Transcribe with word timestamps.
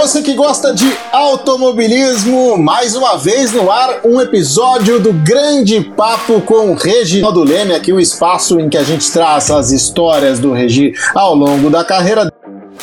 você 0.00 0.22
que 0.22 0.32
gosta 0.32 0.72
de 0.72 0.90
automobilismo, 1.12 2.56
mais 2.56 2.96
uma 2.96 3.18
vez 3.18 3.52
no 3.52 3.70
ar 3.70 4.00
um 4.02 4.18
episódio 4.18 4.98
do 4.98 5.12
Grande 5.12 5.78
Papo 5.94 6.40
com 6.40 6.72
Reginaldo 6.72 7.44
Leme, 7.44 7.74
aqui 7.74 7.92
o 7.92 8.00
espaço 8.00 8.58
em 8.58 8.70
que 8.70 8.78
a 8.78 8.82
gente 8.82 9.12
traz 9.12 9.50
as 9.50 9.70
histórias 9.70 10.38
do 10.38 10.54
Regi 10.54 10.94
ao 11.14 11.34
longo 11.34 11.68
da 11.68 11.84
carreira, 11.84 12.32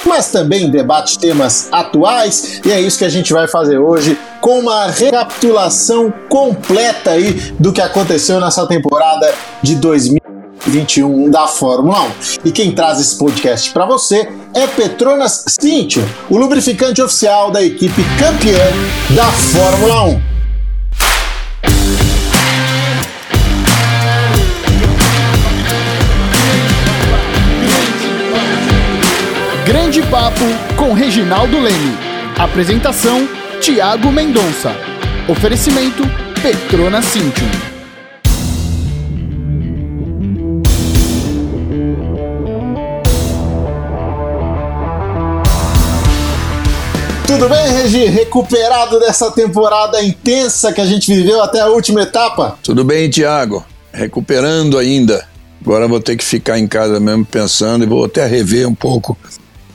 mas 0.06 0.30
também 0.30 0.70
debate 0.70 1.18
temas 1.18 1.70
atuais, 1.72 2.62
e 2.64 2.72
é 2.72 2.80
isso 2.80 3.00
que 3.00 3.06
a 3.06 3.10
gente 3.10 3.34
vai 3.34 3.48
fazer 3.48 3.80
hoje 3.80 4.16
com 4.40 4.60
uma 4.60 4.86
recapitulação 4.86 6.14
completa 6.30 7.12
aí 7.12 7.34
do 7.58 7.74
que 7.74 7.82
aconteceu 7.82 8.40
nessa 8.40 8.68
temporada 8.68 9.34
de 9.64 9.74
2020. 9.74 10.27
21 10.70 11.30
da 11.30 11.48
Fórmula 11.48 12.02
1. 12.02 12.12
E 12.46 12.52
quem 12.52 12.74
traz 12.74 13.00
esse 13.00 13.18
podcast 13.18 13.72
para 13.72 13.86
você 13.86 14.30
é 14.54 14.68
Petronas 14.68 15.46
Cintium, 15.60 16.04
o 16.30 16.38
lubrificante 16.38 17.02
oficial 17.02 17.52
da 17.52 17.64
equipe 17.64 18.04
campeã 18.20 18.66
da 19.16 19.26
Fórmula 19.26 20.04
1. 20.04 20.22
Grande 29.66 30.02
Papo 30.04 30.46
com 30.78 30.94
Reginaldo 30.94 31.60
Leme. 31.60 31.98
Apresentação: 32.38 33.28
Tiago 33.60 34.12
Mendonça. 34.12 34.76
Oferecimento: 35.28 36.04
Petronas 36.42 37.06
Cintium. 37.06 37.77
Tudo 47.38 47.50
bem, 47.50 47.72
Regi? 47.72 48.06
Recuperado 48.06 49.00
dessa 49.00 49.30
temporada 49.30 50.02
intensa 50.02 50.74
que 50.74 50.82
a 50.82 50.86
gente 50.88 51.14
viveu 51.14 51.40
até 51.40 51.60
a 51.60 51.68
última 51.68 52.02
etapa? 52.02 52.58
Tudo 52.64 52.84
bem, 52.84 53.08
Tiago. 53.12 53.64
Recuperando 53.94 54.76
ainda. 54.76 55.24
Agora 55.62 55.88
vou 55.88 56.00
ter 56.00 56.16
que 56.16 56.24
ficar 56.24 56.58
em 56.58 56.68
casa 56.68 57.00
mesmo 57.00 57.24
pensando 57.24 57.84
e 57.84 57.88
vou 57.88 58.06
até 58.06 58.26
rever 58.26 58.68
um 58.68 58.74
pouco 58.74 59.16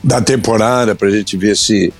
da 0.03 0.19
temporada 0.19 0.93
para 0.93 1.07
a 1.07 1.11
gente 1.11 1.37
ver 1.37 1.55
se 1.55 1.93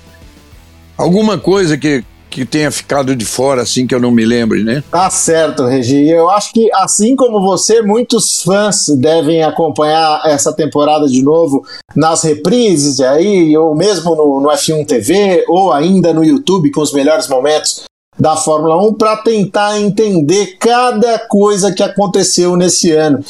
alguma 0.98 1.38
coisa 1.38 1.78
que 1.78 2.04
que 2.34 2.44
tenha 2.44 2.68
ficado 2.72 3.14
de 3.14 3.24
fora, 3.24 3.62
assim, 3.62 3.86
que 3.86 3.94
eu 3.94 4.00
não 4.00 4.10
me 4.10 4.24
lembre, 4.24 4.64
né? 4.64 4.82
Tá 4.90 5.08
certo, 5.08 5.66
Regi. 5.66 6.08
Eu 6.08 6.28
acho 6.28 6.52
que, 6.52 6.68
assim 6.74 7.14
como 7.14 7.40
você, 7.40 7.80
muitos 7.80 8.42
fãs 8.42 8.88
devem 8.88 9.44
acompanhar 9.44 10.20
essa 10.24 10.52
temporada 10.52 11.06
de 11.06 11.22
novo 11.22 11.64
nas 11.94 12.24
reprises 12.24 13.00
aí, 13.00 13.56
ou 13.56 13.76
mesmo 13.76 14.16
no, 14.16 14.40
no 14.40 14.48
F1 14.48 14.84
TV, 14.84 15.44
ou 15.46 15.72
ainda 15.72 16.12
no 16.12 16.24
YouTube 16.24 16.72
com 16.72 16.80
os 16.80 16.92
melhores 16.92 17.28
momentos 17.28 17.84
da 18.18 18.34
Fórmula 18.34 18.84
1 18.88 18.94
para 18.94 19.18
tentar 19.18 19.80
entender 19.80 20.56
cada 20.58 21.20
coisa 21.28 21.72
que 21.72 21.84
aconteceu 21.84 22.56
nesse 22.56 22.90
ano. 22.90 23.24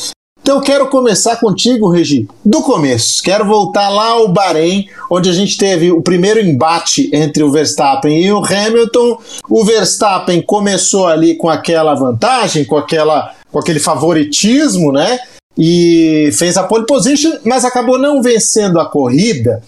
Então 0.44 0.56
eu 0.56 0.60
quero 0.60 0.90
começar 0.90 1.36
contigo, 1.36 1.88
Regi, 1.88 2.28
do 2.44 2.60
começo. 2.60 3.22
Quero 3.22 3.46
voltar 3.46 3.88
lá 3.88 4.08
ao 4.08 4.28
Bahrein, 4.28 4.86
onde 5.10 5.30
a 5.30 5.32
gente 5.32 5.56
teve 5.56 5.90
o 5.90 6.02
primeiro 6.02 6.38
embate 6.38 7.08
entre 7.14 7.42
o 7.42 7.50
Verstappen 7.50 8.22
e 8.22 8.30
o 8.30 8.44
Hamilton. 8.44 9.18
O 9.48 9.64
Verstappen 9.64 10.42
começou 10.42 11.06
ali 11.06 11.34
com 11.34 11.48
aquela 11.48 11.94
vantagem, 11.94 12.62
com, 12.66 12.76
aquela, 12.76 13.34
com 13.50 13.58
aquele 13.58 13.80
favoritismo, 13.80 14.92
né? 14.92 15.18
E 15.56 16.28
fez 16.34 16.58
a 16.58 16.64
pole 16.64 16.84
position, 16.84 17.38
mas 17.42 17.64
acabou 17.64 17.98
não 17.98 18.20
vencendo 18.20 18.78
a 18.78 18.84
corrida 18.84 19.62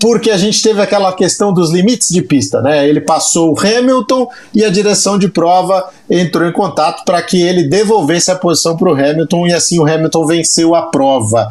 porque 0.00 0.30
a 0.30 0.38
gente 0.38 0.62
teve 0.62 0.80
aquela 0.80 1.12
questão 1.12 1.52
dos 1.52 1.70
limites 1.70 2.08
de 2.08 2.22
pista, 2.22 2.62
né? 2.62 2.88
Ele 2.88 3.02
passou 3.02 3.52
o 3.52 3.60
Hamilton 3.60 4.28
e 4.54 4.64
a 4.64 4.70
direção 4.70 5.18
de 5.18 5.28
prova 5.28 5.90
entrou 6.08 6.48
em 6.48 6.52
contato 6.52 7.04
para 7.04 7.22
que 7.22 7.40
ele 7.40 7.68
devolvesse 7.68 8.30
a 8.30 8.36
posição 8.36 8.76
para 8.76 8.90
o 8.90 8.94
Hamilton 8.94 9.46
e 9.46 9.52
assim 9.52 9.78
o 9.78 9.86
Hamilton 9.86 10.26
venceu 10.26 10.74
a 10.74 10.86
prova. 10.86 11.48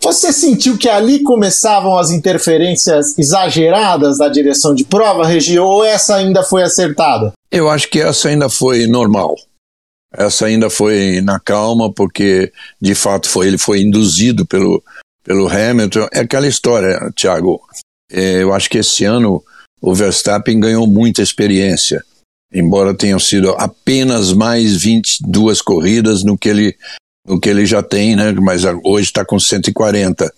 Você 0.00 0.32
sentiu 0.32 0.78
que 0.78 0.88
ali 0.88 1.22
começavam 1.22 1.98
as 1.98 2.10
interferências 2.10 3.18
exageradas 3.18 4.18
da 4.18 4.28
direção 4.28 4.72
de 4.72 4.84
prova, 4.84 5.26
Regi, 5.26 5.58
ou 5.58 5.84
essa 5.84 6.14
ainda 6.14 6.44
foi 6.44 6.62
acertada? 6.62 7.32
Eu 7.50 7.68
acho 7.68 7.88
que 7.88 8.00
essa 8.00 8.28
ainda 8.28 8.48
foi 8.48 8.86
normal. 8.86 9.34
Essa 10.12 10.46
ainda 10.46 10.70
foi 10.70 11.20
na 11.22 11.40
calma, 11.40 11.92
porque 11.92 12.52
de 12.80 12.94
fato 12.94 13.28
foi, 13.28 13.48
ele 13.48 13.58
foi 13.58 13.80
induzido 13.80 14.46
pelo, 14.46 14.82
pelo 15.26 15.48
Hamilton. 15.48 16.06
É 16.12 16.20
aquela 16.20 16.46
história, 16.46 17.12
Thiago. 17.16 17.60
É, 18.10 18.42
eu 18.42 18.54
acho 18.54 18.70
que 18.70 18.78
esse 18.78 19.04
ano 19.04 19.42
o 19.82 19.92
Verstappen 19.92 20.58
ganhou 20.58 20.86
muita 20.86 21.20
experiência, 21.20 22.02
embora 22.54 22.96
tenham 22.96 23.18
sido 23.18 23.50
apenas 23.58 24.32
mais 24.32 24.76
22 24.76 25.60
corridas 25.60 26.22
no 26.22 26.38
que 26.38 26.48
ele, 26.48 26.76
no 27.26 27.40
que 27.40 27.50
ele 27.50 27.66
já 27.66 27.82
tem, 27.82 28.14
né? 28.14 28.32
Mas 28.32 28.62
hoje 28.84 29.06
está 29.06 29.24
com 29.24 29.38
140. 29.38 30.32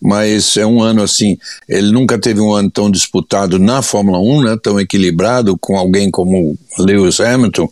Mas 0.00 0.56
é 0.56 0.66
um 0.66 0.82
ano 0.82 1.02
assim, 1.02 1.38
ele 1.68 1.90
nunca 1.90 2.18
teve 2.18 2.40
um 2.40 2.52
ano 2.52 2.70
tão 2.70 2.90
disputado 2.90 3.58
na 3.58 3.80
Fórmula 3.82 4.18
1, 4.18 4.42
né? 4.42 4.58
Tão 4.62 4.78
equilibrado 4.78 5.56
com 5.56 5.78
alguém 5.78 6.10
como 6.10 6.58
Lewis 6.78 7.20
Hamilton. 7.20 7.68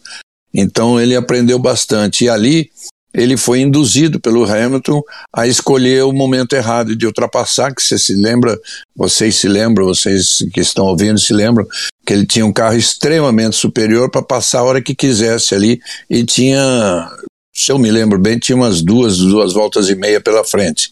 Então 0.53 0.99
ele 0.99 1.17
aprendeu 1.17 1.59
bastante. 1.59 2.25
E 2.25 2.29
ali 2.29 2.71
ele 3.15 3.37
foi 3.37 3.61
induzido 3.61 4.19
pelo 4.19 4.45
Hamilton 4.45 5.01
a 5.33 5.47
escolher 5.47 6.05
o 6.05 6.13
momento 6.13 6.55
errado 6.55 6.97
de 6.97 7.07
ultrapassar, 7.07 7.73
que 7.73 7.81
você 7.81 7.97
se 7.97 8.13
lembra, 8.15 8.59
vocês 8.97 9.37
se 9.37 9.47
lembram, 9.47 9.87
vocês 9.87 10.45
que 10.53 10.61
estão 10.61 10.87
ouvindo 10.87 11.19
se 11.21 11.33
lembram, 11.33 11.65
que 12.05 12.13
ele 12.13 12.27
tinha 12.27 12.45
um 12.45 12.53
carro 12.53 12.77
extremamente 12.77 13.55
superior 13.55 14.11
para 14.11 14.21
passar 14.21 14.59
a 14.59 14.65
hora 14.65 14.83
que 14.83 14.97
quisesse 14.97 15.55
ali 15.55 15.81
e 16.11 16.25
tinha, 16.25 17.09
se 17.55 17.71
eu 17.71 17.79
me 17.79 17.91
lembro 17.91 18.19
bem, 18.19 18.37
tinha 18.37 18.57
umas 18.57 18.83
duas, 18.83 19.19
duas 19.19 19.53
voltas 19.53 19.89
e 19.89 19.95
meia 19.95 20.21
pela 20.21 20.43
frente. 20.43 20.91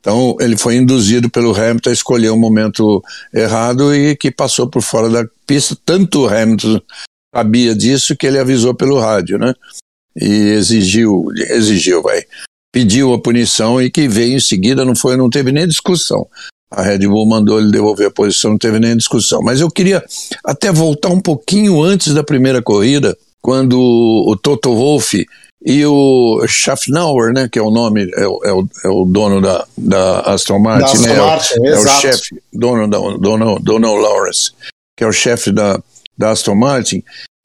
Então 0.00 0.36
ele 0.40 0.56
foi 0.56 0.76
induzido 0.76 1.30
pelo 1.30 1.54
Hamilton 1.54 1.90
a 1.90 1.92
escolher 1.92 2.30
o 2.30 2.36
momento 2.36 3.02
errado 3.32 3.94
e 3.94 4.16
que 4.16 4.30
passou 4.30 4.68
por 4.68 4.82
fora 4.82 5.08
da 5.08 5.24
pista. 5.46 5.76
Tanto 5.84 6.22
o 6.22 6.28
Hamilton 6.28 6.80
sabia 7.32 7.76
disso 7.76 8.16
que 8.16 8.26
ele 8.26 8.38
avisou 8.38 8.74
pelo 8.74 8.98
rádio, 8.98 9.38
né? 9.38 9.54
E 10.16 10.50
exigiu, 10.50 11.26
exigiu, 11.36 12.02
vai, 12.02 12.22
pediu 12.72 13.12
a 13.12 13.20
punição 13.20 13.80
e 13.80 13.90
que 13.90 14.08
veio 14.08 14.36
em 14.36 14.40
seguida, 14.40 14.84
não 14.84 14.94
foi, 14.94 15.16
não 15.16 15.30
teve 15.30 15.52
nem 15.52 15.66
discussão. 15.66 16.26
A 16.70 16.82
Red 16.82 17.00
Bull 17.00 17.26
mandou 17.26 17.58
ele 17.58 17.72
devolver 17.72 18.06
a 18.06 18.12
posição, 18.12 18.52
não 18.52 18.58
teve 18.58 18.78
nem 18.78 18.96
discussão. 18.96 19.42
Mas 19.42 19.60
eu 19.60 19.68
queria 19.68 20.04
até 20.44 20.70
voltar 20.70 21.08
um 21.08 21.20
pouquinho 21.20 21.82
antes 21.82 22.14
da 22.14 22.22
primeira 22.22 22.62
corrida, 22.62 23.16
quando 23.42 23.76
o 23.78 24.36
Toto 24.36 24.72
Wolff 24.74 25.26
e 25.64 25.84
o 25.84 26.46
Schaffnauer, 26.46 27.32
né, 27.32 27.48
que 27.48 27.58
é 27.58 27.62
o 27.62 27.70
nome, 27.70 28.08
é, 28.14 28.26
o, 28.26 28.40
é 28.44 28.52
o, 28.52 28.68
é 28.84 28.88
o 28.88 29.04
dono 29.04 29.40
da, 29.40 29.66
da 29.76 30.20
Aston 30.20 30.58
Martin, 30.58 30.80
da 30.80 30.92
Aston 30.92 31.08
né, 31.08 31.16
Martin, 31.16 31.54
é, 31.54 31.60
o, 31.60 31.66
é 31.66 31.78
o 31.78 31.86
chefe, 32.00 32.42
dono 32.52 32.88
da 32.88 32.98
dono, 32.98 33.58
dono 33.58 33.96
Lawrence, 33.96 34.52
que 34.96 35.02
é 35.02 35.06
o 35.06 35.12
chefe 35.12 35.50
da, 35.50 35.82
da 36.16 36.30
Aston 36.30 36.54
Martin, 36.54 37.02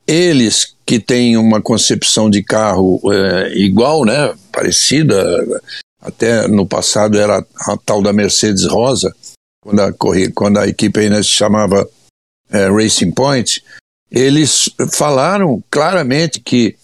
eles 0.07 0.74
que 0.85 0.99
têm 0.99 1.35
uma 1.35 1.61
concepção 1.61 2.29
de 2.29 2.43
carro 2.43 3.01
é, 3.11 3.57
igual, 3.57 4.05
né, 4.05 4.33
parecida, 4.51 5.15
até 5.99 6.47
no 6.47 6.65
passado 6.65 7.17
era 7.17 7.39
a 7.39 7.77
tal 7.77 8.01
da 8.01 8.13
Mercedes 8.13 8.65
Rosa, 8.65 9.13
quando 9.61 9.79
a, 9.79 9.93
quando 10.33 10.59
a 10.59 10.67
equipe 10.67 10.99
ainda 10.99 11.21
se 11.23 11.29
chamava 11.29 11.89
é, 12.51 12.69
Racing 12.69 13.11
Point, 13.11 13.63
eles 14.11 14.69
falaram 14.91 15.63
claramente 15.71 16.39
que 16.39 16.75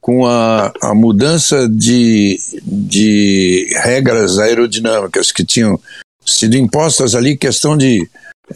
com 0.00 0.24
a, 0.24 0.72
a 0.80 0.94
mudança 0.94 1.68
de, 1.68 2.38
de 2.62 3.68
regras 3.82 4.38
aerodinâmicas 4.38 5.30
que 5.30 5.44
tinham 5.44 5.78
sido 6.24 6.56
impostas 6.56 7.14
ali, 7.14 7.36
questão 7.36 7.76
de 7.76 8.08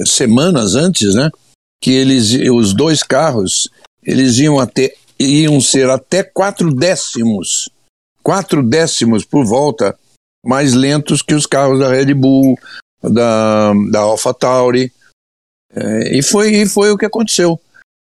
semanas 0.06 0.74
antes, 0.74 1.14
né? 1.14 1.30
Que 1.82 1.90
eles, 1.90 2.32
os 2.50 2.72
dois 2.72 3.02
carros 3.02 3.68
eles 4.04 4.38
iam, 4.38 4.58
até, 4.58 4.94
iam 5.18 5.60
ser 5.60 5.88
até 5.90 6.22
quatro 6.22 6.74
décimos, 6.74 7.68
quatro 8.22 8.62
décimos 8.62 9.24
por 9.24 9.44
volta 9.44 9.96
mais 10.44 10.74
lentos 10.74 11.22
que 11.22 11.34
os 11.34 11.46
carros 11.46 11.78
da 11.78 11.88
Red 11.88 12.12
Bull, 12.12 12.58
da, 13.02 13.72
da 13.90 14.00
AlphaTauri. 14.00 14.92
É, 15.74 16.18
e, 16.18 16.22
foi, 16.22 16.54
e 16.54 16.66
foi 16.66 16.90
o 16.90 16.98
que 16.98 17.06
aconteceu. 17.06 17.58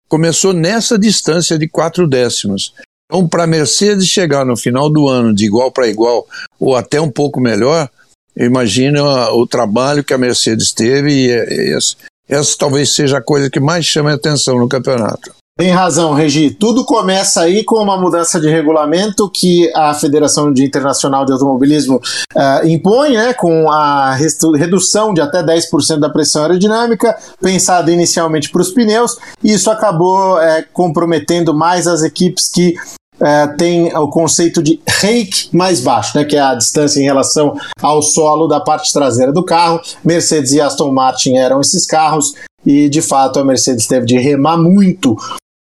Começou 0.08 0.52
nessa 0.52 0.98
distância 0.98 1.58
de 1.58 1.68
quatro 1.68 2.06
décimos. 2.08 2.72
Então, 3.06 3.28
para 3.28 3.44
a 3.44 3.46
Mercedes 3.46 4.06
chegar 4.06 4.46
no 4.46 4.56
final 4.56 4.88
do 4.88 5.08
ano 5.08 5.34
de 5.34 5.44
igual 5.44 5.72
para 5.72 5.88
igual, 5.88 6.26
ou 6.58 6.76
até 6.76 7.00
um 7.00 7.10
pouco 7.10 7.40
melhor, 7.40 7.90
imagina 8.36 9.30
o 9.32 9.46
trabalho 9.46 10.04
que 10.04 10.14
a 10.14 10.18
Mercedes 10.18 10.72
teve, 10.72 11.26
e 11.26 11.74
essa, 11.74 11.96
essa 12.28 12.56
talvez 12.56 12.94
seja 12.94 13.18
a 13.18 13.22
coisa 13.22 13.50
que 13.50 13.58
mais 13.58 13.84
chama 13.84 14.12
a 14.12 14.14
atenção 14.14 14.58
no 14.58 14.68
campeonato. 14.68 15.34
Tem 15.60 15.72
razão, 15.72 16.14
Regi. 16.14 16.52
Tudo 16.52 16.86
começa 16.86 17.42
aí 17.42 17.62
com 17.62 17.76
uma 17.82 17.94
mudança 17.94 18.40
de 18.40 18.48
regulamento 18.48 19.28
que 19.28 19.70
a 19.74 19.92
Federação 19.92 20.50
de 20.50 20.64
Internacional 20.64 21.26
de 21.26 21.32
Automobilismo 21.32 21.96
uh, 22.34 22.66
impõe, 22.66 23.12
né, 23.12 23.34
com 23.34 23.70
a 23.70 24.14
redução 24.14 25.12
de 25.12 25.20
até 25.20 25.42
10% 25.42 25.98
da 25.98 26.08
pressão 26.08 26.44
aerodinâmica, 26.44 27.14
pensada 27.42 27.92
inicialmente 27.92 28.48
para 28.48 28.62
os 28.62 28.70
pneus, 28.70 29.18
e 29.44 29.52
isso 29.52 29.70
acabou 29.70 30.40
é, 30.40 30.62
comprometendo 30.72 31.52
mais 31.52 31.86
as 31.86 32.02
equipes 32.02 32.48
que 32.48 32.74
é, 33.20 33.46
tem 33.48 33.94
o 33.94 34.08
conceito 34.08 34.62
de 34.62 34.80
rake 34.88 35.54
mais 35.54 35.82
baixo, 35.82 36.16
né, 36.16 36.24
que 36.24 36.36
é 36.36 36.40
a 36.40 36.54
distância 36.54 37.00
em 37.00 37.04
relação 37.04 37.54
ao 37.82 38.00
solo 38.00 38.48
da 38.48 38.60
parte 38.60 38.90
traseira 38.94 39.30
do 39.30 39.44
carro. 39.44 39.78
Mercedes 40.02 40.52
e 40.52 40.60
Aston 40.62 40.90
Martin 40.90 41.34
eram 41.34 41.60
esses 41.60 41.84
carros 41.84 42.32
e 42.64 42.88
de 42.88 43.02
fato 43.02 43.38
a 43.38 43.44
Mercedes 43.44 43.86
teve 43.86 44.06
de 44.06 44.18
remar 44.18 44.56
muito 44.56 45.18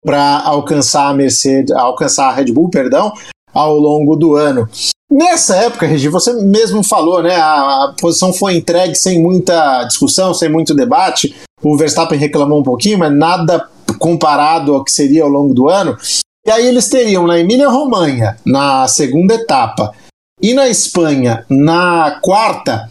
para 0.09 0.39
alcançar 0.39 1.07
a 1.07 1.13
Mercedes, 1.13 1.71
alcançar 1.71 2.29
a 2.29 2.33
Red 2.33 2.51
Bull, 2.51 2.67
perdão, 2.71 3.13
ao 3.53 3.77
longo 3.77 4.15
do 4.15 4.33
ano. 4.33 4.67
Nessa 5.07 5.55
época, 5.57 5.85
Regi, 5.85 6.07
você 6.07 6.33
mesmo 6.33 6.81
falou, 6.81 7.21
né? 7.21 7.35
A, 7.35 7.93
posição 8.01 8.33
foi 8.33 8.55
entregue 8.55 8.95
sem 8.95 9.21
muita 9.21 9.83
discussão, 9.83 10.33
sem 10.33 10.49
muito 10.49 10.73
debate. 10.73 11.35
O 11.61 11.77
Verstappen 11.77 12.17
reclamou 12.17 12.59
um 12.59 12.63
pouquinho, 12.63 12.97
mas 12.97 13.15
nada 13.15 13.69
comparado 13.99 14.73
ao 14.73 14.83
que 14.83 14.91
seria 14.91 15.21
ao 15.21 15.29
longo 15.29 15.53
do 15.53 15.69
ano. 15.69 15.95
E 16.43 16.49
aí 16.49 16.65
eles 16.65 16.89
teriam 16.89 17.27
na 17.27 17.37
Emília-Romanha, 17.37 18.35
na 18.43 18.87
segunda 18.87 19.35
etapa, 19.35 19.93
e 20.41 20.55
na 20.55 20.67
Espanha, 20.67 21.45
na 21.47 22.17
quarta, 22.19 22.89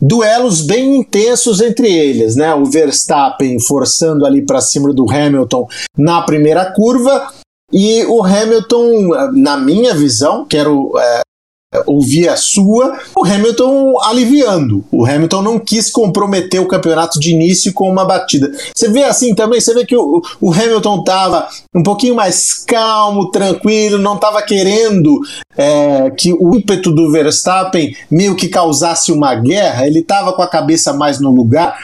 duelos 0.00 0.60
bem 0.60 0.96
intensos 0.96 1.60
entre 1.60 1.92
eles, 1.92 2.36
né? 2.36 2.54
O 2.54 2.64
Verstappen 2.64 3.58
forçando 3.60 4.26
ali 4.26 4.42
para 4.42 4.60
cima 4.60 4.92
do 4.92 5.10
Hamilton 5.10 5.68
na 5.96 6.22
primeira 6.22 6.64
curva 6.72 7.32
e 7.72 8.04
o 8.04 8.22
Hamilton, 8.24 9.08
na 9.32 9.56
minha 9.56 9.94
visão, 9.94 10.44
quero 10.44 10.92
é, 10.98 11.20
ouvir 11.86 12.28
a 12.28 12.36
sua, 12.36 12.98
o 13.16 13.24
Hamilton 13.24 13.94
aliviando. 14.02 14.84
O 14.90 15.04
Hamilton 15.04 15.42
não 15.42 15.58
quis 15.58 15.90
comprometer 15.90 16.60
o 16.60 16.68
campeonato 16.68 17.18
de 17.18 17.32
início 17.32 17.72
com 17.72 17.90
uma 17.90 18.04
batida. 18.04 18.50
Você 18.74 18.88
vê 18.88 19.04
assim 19.04 19.34
também, 19.34 19.60
você 19.60 19.74
vê 19.74 19.84
que 19.84 19.96
o, 19.96 20.22
o 20.40 20.52
Hamilton 20.52 21.00
estava 21.00 21.48
um 21.74 21.82
pouquinho 21.82 22.14
mais 22.14 22.54
calmo, 22.64 23.30
tranquilo, 23.30 23.98
não 23.98 24.14
estava 24.14 24.42
querendo 24.42 25.20
é, 25.56 26.10
que 26.10 26.32
o 26.32 26.54
ímpeto 26.54 26.92
do 26.92 27.10
Verstappen 27.10 27.94
meio 28.10 28.34
que 28.36 28.48
causasse 28.48 29.12
uma 29.12 29.34
guerra, 29.34 29.86
ele 29.86 30.00
estava 30.00 30.32
com 30.32 30.42
a 30.42 30.48
cabeça 30.48 30.92
mais 30.92 31.20
no 31.20 31.30
lugar 31.30 31.76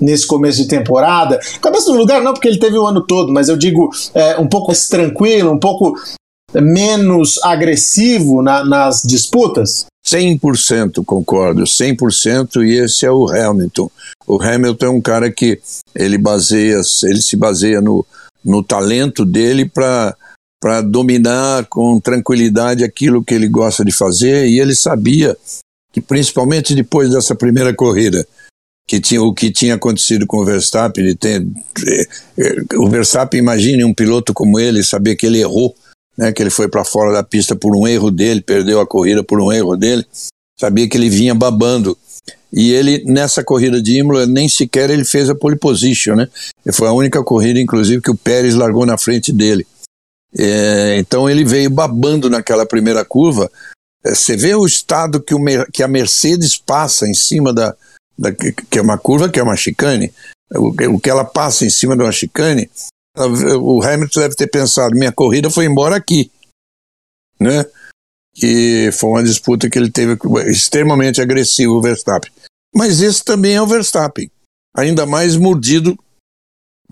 nesse 0.00 0.26
começo 0.26 0.62
de 0.62 0.68
temporada. 0.68 1.38
Cabeça 1.60 1.92
no 1.92 1.98
lugar 1.98 2.22
não, 2.22 2.32
porque 2.32 2.48
ele 2.48 2.58
teve 2.58 2.78
o 2.78 2.86
ano 2.86 3.02
todo, 3.02 3.32
mas 3.32 3.48
eu 3.48 3.56
digo 3.56 3.90
é, 4.14 4.38
um 4.38 4.48
pouco 4.48 4.68
mais 4.68 4.88
tranquilo, 4.88 5.52
um 5.52 5.58
pouco 5.58 5.94
menos 6.54 7.38
agressivo 7.42 8.42
na, 8.42 8.64
nas 8.64 9.02
disputas? 9.02 9.86
100% 10.06 11.04
concordo, 11.04 11.62
100% 11.62 12.64
e 12.66 12.78
esse 12.78 13.06
é 13.06 13.10
o 13.10 13.28
Hamilton. 13.28 13.90
O 14.26 14.42
Hamilton 14.42 14.86
é 14.86 14.90
um 14.90 15.00
cara 15.00 15.30
que 15.30 15.60
ele 15.94 16.18
baseia, 16.18 16.80
ele 17.04 17.20
se 17.20 17.36
baseia 17.36 17.80
no, 17.80 18.04
no 18.44 18.62
talento 18.62 19.24
dele 19.24 19.68
para 19.68 20.16
para 20.62 20.82
dominar 20.82 21.64
com 21.70 21.98
tranquilidade 21.98 22.84
aquilo 22.84 23.24
que 23.24 23.32
ele 23.32 23.48
gosta 23.48 23.82
de 23.82 23.90
fazer 23.90 24.46
e 24.46 24.60
ele 24.60 24.74
sabia 24.74 25.34
que 25.90 26.02
principalmente 26.02 26.74
depois 26.74 27.10
dessa 27.10 27.34
primeira 27.34 27.74
corrida 27.74 28.26
que 28.86 29.00
tinha 29.00 29.22
o 29.22 29.32
que 29.32 29.50
tinha 29.50 29.76
acontecido 29.76 30.26
com 30.26 30.38
o 30.38 30.44
Verstappen, 30.44 31.02
ele 31.02 31.14
tem 31.14 31.50
eh, 31.86 32.06
eh, 32.36 32.76
o 32.76 32.90
Verstappen 32.90 33.40
imagine 33.40 33.84
um 33.84 33.94
piloto 33.94 34.34
como 34.34 34.60
ele 34.60 34.82
saber 34.82 35.16
que 35.16 35.24
ele 35.24 35.40
errou 35.40 35.74
né, 36.20 36.32
que 36.32 36.42
ele 36.42 36.50
foi 36.50 36.68
para 36.68 36.84
fora 36.84 37.14
da 37.14 37.22
pista 37.22 37.56
por 37.56 37.74
um 37.74 37.88
erro 37.88 38.10
dele, 38.10 38.42
perdeu 38.42 38.78
a 38.78 38.86
corrida 38.86 39.24
por 39.24 39.40
um 39.40 39.50
erro 39.50 39.74
dele, 39.74 40.04
sabia 40.58 40.86
que 40.86 40.94
ele 40.94 41.08
vinha 41.08 41.34
babando. 41.34 41.96
E 42.52 42.72
ele, 42.72 43.02
nessa 43.06 43.42
corrida 43.42 43.80
de 43.80 43.98
Imola, 43.98 44.26
nem 44.26 44.46
sequer 44.46 44.90
ele 44.90 45.04
fez 45.04 45.30
a 45.30 45.34
pole 45.34 45.56
position, 45.56 46.16
né? 46.16 46.28
Foi 46.74 46.88
a 46.88 46.92
única 46.92 47.22
corrida, 47.24 47.58
inclusive, 47.58 48.02
que 48.02 48.10
o 48.10 48.16
Pérez 48.16 48.54
largou 48.54 48.84
na 48.84 48.98
frente 48.98 49.32
dele. 49.32 49.66
É, 50.36 50.98
então 50.98 51.30
ele 51.30 51.42
veio 51.42 51.70
babando 51.70 52.28
naquela 52.28 52.66
primeira 52.66 53.02
curva. 53.02 53.50
É, 54.04 54.14
você 54.14 54.36
vê 54.36 54.54
o 54.54 54.66
estado 54.66 55.22
que, 55.22 55.34
o, 55.34 55.40
que 55.72 55.82
a 55.82 55.88
Mercedes 55.88 56.58
passa 56.58 57.08
em 57.08 57.14
cima 57.14 57.50
da, 57.50 57.74
da, 58.18 58.30
que 58.32 58.78
é 58.78 58.82
uma 58.82 58.98
curva, 58.98 59.28
que 59.28 59.40
é 59.40 59.42
uma 59.42 59.56
chicane, 59.56 60.12
o, 60.54 60.96
o 60.96 61.00
que 61.00 61.08
ela 61.08 61.24
passa 61.24 61.64
em 61.64 61.70
cima 61.70 61.96
de 61.96 62.02
uma 62.02 62.12
chicane, 62.12 62.68
o 63.16 63.82
Hamilton 63.82 64.20
deve 64.20 64.34
ter 64.34 64.46
pensado, 64.46 64.94
minha 64.94 65.12
corrida 65.12 65.50
foi 65.50 65.64
embora 65.64 65.96
aqui, 65.96 66.30
né? 67.38 67.64
Que 68.34 68.90
foi 68.92 69.10
uma 69.10 69.22
disputa 69.22 69.68
que 69.68 69.78
ele 69.78 69.90
teve 69.90 70.16
extremamente 70.48 71.20
agressivo, 71.20 71.74
o 71.74 71.82
Verstappen. 71.82 72.30
Mas 72.74 73.00
esse 73.00 73.24
também 73.24 73.54
é 73.54 73.62
o 73.62 73.66
Verstappen, 73.66 74.30
ainda 74.76 75.04
mais 75.06 75.36
mordido 75.36 75.98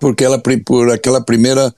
por 0.00 0.12
aquela, 0.12 0.43
por 0.65 0.91
aquela 0.91 1.20
primeira 1.20 1.75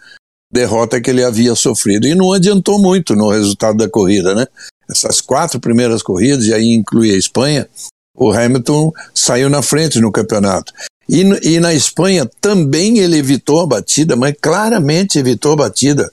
derrota 0.51 1.01
que 1.01 1.11
ele 1.11 1.23
havia 1.23 1.55
sofrido. 1.55 2.07
E 2.07 2.15
não 2.15 2.33
adiantou 2.33 2.79
muito 2.79 3.15
no 3.15 3.31
resultado 3.31 3.77
da 3.77 3.89
corrida, 3.89 4.35
né? 4.35 4.47
Essas 4.89 5.21
quatro 5.21 5.61
primeiras 5.61 6.03
corridas, 6.03 6.47
e 6.47 6.55
aí 6.55 6.75
inclui 6.75 7.13
a 7.13 7.17
Espanha, 7.17 7.69
o 8.15 8.33
Hamilton 8.33 8.93
saiu 9.15 9.49
na 9.49 9.63
frente 9.63 10.01
no 10.01 10.11
campeonato. 10.11 10.73
E, 11.11 11.55
e 11.55 11.59
na 11.59 11.75
Espanha 11.75 12.25
também 12.41 12.99
ele 12.99 13.19
evitou 13.19 13.61
a 13.61 13.67
batida, 13.67 14.15
mas 14.15 14.33
claramente 14.41 15.19
evitou 15.19 15.55
a 15.55 15.57
batida. 15.57 16.09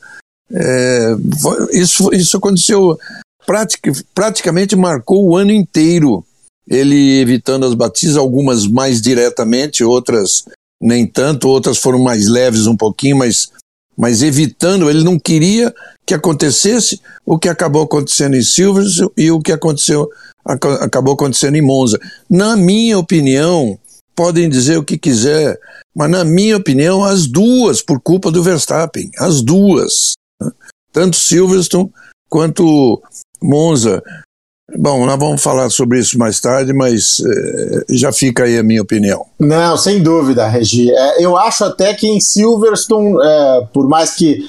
É, 0.52 1.16
isso, 1.72 2.12
isso 2.12 2.38
aconteceu, 2.38 2.98
pratic, 3.46 3.92
praticamente 4.16 4.76
marcou 4.76 5.24
o 5.24 5.38
ano 5.38 5.52
inteiro. 5.52 6.26
Ele 6.68 7.20
evitando 7.20 7.68
as 7.68 7.76
batidas, 7.76 8.18
algumas 8.18 8.66
mais 8.66 9.00
diretamente, 9.00 9.84
outras 9.84 10.46
nem 10.82 11.06
tanto, 11.06 11.48
outras 11.48 11.78
foram 11.78 12.00
mais 12.00 12.28
leves 12.28 12.66
um 12.66 12.76
pouquinho, 12.76 13.18
mas, 13.18 13.52
mas 13.96 14.24
evitando, 14.24 14.90
ele 14.90 15.04
não 15.04 15.20
queria 15.20 15.74
que 16.06 16.14
acontecesse 16.14 17.00
o 17.24 17.38
que 17.38 17.50
acabou 17.50 17.84
acontecendo 17.84 18.36
em 18.36 18.42
Silverstone 18.42 19.12
e 19.16 19.30
o 19.30 19.40
que 19.40 19.52
aconteceu, 19.52 20.10
acabou 20.44 21.14
acontecendo 21.14 21.56
em 21.56 21.62
Monza. 21.62 22.00
Na 22.30 22.56
minha 22.56 22.98
opinião, 22.98 23.78
podem 24.18 24.50
dizer 24.50 24.78
o 24.78 24.84
que 24.84 24.98
quiser, 24.98 25.60
mas 25.96 26.10
na 26.10 26.25
minha 26.25 26.58
opinião, 26.58 27.04
as 27.04 27.28
duas, 27.28 27.84
por 27.84 28.02
culpa 28.02 28.31
do 28.31 28.42
Verstappen, 28.42 29.12
as 29.19 29.44
duas. 29.44 30.14
Né? 30.42 30.52
Tanto 30.92 31.16
Silverstone 31.16 31.92
quanto 32.28 33.00
Monza. 33.40 34.02
Bom, 34.75 35.06
nós 35.06 35.19
vamos 35.19 35.42
falar 35.42 35.69
sobre 35.69 36.00
isso 36.00 36.18
mais 36.18 36.42
tarde, 36.42 36.74
mas 36.74 37.19
é, 37.19 37.96
já 37.96 38.12
fica 38.12 38.44
aí 38.44 38.58
a 38.58 38.64
minha 38.64 38.81
opinião. 38.81 39.25
Não, 39.40 39.78
sem 39.78 40.02
dúvida, 40.02 40.48
Regi. 40.48 40.92
É, 40.92 41.24
eu 41.24 41.38
acho 41.38 41.64
até 41.64 41.94
que 41.94 42.08
em 42.08 42.19
Silverstone, 42.19 43.16
é, 43.24 43.68
por 43.71 43.88
mais 43.88 44.16
que 44.16 44.45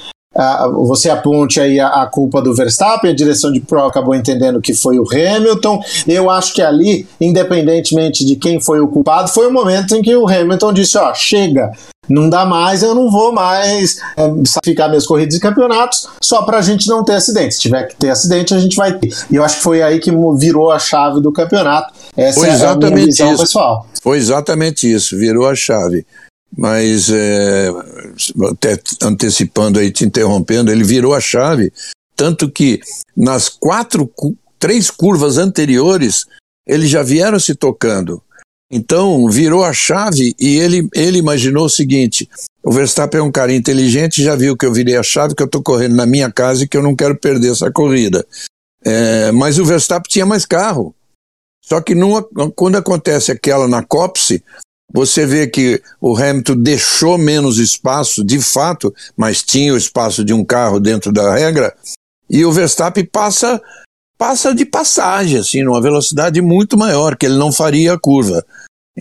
você 0.85 1.09
aponte 1.09 1.59
aí 1.59 1.79
a, 1.79 2.05
culpa 2.05 2.41
do 2.41 2.55
Verstappen, 2.55 3.11
a 3.11 3.15
direção 3.15 3.51
de 3.51 3.59
prova 3.59 3.87
acabou 3.87 4.15
entendendo 4.15 4.61
que 4.61 4.73
foi 4.73 4.97
o 4.97 5.03
Hamilton. 5.03 5.81
Eu 6.07 6.29
acho 6.29 6.53
que 6.53 6.61
ali, 6.61 7.07
independentemente 7.19 8.25
de 8.25 8.35
quem 8.35 8.59
foi 8.59 8.79
o 8.79 8.87
culpado, 8.87 9.29
foi 9.29 9.47
o 9.47 9.53
momento 9.53 9.95
em 9.95 10.01
que 10.01 10.15
o 10.15 10.27
Hamilton 10.27 10.73
disse: 10.73 10.97
Ó, 10.97 11.13
chega, 11.13 11.71
não 12.09 12.29
dá 12.29 12.45
mais, 12.45 12.81
eu 12.81 12.95
não 12.95 13.11
vou 13.11 13.31
mais 13.31 13.99
é, 14.17 14.31
sacrificar 14.45 14.89
minhas 14.89 15.05
corridas 15.05 15.35
e 15.35 15.39
campeonatos 15.39 16.07
só 16.21 16.43
para 16.43 16.57
a 16.57 16.61
gente 16.61 16.87
não 16.87 17.03
ter 17.03 17.13
acidente. 17.13 17.55
Se 17.55 17.61
tiver 17.61 17.83
que 17.83 17.95
ter 17.95 18.09
acidente, 18.09 18.53
a 18.53 18.59
gente 18.59 18.75
vai 18.75 18.97
ter. 18.97 19.09
E 19.29 19.35
eu 19.35 19.43
acho 19.43 19.57
que 19.57 19.63
foi 19.63 19.81
aí 19.81 19.99
que 19.99 20.11
virou 20.37 20.71
a 20.71 20.79
chave 20.79 21.21
do 21.21 21.31
campeonato. 21.31 21.93
Essa 22.15 22.39
foi 22.39 22.49
exatamente 22.49 22.85
é 22.85 22.87
a 22.87 22.95
minha 22.95 23.05
visão 23.05 23.33
isso. 23.33 23.43
pessoal. 23.43 23.87
Foi 24.01 24.17
exatamente 24.17 24.91
isso, 24.91 25.17
virou 25.17 25.47
a 25.47 25.53
chave 25.53 26.05
mas 26.57 27.09
é, 27.09 27.69
até 28.49 28.79
antecipando 29.01 29.79
aí, 29.79 29.91
te 29.91 30.05
interrompendo, 30.05 30.71
ele 30.71 30.83
virou 30.83 31.13
a 31.13 31.21
chave, 31.21 31.71
tanto 32.15 32.49
que 32.49 32.79
nas 33.15 33.49
quatro, 33.49 34.11
três 34.57 34.89
curvas 34.89 35.37
anteriores, 35.37 36.25
eles 36.67 36.89
já 36.89 37.01
vieram 37.01 37.39
se 37.39 37.55
tocando. 37.55 38.21
Então, 38.71 39.27
virou 39.27 39.63
a 39.63 39.73
chave 39.73 40.35
e 40.39 40.59
ele, 40.59 40.87
ele 40.93 41.17
imaginou 41.17 41.65
o 41.65 41.69
seguinte: 41.69 42.29
o 42.63 42.71
Verstappen 42.71 43.19
é 43.19 43.23
um 43.23 43.31
cara 43.31 43.53
inteligente, 43.53 44.23
já 44.23 44.35
viu 44.35 44.55
que 44.55 44.65
eu 44.65 44.73
virei 44.73 44.95
a 44.95 45.03
chave, 45.03 45.33
que 45.33 45.41
eu 45.41 45.47
estou 45.47 45.63
correndo 45.63 45.95
na 45.95 46.05
minha 46.05 46.31
casa 46.31 46.63
e 46.63 46.67
que 46.67 46.77
eu 46.77 46.83
não 46.83 46.95
quero 46.95 47.15
perder 47.15 47.51
essa 47.51 47.71
corrida. 47.71 48.25
É, 48.83 49.31
mas 49.31 49.57
o 49.57 49.65
Verstappen 49.65 50.09
tinha 50.09 50.25
mais 50.25 50.45
carro. 50.45 50.93
Só 51.63 51.81
que 51.81 51.95
numa, 51.95 52.23
quando 52.55 52.77
acontece 52.77 53.31
aquela 53.31 53.67
na 53.67 53.83
Copse, 53.83 54.43
você 54.93 55.25
vê 55.25 55.47
que 55.47 55.81
o 56.01 56.17
Hamilton 56.17 56.55
deixou 56.55 57.17
menos 57.17 57.57
espaço, 57.57 58.23
de 58.23 58.41
fato, 58.41 58.93
mas 59.15 59.43
tinha 59.43 59.73
o 59.73 59.77
espaço 59.77 60.23
de 60.23 60.33
um 60.33 60.43
carro 60.43 60.79
dentro 60.79 61.11
da 61.11 61.33
regra, 61.33 61.75
e 62.29 62.45
o 62.45 62.51
Verstappen 62.51 63.05
passa 63.05 63.61
passa 64.17 64.53
de 64.53 64.65
passagem, 64.65 65.39
assim, 65.39 65.63
numa 65.63 65.81
velocidade 65.81 66.41
muito 66.41 66.77
maior, 66.77 67.15
que 67.15 67.25
ele 67.25 67.37
não 67.37 67.53
faria 67.53 67.93
a 67.93 67.99
curva. 67.99 68.43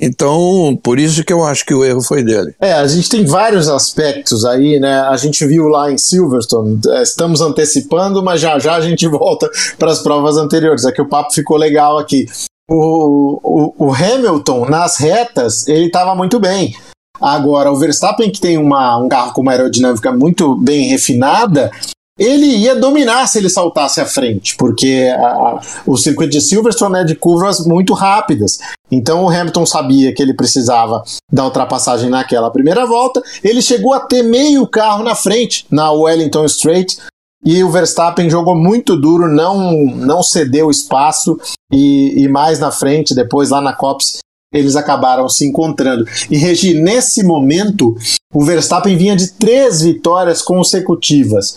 Então, 0.00 0.78
por 0.80 0.98
isso 0.98 1.24
que 1.24 1.32
eu 1.32 1.42
acho 1.44 1.64
que 1.66 1.74
o 1.74 1.84
erro 1.84 2.00
foi 2.00 2.22
dele. 2.22 2.54
É, 2.60 2.72
a 2.72 2.86
gente 2.86 3.08
tem 3.08 3.24
vários 3.24 3.68
aspectos 3.68 4.44
aí, 4.44 4.78
né? 4.78 5.00
A 5.00 5.16
gente 5.16 5.44
viu 5.44 5.64
lá 5.64 5.90
em 5.90 5.98
Silverstone, 5.98 6.80
é, 6.90 7.02
estamos 7.02 7.40
antecipando, 7.40 8.22
mas 8.22 8.40
já 8.40 8.58
já 8.60 8.76
a 8.76 8.80
gente 8.80 9.06
volta 9.08 9.50
para 9.76 9.90
as 9.90 10.00
provas 10.00 10.36
anteriores. 10.36 10.84
É 10.84 10.92
que 10.92 11.02
o 11.02 11.08
papo 11.08 11.32
ficou 11.32 11.56
legal 11.56 11.98
aqui. 11.98 12.26
O, 12.68 13.40
o, 13.42 13.86
o 13.86 13.94
Hamilton, 13.94 14.66
nas 14.66 14.98
retas, 14.98 15.66
ele 15.66 15.86
estava 15.86 16.14
muito 16.14 16.38
bem. 16.38 16.76
Agora, 17.20 17.72
o 17.72 17.76
Verstappen, 17.76 18.30
que 18.30 18.40
tem 18.40 18.58
uma, 18.58 18.96
um 18.98 19.08
carro 19.08 19.32
com 19.32 19.40
uma 19.40 19.52
aerodinâmica 19.52 20.12
muito 20.12 20.54
bem 20.54 20.88
refinada, 20.88 21.70
ele 22.18 22.46
ia 22.46 22.74
dominar 22.74 23.26
se 23.28 23.38
ele 23.38 23.48
saltasse 23.48 24.00
à 24.00 24.06
frente, 24.06 24.56
porque 24.56 25.08
a, 25.16 25.60
o 25.86 25.96
circuito 25.96 26.32
de 26.32 26.40
Silverstone 26.40 26.98
é 26.98 27.04
de 27.04 27.14
curvas 27.14 27.64
muito 27.64 27.94
rápidas. 27.94 28.58
Então 28.90 29.24
o 29.24 29.28
Hamilton 29.28 29.64
sabia 29.64 30.12
que 30.12 30.20
ele 30.20 30.34
precisava 30.34 31.02
da 31.32 31.44
ultrapassagem 31.44 32.10
naquela 32.10 32.50
primeira 32.50 32.84
volta. 32.86 33.22
Ele 33.42 33.62
chegou 33.62 33.92
a 33.92 34.00
ter 34.00 34.22
meio 34.22 34.66
carro 34.66 35.04
na 35.04 35.14
frente 35.14 35.64
na 35.70 35.92
Wellington 35.92 36.44
Straight. 36.46 36.98
E 37.44 37.62
o 37.62 37.70
Verstappen 37.70 38.28
jogou 38.28 38.56
muito 38.56 38.96
duro, 38.96 39.28
não, 39.28 39.72
não 39.84 40.22
cedeu 40.22 40.70
espaço, 40.70 41.38
e, 41.72 42.24
e 42.24 42.28
mais 42.28 42.58
na 42.58 42.70
frente, 42.70 43.14
depois 43.14 43.50
lá 43.50 43.60
na 43.60 43.72
Copse, 43.72 44.18
eles 44.52 44.76
acabaram 44.76 45.28
se 45.28 45.46
encontrando. 45.46 46.04
E 46.30 46.36
Regi, 46.36 46.74
nesse 46.74 47.22
momento, 47.22 47.94
o 48.32 48.44
Verstappen 48.44 48.96
vinha 48.96 49.14
de 49.14 49.32
três 49.32 49.82
vitórias 49.82 50.42
consecutivas. 50.42 51.56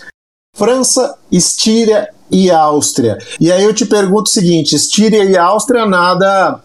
França, 0.55 1.17
Estíria 1.31 2.09
e 2.29 2.51
Áustria. 2.51 3.17
E 3.39 3.51
aí 3.51 3.63
eu 3.63 3.73
te 3.73 3.85
pergunto 3.85 4.29
o 4.29 4.33
seguinte: 4.33 4.75
Estíria 4.75 5.23
e 5.23 5.37
Áustria 5.37 5.85
nada 5.85 6.61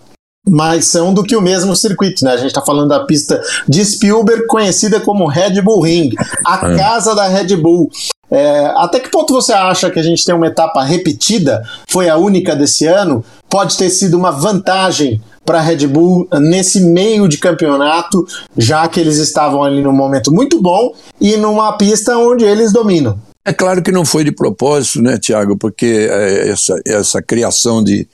mais 0.49 0.87
são 0.87 1.13
do 1.13 1.25
que 1.25 1.35
o 1.35 1.43
mesmo 1.43 1.75
circuito, 1.75 2.25
né? 2.25 2.33
A 2.33 2.37
gente 2.37 2.49
está 2.49 2.63
falando 2.63 2.89
da 2.89 3.05
pista 3.05 3.41
de 3.69 3.85
Spielberg, 3.85 4.47
conhecida 4.47 5.01
como 5.01 5.27
Red 5.27 5.61
Bull 5.61 5.83
Ring, 5.83 6.11
a 6.47 6.73
é. 6.73 6.77
casa 6.77 7.15
da 7.15 7.27
Red 7.27 7.57
Bull. 7.57 7.91
É, 8.30 8.73
até 8.76 8.99
que 8.99 9.11
ponto 9.11 9.33
você 9.33 9.52
acha 9.52 9.90
que 9.90 9.99
a 9.99 10.02
gente 10.02 10.25
tem 10.25 10.35
uma 10.35 10.49
etapa 10.49 10.83
repetida? 10.83 11.62
Foi 11.88 12.09
a 12.09 12.16
única 12.16 12.56
desse 12.56 12.87
ano? 12.87 13.25
Pode 13.49 13.76
ter 13.76 13.90
sido 13.90 14.16
uma 14.16 14.30
vantagem 14.30 15.21
para 15.45 15.59
a 15.59 15.62
Red 15.62 15.87
Bull 15.87 16.28
nesse 16.40 16.80
meio 16.80 17.28
de 17.28 17.38
campeonato, 17.38 18.26
já 18.59 18.88
que 18.88 18.99
eles 18.99 19.16
estavam 19.16 19.62
ali 19.62 19.80
num 19.80 19.92
momento 19.92 20.33
muito 20.33 20.61
bom 20.61 20.92
e 21.21 21.37
numa 21.37 21.73
pista 21.78 22.18
onde 22.18 22.45
eles 22.45 22.73
dominam. 22.73 23.18
É 23.45 23.52
claro 23.52 23.80
que 23.80 23.92
não 23.92 24.04
foi 24.04 24.25
de 24.25 24.33
propósito, 24.33 25.00
né, 25.00 25.18
Tiago? 25.18 25.56
Porque 25.56 26.09
é, 26.11 26.49
essa, 26.49 26.75
essa 26.85 27.23
criação 27.23 27.83
de 27.83 28.09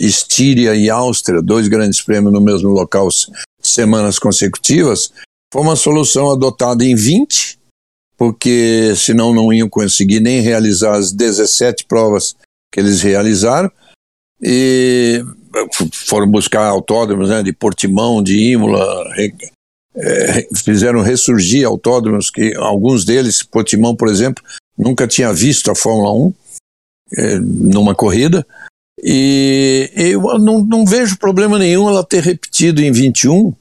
Estíria 0.00 0.74
e 0.74 0.88
Áustria, 0.88 1.42
dois 1.42 1.68
grandes 1.68 2.00
prêmios 2.00 2.32
no 2.32 2.40
mesmo 2.40 2.70
local 2.70 3.08
semanas 3.60 4.18
consecutivas, 4.18 5.12
foi 5.52 5.62
uma 5.62 5.76
solução 5.76 6.30
adotada 6.32 6.82
em 6.82 6.94
20, 6.94 7.58
porque 8.20 8.92
senão 8.96 9.32
não 9.32 9.50
iam 9.50 9.66
conseguir 9.66 10.20
nem 10.20 10.42
realizar 10.42 10.94
as 10.94 11.10
17 11.10 11.86
provas 11.86 12.36
que 12.70 12.78
eles 12.78 13.00
realizaram. 13.00 13.72
E 14.42 15.24
foram 15.94 16.30
buscar 16.30 16.66
autódromos 16.66 17.30
né, 17.30 17.42
de 17.42 17.50
Portimão, 17.50 18.22
de 18.22 18.38
Imola, 18.38 19.06
é, 19.96 20.46
fizeram 20.54 21.00
ressurgir 21.00 21.66
autódromos 21.66 22.28
que 22.30 22.54
alguns 22.56 23.06
deles, 23.06 23.42
Portimão, 23.42 23.96
por 23.96 24.08
exemplo, 24.08 24.44
nunca 24.76 25.08
tinha 25.08 25.32
visto 25.32 25.70
a 25.70 25.74
Fórmula 25.74 26.12
1 26.12 26.34
é, 27.16 27.38
numa 27.38 27.94
corrida. 27.94 28.46
E 29.02 29.90
eu 29.96 30.20
não, 30.38 30.62
não 30.62 30.84
vejo 30.84 31.16
problema 31.16 31.58
nenhum 31.58 31.88
ela 31.88 32.04
ter 32.04 32.22
repetido 32.22 32.82
em 32.82 32.92
21, 32.92 33.54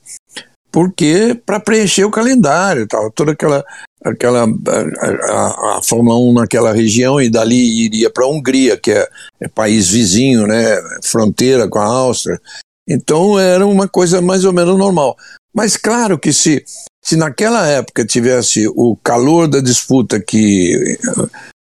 porque 0.69 1.41
para 1.45 1.61
preencher 1.61 2.03
o 2.03 2.11
calendário, 2.11 2.85
tal, 2.85 3.09
toda 3.09 3.31
aquela 3.31 3.63
aquela 4.03 4.45
a, 4.45 5.77
a, 5.77 5.81
Fórmula 5.83 6.17
1 6.17 6.33
naquela 6.33 6.73
região 6.73 7.19
e 7.19 7.29
dali 7.29 7.85
iria 7.85 8.09
para 8.09 8.25
a 8.25 8.29
Hungria, 8.29 8.77
que 8.77 8.91
é, 8.91 9.07
é, 9.41 9.47
país 9.47 9.89
vizinho, 9.89 10.47
né, 10.47 10.81
fronteira 11.03 11.67
com 11.67 11.79
a 11.79 11.85
Áustria. 11.85 12.39
Então 12.87 13.37
era 13.39 13.65
uma 13.65 13.87
coisa 13.87 14.21
mais 14.21 14.45
ou 14.45 14.53
menos 14.53 14.77
normal. 14.77 15.15
Mas 15.53 15.75
claro 15.75 16.17
que 16.17 16.31
se, 16.31 16.63
se 17.03 17.15
naquela 17.15 17.67
época 17.67 18.05
tivesse 18.05 18.67
o 18.69 18.95
calor 19.03 19.47
da 19.47 19.59
disputa 19.59 20.19
que, 20.19 20.97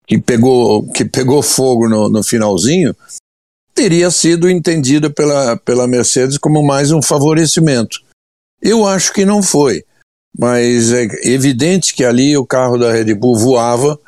que, 0.07 0.19
pegou, 0.19 0.91
que 0.93 1.05
pegou 1.05 1.43
fogo 1.43 1.89
no, 1.89 2.09
no 2.09 2.23
finalzinho, 2.23 2.95
teria 3.75 4.11
sido 4.11 4.49
entendida 4.49 5.11
pela, 5.11 5.57
pela 5.57 5.87
Mercedes 5.87 6.39
como 6.39 6.63
mais 6.63 6.91
um 6.93 7.03
favorecimento. 7.03 8.01
Eu 8.61 8.87
acho 8.87 9.13
que 9.13 9.25
não 9.25 9.43
foi, 9.43 9.85
mas 10.39 10.93
é 10.93 11.07
evidente 11.25 11.95
que 11.95 12.05
ali 12.05 12.37
o 12.37 12.47
carro 12.47 12.79
da 12.79 12.93
Red 12.93 13.15
Bull 13.15 13.37
voava, 13.37 13.99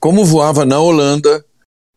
como 0.00 0.24
voava 0.24 0.64
na 0.64 0.80
Holanda, 0.80 1.44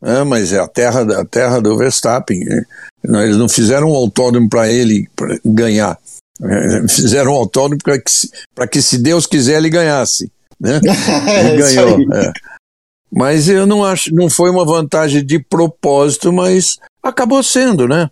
né, 0.01 0.23
mas 0.23 0.53
é 0.53 0.59
a 0.59 0.67
terra, 0.67 1.01
a 1.19 1.25
terra 1.25 1.59
do 1.59 1.77
Verstappen. 1.77 2.43
Né? 2.43 3.23
Eles 3.23 3.37
não 3.37 3.49
fizeram 3.49 3.91
um 3.91 3.95
autódromo 3.95 4.49
para 4.49 4.71
ele 4.71 5.07
ganhar. 5.45 5.97
É, 6.41 6.87
fizeram 6.89 7.33
um 7.33 7.35
autódromo 7.35 7.81
para 7.83 7.99
que, 7.99 8.71
que, 8.71 8.81
se 8.81 8.97
Deus 8.97 9.25
quiser, 9.25 9.57
ele 9.57 9.69
ganhasse. 9.69 10.31
Né? 10.59 10.81
Ele 11.39 11.57
ganhou. 11.57 12.13
É. 12.13 12.33
Mas 13.09 13.47
eu 13.47 13.65
não 13.65 13.85
acho, 13.85 14.13
não 14.13 14.29
foi 14.29 14.49
uma 14.49 14.65
vantagem 14.65 15.25
de 15.25 15.39
propósito, 15.39 16.33
mas 16.33 16.77
acabou 17.01 17.41
sendo, 17.41 17.87
né? 17.87 18.09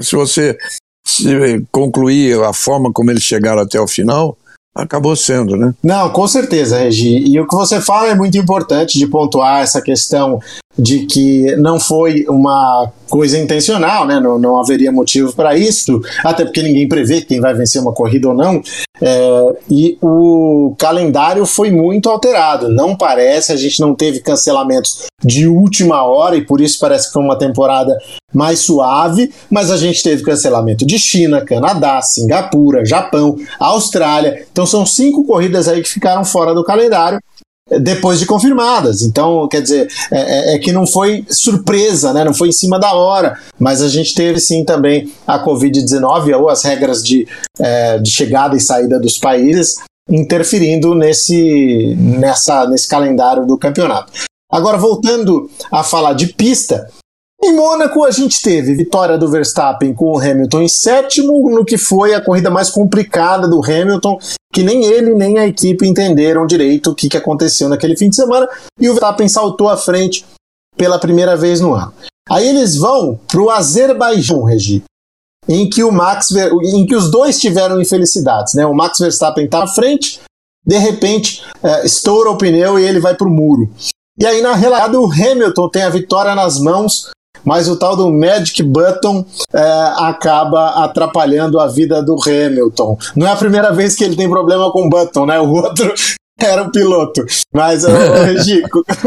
Se 0.00 0.14
você 0.14 0.56
se 1.04 1.66
concluir 1.72 2.40
a 2.40 2.52
forma 2.52 2.92
como 2.92 3.10
eles 3.10 3.24
chegaram 3.24 3.62
até 3.62 3.80
o 3.80 3.88
final, 3.88 4.38
acabou 4.74 5.16
sendo, 5.16 5.56
né? 5.56 5.74
Não, 5.82 6.10
com 6.10 6.26
certeza, 6.26 6.78
Regi. 6.78 7.18
E 7.26 7.40
o 7.40 7.46
que 7.46 7.54
você 7.54 7.80
fala 7.80 8.08
é 8.08 8.14
muito 8.14 8.38
importante 8.38 8.98
de 8.98 9.06
pontuar 9.06 9.62
essa 9.62 9.82
questão 9.82 10.40
de 10.78 11.06
que 11.06 11.56
não 11.56 11.80
foi 11.80 12.24
uma 12.28 12.92
coisa 13.08 13.38
intencional, 13.38 14.06
né? 14.06 14.20
Não, 14.20 14.38
não 14.38 14.58
haveria 14.58 14.92
motivo 14.92 15.34
para 15.34 15.56
isso, 15.56 16.00
até 16.24 16.44
porque 16.44 16.62
ninguém 16.62 16.88
prevê 16.88 17.20
quem 17.22 17.40
vai 17.40 17.54
vencer 17.54 17.80
uma 17.80 17.92
corrida 17.92 18.28
ou 18.28 18.34
não. 18.34 18.62
É, 19.00 19.56
e 19.70 19.98
o 20.00 20.74
calendário 20.78 21.44
foi 21.46 21.70
muito 21.70 22.08
alterado. 22.08 22.68
Não 22.68 22.96
parece, 22.96 23.52
a 23.52 23.56
gente 23.56 23.80
não 23.80 23.94
teve 23.94 24.20
cancelamentos 24.20 25.06
de 25.24 25.48
última 25.48 26.04
hora 26.04 26.36
e 26.36 26.44
por 26.44 26.60
isso 26.60 26.78
parece 26.78 27.08
que 27.08 27.12
foi 27.12 27.22
uma 27.22 27.36
temporada 27.36 27.96
mais 28.32 28.60
suave, 28.60 29.32
mas 29.50 29.70
a 29.70 29.76
gente 29.76 30.02
teve 30.02 30.22
cancelamento 30.22 30.86
de 30.86 30.98
China, 30.98 31.44
Canadá, 31.44 32.00
Singapura, 32.02 32.84
Japão, 32.84 33.36
Austrália. 33.58 34.46
Então 34.52 34.66
são 34.66 34.84
cinco 34.84 35.24
corridas 35.24 35.66
aí 35.66 35.82
que 35.82 35.88
ficaram 35.88 36.24
fora 36.24 36.54
do 36.54 36.62
calendário 36.62 37.18
depois 37.80 38.18
de 38.18 38.26
confirmadas. 38.26 39.02
Então, 39.02 39.46
quer 39.48 39.62
dizer, 39.62 39.88
é, 40.10 40.20
é, 40.20 40.54
é, 40.54 40.58
que 40.58 40.72
não 40.72 40.86
foi 40.86 41.24
surpresa, 41.28 42.12
né? 42.12 42.24
não 42.24 42.34
foi 42.34 42.48
em 42.48 42.52
cima 42.52 42.78
da 42.78 42.94
hora, 42.94 43.38
mas 43.58 43.82
a 43.82 43.88
gente 43.88 44.14
teve 44.14 44.40
sim 44.40 44.64
também 44.64 45.12
a 45.26 45.44
Covid-19 45.44 46.38
ou 46.38 46.48
as 46.48 46.62
regras 46.62 47.02
de, 47.02 47.26
é, 47.58 47.98
de 47.98 48.10
chegada 48.10 48.56
e 48.56 48.60
saída 48.60 48.98
dos 48.98 49.18
países 49.18 49.76
interferindo 50.10 50.94
nesse, 50.94 51.94
nessa, 51.96 52.66
nesse 52.66 52.88
calendário 52.88 53.46
do 53.46 53.58
campeonato. 53.58 54.10
Agora, 54.50 54.78
voltando 54.78 55.50
a 55.70 55.84
falar 55.84 56.14
de 56.14 56.28
pista, 56.28 56.88
em 57.42 57.54
Mônaco, 57.54 58.04
a 58.04 58.10
gente 58.10 58.42
teve 58.42 58.74
vitória 58.74 59.16
do 59.16 59.30
Verstappen 59.30 59.94
com 59.94 60.12
o 60.12 60.18
Hamilton 60.18 60.62
em 60.62 60.68
sétimo, 60.68 61.50
no 61.50 61.64
que 61.64 61.78
foi 61.78 62.12
a 62.12 62.20
corrida 62.20 62.50
mais 62.50 62.68
complicada 62.68 63.46
do 63.46 63.64
Hamilton, 63.64 64.18
que 64.52 64.62
nem 64.62 64.84
ele 64.84 65.14
nem 65.14 65.38
a 65.38 65.46
equipe 65.46 65.86
entenderam 65.86 66.46
direito 66.46 66.90
o 66.90 66.94
que, 66.94 67.08
que 67.08 67.16
aconteceu 67.16 67.68
naquele 67.68 67.96
fim 67.96 68.08
de 68.08 68.16
semana, 68.16 68.48
e 68.80 68.88
o 68.88 68.92
Verstappen 68.92 69.28
saltou 69.28 69.68
à 69.68 69.76
frente 69.76 70.24
pela 70.76 70.98
primeira 70.98 71.36
vez 71.36 71.60
no 71.60 71.74
ano. 71.74 71.92
Aí 72.28 72.46
eles 72.46 72.76
vão 72.76 73.18
para 73.26 73.40
o 73.40 73.50
Azerbaijão, 73.50 74.44
Regi, 74.44 74.82
em 75.48 75.70
que 75.70 75.82
o 75.82 75.92
Max, 75.92 76.30
em 76.32 76.84
que 76.84 76.94
os 76.94 77.10
dois 77.10 77.40
tiveram 77.40 77.80
infelicidades, 77.80 78.54
né? 78.54 78.66
O 78.66 78.74
Max 78.74 78.98
Verstappen 78.98 79.44
está 79.44 79.62
à 79.62 79.66
frente, 79.66 80.20
de 80.66 80.76
repente 80.76 81.42
é, 81.62 81.86
estoura 81.86 82.30
o 82.30 82.36
pneu 82.36 82.78
e 82.78 82.84
ele 82.84 83.00
vai 83.00 83.14
para 83.14 83.26
o 83.26 83.30
muro. 83.30 83.70
E 84.18 84.26
aí 84.26 84.42
na 84.42 84.54
realidade 84.54 84.96
o 84.96 85.10
Hamilton 85.10 85.68
tem 85.70 85.82
a 85.82 85.88
vitória 85.88 86.34
nas 86.34 86.58
mãos 86.58 87.10
mas 87.44 87.68
o 87.68 87.76
tal 87.76 87.96
do 87.96 88.12
Magic 88.12 88.62
Button 88.62 89.24
é, 89.52 89.92
acaba 89.98 90.84
atrapalhando 90.84 91.58
a 91.58 91.66
vida 91.66 92.02
do 92.02 92.16
Hamilton. 92.20 92.98
Não 93.16 93.26
é 93.26 93.30
a 93.30 93.36
primeira 93.36 93.72
vez 93.72 93.94
que 93.94 94.04
ele 94.04 94.16
tem 94.16 94.28
problema 94.28 94.70
com 94.70 94.86
o 94.86 94.90
Button, 94.90 95.26
né? 95.26 95.40
O 95.40 95.50
outro 95.50 95.92
era 96.40 96.62
o 96.62 96.70
piloto. 96.70 97.24
Mas, 97.54 97.84
ô, 97.84 97.88
Regi, 98.24 98.62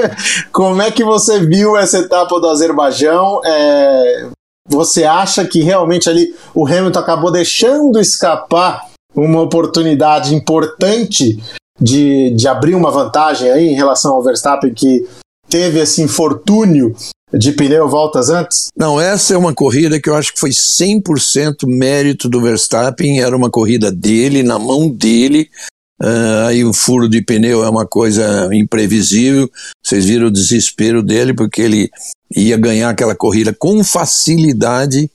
como 0.52 0.82
é 0.82 0.92
que 0.92 1.04
você 1.04 1.40
viu 1.40 1.78
essa 1.78 2.00
etapa 2.00 2.40
do 2.40 2.50
Azerbaijão? 2.50 3.42
É, 3.46 4.30
você 4.68 5.04
acha 5.04 5.46
que 5.46 5.62
realmente 5.62 6.10
ali 6.10 6.34
o 6.54 6.66
Hamilton 6.66 7.00
acabou 7.00 7.32
deixando 7.32 8.00
escapar 8.00 8.86
uma 9.16 9.42
oportunidade 9.42 10.34
importante 10.34 11.42
de, 11.80 12.32
de 12.32 12.48
abrir 12.48 12.76
uma 12.76 12.92
vantagem 12.92 13.50
aí 13.50 13.68
em 13.70 13.76
relação 13.76 14.14
ao 14.14 14.24
Verstappen 14.24 14.74
que 14.74 15.08
teve 15.50 15.80
esse 15.80 16.02
infortúnio 16.02 16.96
de 17.34 17.52
pneu 17.52 17.88
voltas 17.88 18.30
antes? 18.30 18.68
Não, 18.76 19.00
essa 19.00 19.34
é 19.34 19.38
uma 19.38 19.54
corrida 19.54 20.00
que 20.00 20.10
eu 20.10 20.16
acho 20.16 20.34
que 20.34 20.40
foi 20.40 20.52
100% 20.52 21.66
mérito 21.66 22.30
do 22.30 22.42
Verstappen, 22.42 23.22
era 23.22 23.36
uma 23.36 23.50
corrida 23.50 23.92
dele, 23.92 24.44
na 24.44 24.60
mão 24.60 24.90
dele. 24.90 25.50
Uh, 26.02 26.48
aí 26.48 26.66
um 26.66 26.74
furo 26.74 27.08
de 27.08 27.22
pneu 27.22 27.64
é 27.64 27.70
uma 27.70 27.86
coisa 27.86 28.50
imprevisível. 28.54 29.50
Vocês 29.84 30.06
viram 30.06 30.28
o 30.28 30.32
desespero 30.32 31.04
dele, 31.04 31.34
porque 31.34 31.62
ele 31.62 31.90
ia 32.36 32.58
ganhar 32.58 32.90
aquela 32.90 33.16
corrida 33.16 33.54
com 33.54 33.84
facilidade. 33.84 35.10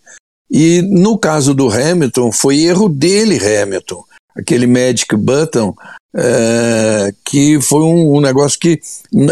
E 0.49 0.83
no 0.83 1.19
caso 1.19 1.53
do 1.53 1.69
Hamilton, 1.69 2.31
foi 2.31 2.61
erro 2.61 2.89
dele, 2.89 3.37
Hamilton. 3.37 4.05
Aquele 4.37 4.67
Magic 4.67 5.17
Button, 5.17 5.75
é, 6.17 7.13
que 7.25 7.61
foi 7.61 7.83
um, 7.83 8.17
um, 8.17 8.21
negócio 8.21 8.59
que 8.59 8.81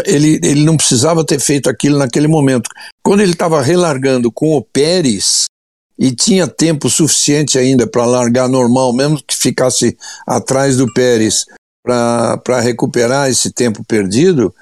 ele, 0.05 0.39
ele 0.43 0.63
não 0.63 0.77
precisava 0.77 1.25
ter 1.25 1.39
feito 1.39 1.69
aquilo 1.69 1.97
naquele 1.97 2.27
momento. 2.27 2.69
Quando 3.03 3.21
ele 3.21 3.31
estava 3.31 3.61
relargando 3.61 4.31
com 4.31 4.55
o 4.55 4.61
Pérez, 4.61 5.45
e 5.97 6.11
tinha 6.13 6.47
tempo 6.47 6.89
suficiente 6.89 7.57
ainda 7.57 7.87
para 7.87 8.05
largar 8.05 8.49
normal, 8.49 8.93
mesmo 8.93 9.21
que 9.25 9.35
ficasse 9.35 9.97
atrás 10.27 10.77
do 10.77 10.91
Pérez, 10.93 11.45
para 11.83 12.59
recuperar 12.59 13.29
esse 13.29 13.51
tempo 13.51 13.83
perdido. 13.83 14.53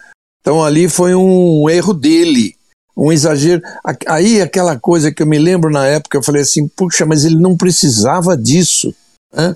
Então 0.42 0.64
ali 0.64 0.88
foi 0.88 1.16
um 1.16 1.70
erro 1.70 1.94
dele, 1.94 2.56
um 2.96 3.12
exagero. 3.12 3.62
Aí 4.08 4.42
aquela 4.42 4.78
coisa 4.78 5.12
que 5.12 5.24
eu 5.24 5.28
me 5.28 5.40
lembro 5.40 5.72
na 5.72 5.88
época, 5.88 6.18
eu 6.18 6.24
falei 6.24 6.42
assim, 6.44 6.68
puxa, 6.68 7.06
mas 7.06 7.26
ele 7.26 7.38
não 7.38 7.58
precisava 7.58 8.38
disso. 8.38 8.94
Né? 9.34 9.56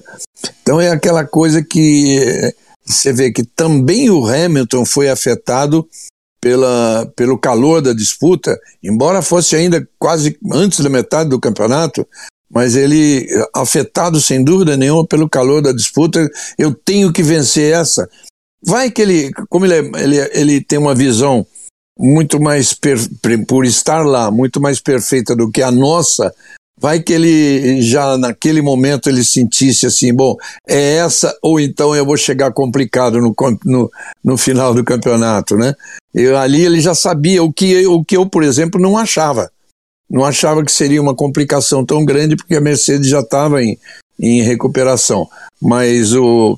Então 0.62 0.81
é 0.81 0.89
aquela 0.89 1.25
coisa 1.25 1.63
que 1.63 2.53
você 2.86 3.12
vê 3.12 3.31
que 3.31 3.43
também 3.43 4.10
o 4.10 4.25
Hamilton 4.25 4.86
foi 4.86 5.10
afetado 5.10 5.88
pela, 6.41 7.12
pelo 7.15 7.38
calor 7.38 7.81
da 7.81 7.93
disputa, 7.93 8.57
embora 8.81 9.22
fosse 9.22 9.55
ainda 9.55 9.88
quase 10.00 10.38
antes 10.51 10.79
da 10.79 10.89
metade 10.89 11.29
do 11.29 11.39
campeonato, 11.39 12.07
mas 12.50 12.75
ele, 12.75 13.27
afetado 13.53 14.22
sem 14.22 14.43
dúvida 14.43 14.77
nenhuma 14.77 15.05
pelo 15.05 15.29
calor 15.29 15.62
da 15.62 15.74
disputa, 15.74 16.29
eu 16.57 16.74
tenho 16.74 17.12
que 17.12 17.22
vencer 17.22 17.74
essa. 17.74 18.10
Vai 18.63 18.89
que 18.89 19.01
ele, 19.01 19.31
como 19.50 19.65
ele, 19.65 19.74
é, 19.75 20.03
ele, 20.03 20.17
ele 20.34 20.62
tem 20.62 20.79
uma 20.79 20.96
visão 20.96 21.46
muito 22.00 22.39
mais, 22.39 22.74
per, 22.74 22.98
por 23.46 23.65
estar 23.65 24.05
lá, 24.05 24.31
muito 24.31 24.62
mais 24.62 24.79
perfeita 24.79 25.36
do 25.36 25.51
que 25.51 25.62
a 25.62 25.72
nossa, 25.72 26.34
vai 26.79 27.01
que 27.01 27.12
ele 27.12 27.81
já 27.81 28.17
naquele 28.17 28.62
momento 28.62 29.10
ele 29.10 29.24
sentisse 29.24 29.86
assim, 29.86 30.13
bom, 30.13 30.36
é 30.67 30.98
essa 30.98 31.36
ou 31.41 31.60
então 31.60 31.96
eu 31.96 32.05
vou 32.05 32.15
chegar 32.15 32.53
complicado 32.53 33.19
no, 33.19 33.36
no, 33.65 33.91
no 34.24 34.38
final 34.38 34.74
do 34.74 34.84
campeonato, 34.84 35.55
né? 35.55 35.74
Eu, 36.13 36.38
ali 36.38 36.63
ele 36.63 36.79
já 36.79 36.93
sabia 36.93 37.43
o 37.43 37.51
que, 37.51 37.86
o 37.88 38.03
que 38.03 38.17
eu, 38.17 38.25
por 38.27 38.43
exemplo, 38.43 38.79
não 38.79 38.98
achava. 38.98 39.51
Não 40.10 40.24
achava 40.24 40.63
que 40.63 40.72
seria 40.72 41.01
uma 41.01 41.15
complicação 41.15 41.86
tão 41.86 42.05
grande 42.05 42.36
porque 42.36 42.55
a 42.55 42.62
Mercedes 42.62 43.10
já 43.10 43.19
estava 43.19 43.62
em, 43.63 43.77
em 44.19 44.41
recuperação. 44.41 45.27
Mas 45.62 46.13
o, 46.13 46.57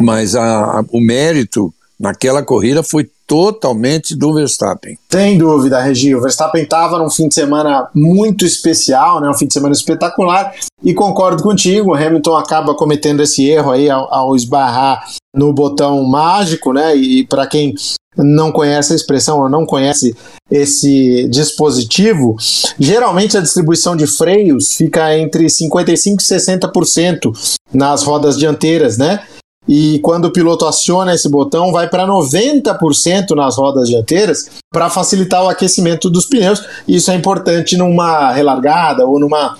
mas 0.00 0.36
a, 0.36 0.78
a, 0.78 0.84
o 0.90 1.00
mérito 1.00 1.74
naquela 1.98 2.42
corrida 2.42 2.82
foi 2.82 3.10
totalmente 3.26 4.16
do 4.16 4.34
Verstappen. 4.34 4.96
Sem 5.10 5.38
dúvida, 5.38 5.80
Regi. 5.80 6.14
O 6.14 6.20
Verstappen 6.20 6.62
estava 6.62 6.98
num 6.98 7.10
fim 7.10 7.28
de 7.28 7.34
semana 7.34 7.88
muito 7.94 8.44
especial, 8.44 9.20
né? 9.20 9.28
um 9.28 9.34
fim 9.34 9.46
de 9.46 9.54
semana 9.54 9.72
espetacular, 9.72 10.52
e 10.82 10.92
concordo 10.92 11.42
contigo, 11.42 11.92
o 11.92 11.94
Hamilton 11.94 12.36
acaba 12.36 12.74
cometendo 12.74 13.22
esse 13.22 13.48
erro 13.48 13.70
aí 13.70 13.88
ao, 13.88 14.12
ao 14.12 14.36
esbarrar 14.36 15.04
no 15.34 15.52
botão 15.52 16.02
mágico, 16.04 16.72
né? 16.72 16.94
E 16.94 17.24
para 17.26 17.46
quem 17.46 17.74
não 18.16 18.52
conhece 18.52 18.92
a 18.92 18.96
expressão 18.96 19.40
ou 19.40 19.48
não 19.48 19.64
conhece 19.64 20.14
esse 20.50 21.26
dispositivo, 21.28 22.36
geralmente 22.78 23.36
a 23.36 23.40
distribuição 23.40 23.96
de 23.96 24.06
freios 24.06 24.74
fica 24.74 25.16
entre 25.16 25.46
55% 25.46 26.20
e 26.20 26.34
60% 26.34 27.32
nas 27.72 28.02
rodas 28.02 28.36
dianteiras, 28.36 28.98
né? 28.98 29.22
E 29.68 30.00
quando 30.00 30.26
o 30.26 30.32
piloto 30.32 30.66
aciona 30.66 31.14
esse 31.14 31.28
botão, 31.28 31.70
vai 31.70 31.88
para 31.88 32.06
90% 32.06 33.30
nas 33.36 33.56
rodas 33.56 33.88
dianteiras 33.88 34.50
para 34.70 34.90
facilitar 34.90 35.44
o 35.44 35.48
aquecimento 35.48 36.10
dos 36.10 36.26
pneus. 36.26 36.62
Isso 36.86 37.10
é 37.10 37.14
importante 37.14 37.76
numa 37.76 38.32
relargada 38.32 39.06
ou 39.06 39.20
numa 39.20 39.56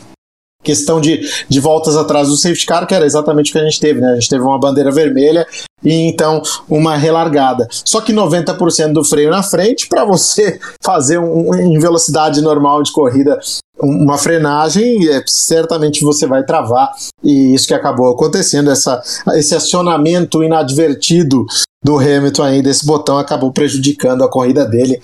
questão 0.62 1.00
de, 1.00 1.21
de 1.49 1.61
voltas 1.61 1.97
atrás 1.97 2.28
do 2.28 2.37
safety 2.37 2.66
car, 2.66 2.87
que 2.87 2.95
era 2.95 3.04
exatamente 3.04 3.50
o 3.50 3.52
que 3.52 3.59
a 3.59 3.64
gente 3.64 3.81
teve, 3.81 4.00
né? 4.00 4.12
A 4.12 4.14
gente 4.14 4.28
teve 4.28 4.42
uma 4.42 4.59
bandeira 4.59 4.90
vermelha 4.90 5.47
e 5.85 5.92
então 6.09 6.42
uma 6.69 6.97
relargada. 6.97 7.66
Só 7.71 8.00
que 8.00 8.12
90% 8.12 8.93
do 8.93 9.04
freio 9.04 9.30
na 9.30 9.43
frente, 9.43 9.89
para 9.89 10.04
você 10.04 10.58
fazer 10.82 11.19
um, 11.19 11.54
em 11.54 11.78
velocidade 11.78 12.41
normal 12.41 12.82
de 12.82 12.93
corrida 12.93 13.39
uma 13.80 14.17
frenagem, 14.17 15.08
é, 15.08 15.25
certamente 15.26 16.04
você 16.04 16.26
vai 16.26 16.45
travar. 16.45 16.93
E 17.23 17.54
isso 17.54 17.67
que 17.67 17.75
acabou 17.75 18.13
acontecendo, 18.13 18.71
essa, 18.71 19.02
esse 19.34 19.54
acionamento 19.54 20.43
inadvertido 20.43 21.45
do 21.84 21.99
Hamilton 21.99 22.43
aí 22.45 22.63
desse 22.63 22.87
botão 22.87 23.19
acabou 23.19 23.52
prejudicando 23.52 24.23
a 24.23 24.30
corrida 24.30 24.65
dele 24.65 25.00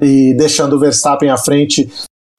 e 0.00 0.34
deixando 0.34 0.76
o 0.76 0.78
Verstappen 0.78 1.28
à 1.28 1.36
frente 1.36 1.90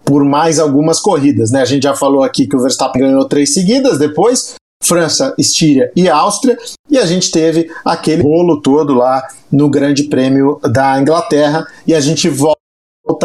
por 0.04 0.24
mais 0.24 0.60
algumas 0.60 1.00
corridas. 1.00 1.52
Né? 1.52 1.62
A 1.62 1.66
gente 1.66 1.84
já 1.84 1.96
falou 1.96 2.24
aqui 2.24 2.48
que 2.48 2.56
o 2.56 2.62
Verstappen 2.62 3.02
ganhou 3.02 3.28
três 3.28 3.54
seguidas 3.54 3.98
depois. 3.98 4.56
França, 4.84 5.34
Estíria 5.38 5.90
e 5.96 6.10
Áustria, 6.10 6.58
e 6.92 6.98
a 6.98 7.06
gente 7.06 7.32
teve 7.32 7.72
aquele 7.86 8.22
rolo 8.22 8.62
todo 8.62 8.94
lá 8.94 9.26
no 9.50 9.70
Grande 9.70 10.04
Prêmio 10.04 10.60
da 10.62 11.00
Inglaterra, 11.00 11.66
e 11.88 11.96
a 11.96 12.02
gente 12.02 12.28
volta 12.28 12.60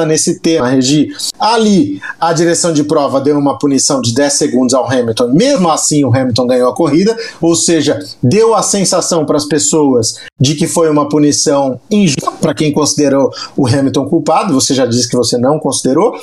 nesse 0.06 0.40
tema, 0.40 0.68
Regi. 0.68 1.08
Ali, 1.38 2.00
a 2.20 2.32
direção 2.32 2.72
de 2.72 2.84
prova 2.84 3.20
deu 3.20 3.36
uma 3.36 3.58
punição 3.58 4.00
de 4.00 4.14
10 4.14 4.32
segundos 4.32 4.74
ao 4.74 4.90
Hamilton, 4.90 5.32
mesmo 5.32 5.68
assim 5.68 6.04
o 6.04 6.14
Hamilton 6.14 6.46
ganhou 6.46 6.70
a 6.70 6.74
corrida, 6.74 7.16
ou 7.40 7.54
seja, 7.54 7.98
deu 8.22 8.54
a 8.54 8.62
sensação 8.62 9.26
para 9.26 9.36
as 9.36 9.44
pessoas 9.44 10.14
de 10.40 10.54
que 10.54 10.66
foi 10.66 10.88
uma 10.88 11.08
punição 11.08 11.80
injusta 11.90 12.30
para 12.40 12.54
quem 12.54 12.72
considerou 12.72 13.30
o 13.56 13.66
Hamilton 13.66 14.08
culpado, 14.08 14.54
você 14.54 14.74
já 14.74 14.86
disse 14.86 15.08
que 15.08 15.16
você 15.16 15.36
não 15.36 15.58
considerou, 15.58 16.14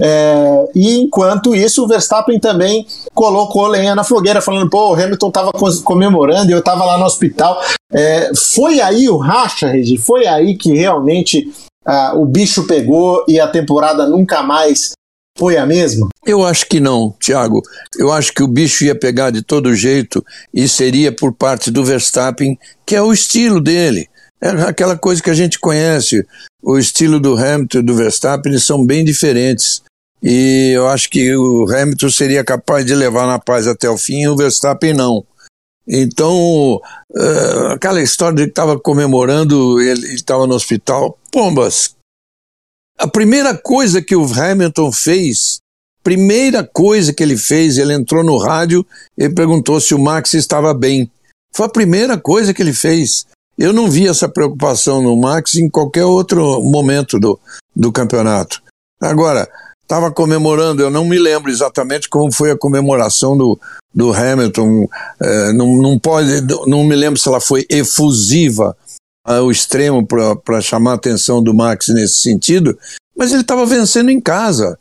é, 0.00 0.68
e 0.74 0.98
enquanto 1.00 1.54
isso, 1.54 1.84
o 1.84 1.88
Verstappen 1.88 2.38
também 2.38 2.86
colocou 3.14 3.66
lenha 3.66 3.94
na 3.94 4.04
fogueira, 4.04 4.40
falando: 4.40 4.68
pô, 4.68 4.90
o 4.90 4.94
Hamilton 4.94 5.28
estava 5.28 5.52
comemorando 5.84 6.50
e 6.50 6.52
eu 6.52 6.58
estava 6.58 6.84
lá 6.84 6.98
no 6.98 7.04
hospital. 7.04 7.60
É, 7.92 8.30
foi 8.34 8.80
aí 8.80 9.08
o 9.08 9.16
racha, 9.16 9.68
Regi? 9.68 9.96
Foi 9.96 10.26
aí 10.26 10.56
que 10.56 10.72
realmente 10.72 11.50
uh, 11.86 12.20
o 12.20 12.26
bicho 12.26 12.66
pegou 12.66 13.24
e 13.28 13.38
a 13.38 13.46
temporada 13.46 14.06
nunca 14.06 14.42
mais 14.42 14.92
foi 15.38 15.56
a 15.56 15.66
mesma? 15.66 16.08
Eu 16.24 16.44
acho 16.44 16.66
que 16.66 16.80
não, 16.80 17.14
Thiago. 17.20 17.62
Eu 17.98 18.10
acho 18.10 18.32
que 18.32 18.42
o 18.42 18.48
bicho 18.48 18.84
ia 18.84 18.98
pegar 18.98 19.30
de 19.30 19.42
todo 19.42 19.74
jeito 19.74 20.24
e 20.52 20.66
seria 20.66 21.12
por 21.12 21.32
parte 21.32 21.70
do 21.70 21.84
Verstappen, 21.84 22.58
que 22.84 22.96
é 22.96 23.02
o 23.02 23.12
estilo 23.12 23.60
dele. 23.60 24.08
É 24.40 24.48
aquela 24.48 24.96
coisa 24.98 25.22
que 25.22 25.30
a 25.30 25.34
gente 25.34 25.58
conhece. 25.58 26.26
O 26.62 26.78
estilo 26.78 27.18
do 27.18 27.36
Hamilton 27.36 27.78
e 27.78 27.82
do 27.82 27.94
Verstappen 27.94 28.58
são 28.58 28.84
bem 28.84 29.04
diferentes. 29.04 29.82
E 30.22 30.72
eu 30.74 30.88
acho 30.88 31.08
que 31.08 31.34
o 31.36 31.64
Hamilton 31.70 32.10
seria 32.10 32.44
capaz 32.44 32.84
de 32.84 32.94
levar 32.94 33.26
na 33.26 33.38
paz 33.38 33.66
até 33.66 33.88
o 33.88 33.98
fim 33.98 34.22
e 34.22 34.28
o 34.28 34.36
Verstappen 34.36 34.92
não. 34.92 35.24
Então, 35.88 36.80
uh, 37.10 37.66
aquela 37.72 38.02
história 38.02 38.36
de 38.36 38.44
que 38.44 38.48
estava 38.50 38.78
comemorando, 38.78 39.80
ele 39.80 40.14
estava 40.14 40.46
no 40.46 40.54
hospital. 40.54 41.16
Pombas, 41.30 41.94
a 42.98 43.06
primeira 43.06 43.54
coisa 43.54 44.00
que 44.00 44.16
o 44.16 44.24
Hamilton 44.24 44.90
fez, 44.90 45.58
primeira 46.02 46.64
coisa 46.64 47.12
que 47.12 47.22
ele 47.22 47.36
fez, 47.36 47.76
ele 47.76 47.92
entrou 47.92 48.24
no 48.24 48.38
rádio 48.38 48.86
e 49.18 49.28
perguntou 49.28 49.78
se 49.80 49.94
o 49.94 49.98
Max 49.98 50.32
estava 50.32 50.72
bem. 50.72 51.10
Foi 51.54 51.66
a 51.66 51.70
primeira 51.70 52.18
coisa 52.18 52.54
que 52.54 52.62
ele 52.62 52.72
fez. 52.72 53.26
Eu 53.58 53.72
não 53.72 53.90
vi 53.90 54.06
essa 54.06 54.28
preocupação 54.28 55.02
no 55.02 55.16
Max 55.16 55.54
em 55.54 55.68
qualquer 55.68 56.04
outro 56.04 56.62
momento 56.62 57.18
do, 57.18 57.38
do 57.74 57.90
campeonato. 57.90 58.62
Agora, 59.00 59.48
estava 59.82 60.10
comemorando, 60.10 60.82
eu 60.82 60.90
não 60.90 61.04
me 61.04 61.18
lembro 61.18 61.50
exatamente 61.50 62.08
como 62.08 62.32
foi 62.32 62.50
a 62.50 62.58
comemoração 62.58 63.36
do, 63.36 63.58
do 63.94 64.12
Hamilton, 64.12 64.86
é, 65.20 65.52
não, 65.52 65.76
não, 65.76 65.98
pode, 65.98 66.42
não 66.66 66.84
me 66.84 66.94
lembro 66.94 67.18
se 67.18 67.28
ela 67.28 67.40
foi 67.40 67.64
efusiva 67.70 68.76
ao 69.24 69.50
extremo 69.50 70.06
para 70.06 70.60
chamar 70.60 70.92
a 70.92 70.94
atenção 70.94 71.42
do 71.42 71.54
Max 71.54 71.88
nesse 71.88 72.20
sentido, 72.20 72.78
mas 73.16 73.32
ele 73.32 73.40
estava 73.40 73.64
vencendo 73.64 74.10
em 74.10 74.20
casa. 74.20 74.78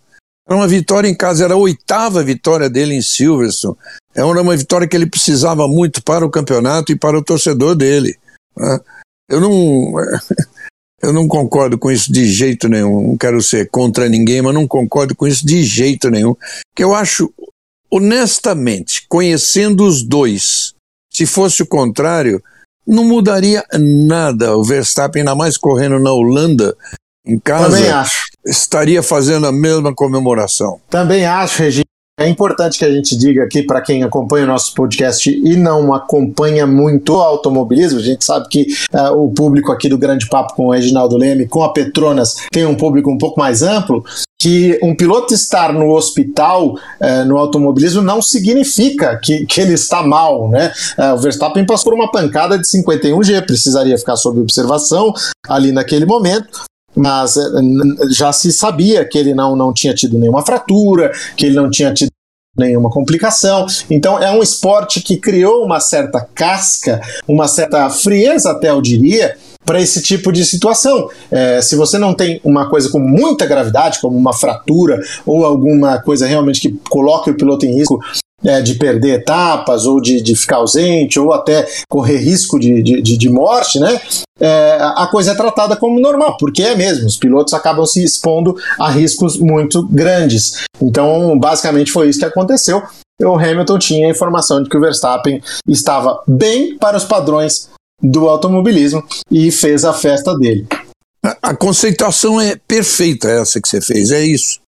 Era 0.47 0.57
uma 0.57 0.67
vitória 0.67 1.07
em 1.07 1.15
casa, 1.15 1.45
era 1.45 1.55
a 1.55 1.57
oitava 1.57 2.21
vitória 2.21 2.69
dele 2.69 2.93
em 2.93 3.01
Silverstone. 3.01 3.75
Era 4.13 4.27
uma 4.27 4.55
vitória 4.55 4.87
que 4.87 4.95
ele 4.95 5.09
precisava 5.09 5.67
muito 5.67 6.03
para 6.03 6.25
o 6.25 6.29
campeonato 6.29 6.91
e 6.91 6.95
para 6.95 7.17
o 7.17 7.23
torcedor 7.23 7.73
dele. 7.75 8.15
Né? 8.57 8.79
Eu 9.29 9.41
não, 9.41 9.93
eu 11.01 11.13
não 11.13 11.27
concordo 11.27 11.77
com 11.77 11.91
isso 11.91 12.11
de 12.11 12.25
jeito 12.25 12.67
nenhum. 12.67 13.09
Não 13.09 13.17
quero 13.17 13.41
ser 13.41 13.69
contra 13.69 14.09
ninguém, 14.09 14.41
mas 14.41 14.53
não 14.53 14.67
concordo 14.67 15.15
com 15.15 15.27
isso 15.27 15.45
de 15.45 15.63
jeito 15.63 16.09
nenhum. 16.09 16.35
Que 16.75 16.83
eu 16.83 16.93
acho, 16.93 17.33
honestamente, 17.91 19.05
conhecendo 19.07 19.85
os 19.85 20.03
dois, 20.03 20.73
se 21.11 21.25
fosse 21.25 21.63
o 21.63 21.67
contrário, 21.67 22.41
não 22.85 23.03
mudaria 23.03 23.65
nada. 23.73 24.55
O 24.57 24.63
Verstappen, 24.63 25.21
ainda 25.21 25.35
mais 25.35 25.57
correndo 25.57 25.99
na 25.99 26.11
Holanda, 26.11 26.75
em 27.25 27.39
casa, 27.39 28.05
estaria 28.45 29.01
fazendo 29.01 29.47
a 29.47 29.51
mesma 29.51 29.93
comemoração. 29.93 30.79
Também 30.89 31.25
acho, 31.25 31.63
Regi. 31.63 31.83
É 32.17 32.29
importante 32.29 32.79
que 32.79 32.85
a 32.85 32.91
gente 32.91 33.13
diga 33.17 33.43
aqui 33.43 33.61
para 33.61 33.81
quem 33.81 34.01
acompanha 34.01 34.45
o 34.45 34.47
nosso 34.47 34.73
podcast 34.73 35.29
e 35.29 35.57
não 35.57 35.93
acompanha 35.93 36.65
muito 36.65 37.13
o 37.13 37.21
automobilismo, 37.21 37.99
a 37.99 38.03
gente 38.03 38.23
sabe 38.23 38.47
que 38.47 38.67
uh, 38.93 39.11
o 39.21 39.33
público 39.33 39.69
aqui 39.69 39.89
do 39.89 39.97
Grande 39.97 40.25
Papo 40.29 40.55
com 40.55 40.67
o 40.67 40.71
Reginaldo 40.71 41.17
Leme, 41.17 41.45
com 41.45 41.61
a 41.61 41.73
Petronas, 41.73 42.37
tem 42.53 42.65
um 42.65 42.73
público 42.73 43.11
um 43.11 43.17
pouco 43.17 43.37
mais 43.37 43.61
amplo, 43.61 44.01
que 44.39 44.79
um 44.81 44.95
piloto 44.95 45.33
estar 45.33 45.73
no 45.73 45.93
hospital 45.93 46.75
uh, 46.75 47.25
no 47.27 47.37
automobilismo 47.37 48.01
não 48.01 48.21
significa 48.21 49.19
que, 49.21 49.45
que 49.45 49.59
ele 49.59 49.73
está 49.73 50.01
mal, 50.01 50.49
né? 50.49 50.71
Uh, 50.97 51.15
o 51.15 51.17
Verstappen 51.17 51.65
passou 51.65 51.91
por 51.91 51.95
uma 51.95 52.09
pancada 52.09 52.57
de 52.57 52.65
51G, 52.65 53.45
precisaria 53.45 53.97
ficar 53.97 54.15
sob 54.15 54.39
observação 54.39 55.13
ali 55.49 55.73
naquele 55.73 56.05
momento, 56.05 56.63
mas 56.95 57.37
eh, 57.37 57.41
já 58.09 58.31
se 58.31 58.51
sabia 58.51 59.05
que 59.05 59.17
ele 59.17 59.33
não, 59.33 59.55
não 59.55 59.73
tinha 59.73 59.93
tido 59.93 60.17
nenhuma 60.17 60.45
fratura, 60.45 61.11
que 61.35 61.45
ele 61.45 61.55
não 61.55 61.69
tinha 61.69 61.93
tido 61.93 62.11
nenhuma 62.57 62.89
complicação. 62.89 63.65
Então 63.89 64.17
é 64.21 64.31
um 64.31 64.41
esporte 64.41 65.01
que 65.01 65.17
criou 65.17 65.63
uma 65.63 65.79
certa 65.79 66.21
casca, 66.21 67.01
uma 67.27 67.47
certa 67.47 67.89
frieza 67.89 68.51
até 68.51 68.69
eu 68.69 68.81
diria, 68.81 69.37
para 69.65 69.81
esse 69.81 70.01
tipo 70.01 70.31
de 70.31 70.45
situação. 70.45 71.09
É, 71.31 71.61
se 71.61 71.75
você 71.75 71.97
não 71.97 72.13
tem 72.13 72.39
uma 72.43 72.69
coisa 72.69 72.89
com 72.89 72.99
muita 72.99 73.45
gravidade, 73.45 73.99
como 73.99 74.17
uma 74.17 74.33
fratura 74.33 74.99
ou 75.25 75.43
alguma 75.43 75.99
coisa 76.01 76.27
realmente 76.27 76.61
que 76.61 76.71
coloque 76.89 77.31
o 77.31 77.35
piloto 77.35 77.65
em 77.65 77.75
risco 77.75 77.99
é, 78.43 78.61
de 78.61 78.75
perder 78.75 79.21
etapas 79.21 79.85
ou 79.85 79.99
de, 79.99 80.21
de 80.21 80.35
ficar 80.35 80.57
ausente 80.57 81.19
ou 81.19 81.33
até 81.33 81.67
correr 81.89 82.17
risco 82.17 82.59
de, 82.59 82.83
de, 82.83 83.17
de 83.17 83.29
morte, 83.29 83.79
né? 83.79 83.99
É, 84.39 84.77
a 84.81 85.07
coisa 85.07 85.31
é 85.31 85.35
tratada 85.35 85.77
como 85.77 85.99
normal, 85.99 86.35
porque 86.37 86.61
é 86.61 86.75
mesmo, 86.75 87.07
os 87.07 87.15
pilotos 87.15 87.53
acabam 87.53 87.85
se 87.85 88.03
expondo 88.03 88.55
a 88.79 88.89
riscos 88.89 89.37
muito 89.39 89.87
grandes. 89.87 90.65
Então, 90.81 91.39
basicamente 91.39 91.91
foi 91.91 92.09
isso 92.09 92.19
que 92.19 92.25
aconteceu. 92.25 92.83
O 93.21 93.35
Hamilton 93.35 93.79
tinha 93.79 94.07
a 94.07 94.11
informação 94.11 94.61
de 94.61 94.69
que 94.69 94.77
o 94.77 94.81
Verstappen 94.81 95.41
estava 95.69 96.21
bem 96.27 96.77
para 96.77 96.97
os 96.97 97.05
padrões 97.05 97.69
do 98.01 98.27
automobilismo 98.27 99.03
e 99.31 99.51
fez 99.51 99.85
a 99.85 99.93
festa 99.93 100.37
dele. 100.37 100.67
A 101.41 101.55
conceituação 101.55 102.39
é 102.39 102.55
perfeita 102.55 103.27
essa 103.29 103.59
que 103.59 103.67
você 103.67 103.81
fez, 103.81 104.11
é 104.11 104.23
isso. 104.23 104.59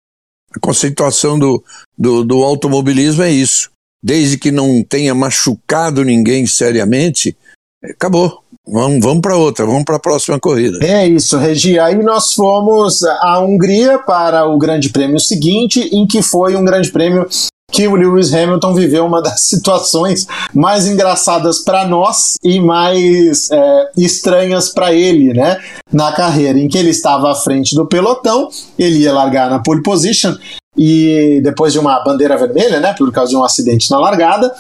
A 0.55 0.59
conceituação 0.59 1.37
do, 1.37 1.63
do, 1.97 2.23
do 2.23 2.43
automobilismo 2.43 3.21
é 3.21 3.31
isso. 3.31 3.69
Desde 4.03 4.37
que 4.37 4.51
não 4.51 4.83
tenha 4.83 5.13
machucado 5.13 6.03
ninguém 6.03 6.47
seriamente, 6.47 7.35
acabou. 7.83 8.41
Vamos, 8.65 8.99
vamos 9.01 9.21
para 9.21 9.37
outra, 9.37 9.65
vamos 9.65 9.85
para 9.85 9.95
a 9.95 9.99
próxima 9.99 10.39
corrida. 10.39 10.79
É 10.85 11.07
isso, 11.07 11.37
Regi. 11.37 11.79
Aí 11.79 11.95
nós 11.95 12.33
fomos 12.33 13.03
à 13.03 13.39
Hungria 13.39 13.97
para 13.99 14.45
o 14.45 14.57
Grande 14.57 14.89
Prêmio 14.89 15.19
seguinte, 15.19 15.89
em 15.93 16.05
que 16.05 16.21
foi 16.21 16.55
um 16.55 16.65
Grande 16.65 16.91
Prêmio 16.91 17.27
que 17.71 17.87
o 17.87 17.95
Lewis 17.95 18.33
Hamilton 18.33 18.73
viveu 18.73 19.05
uma 19.05 19.21
das 19.21 19.41
situações 19.47 20.25
mais 20.53 20.87
engraçadas 20.87 21.59
para 21.59 21.85
nós 21.87 22.33
e 22.43 22.59
mais 22.59 23.51
é, 23.51 23.91
estranhas 23.97 24.69
para 24.69 24.93
ele, 24.93 25.33
né? 25.33 25.59
Na 25.91 26.11
carreira, 26.11 26.57
em 26.59 26.67
que 26.67 26.77
ele 26.77 26.89
estava 26.89 27.31
à 27.31 27.35
frente 27.35 27.75
do 27.75 27.85
pelotão, 27.85 28.49
ele 28.77 28.99
ia 28.99 29.13
largar 29.13 29.49
na 29.49 29.59
pole 29.59 29.83
position 29.83 30.35
e 30.77 31.41
depois 31.43 31.73
de 31.73 31.79
uma 31.79 31.99
bandeira 32.03 32.37
vermelha, 32.37 32.79
né? 32.79 32.93
Por 32.93 33.11
causa 33.11 33.31
de 33.31 33.37
um 33.37 33.43
acidente 33.43 33.91
na 33.91 33.99
largada. 33.99 34.53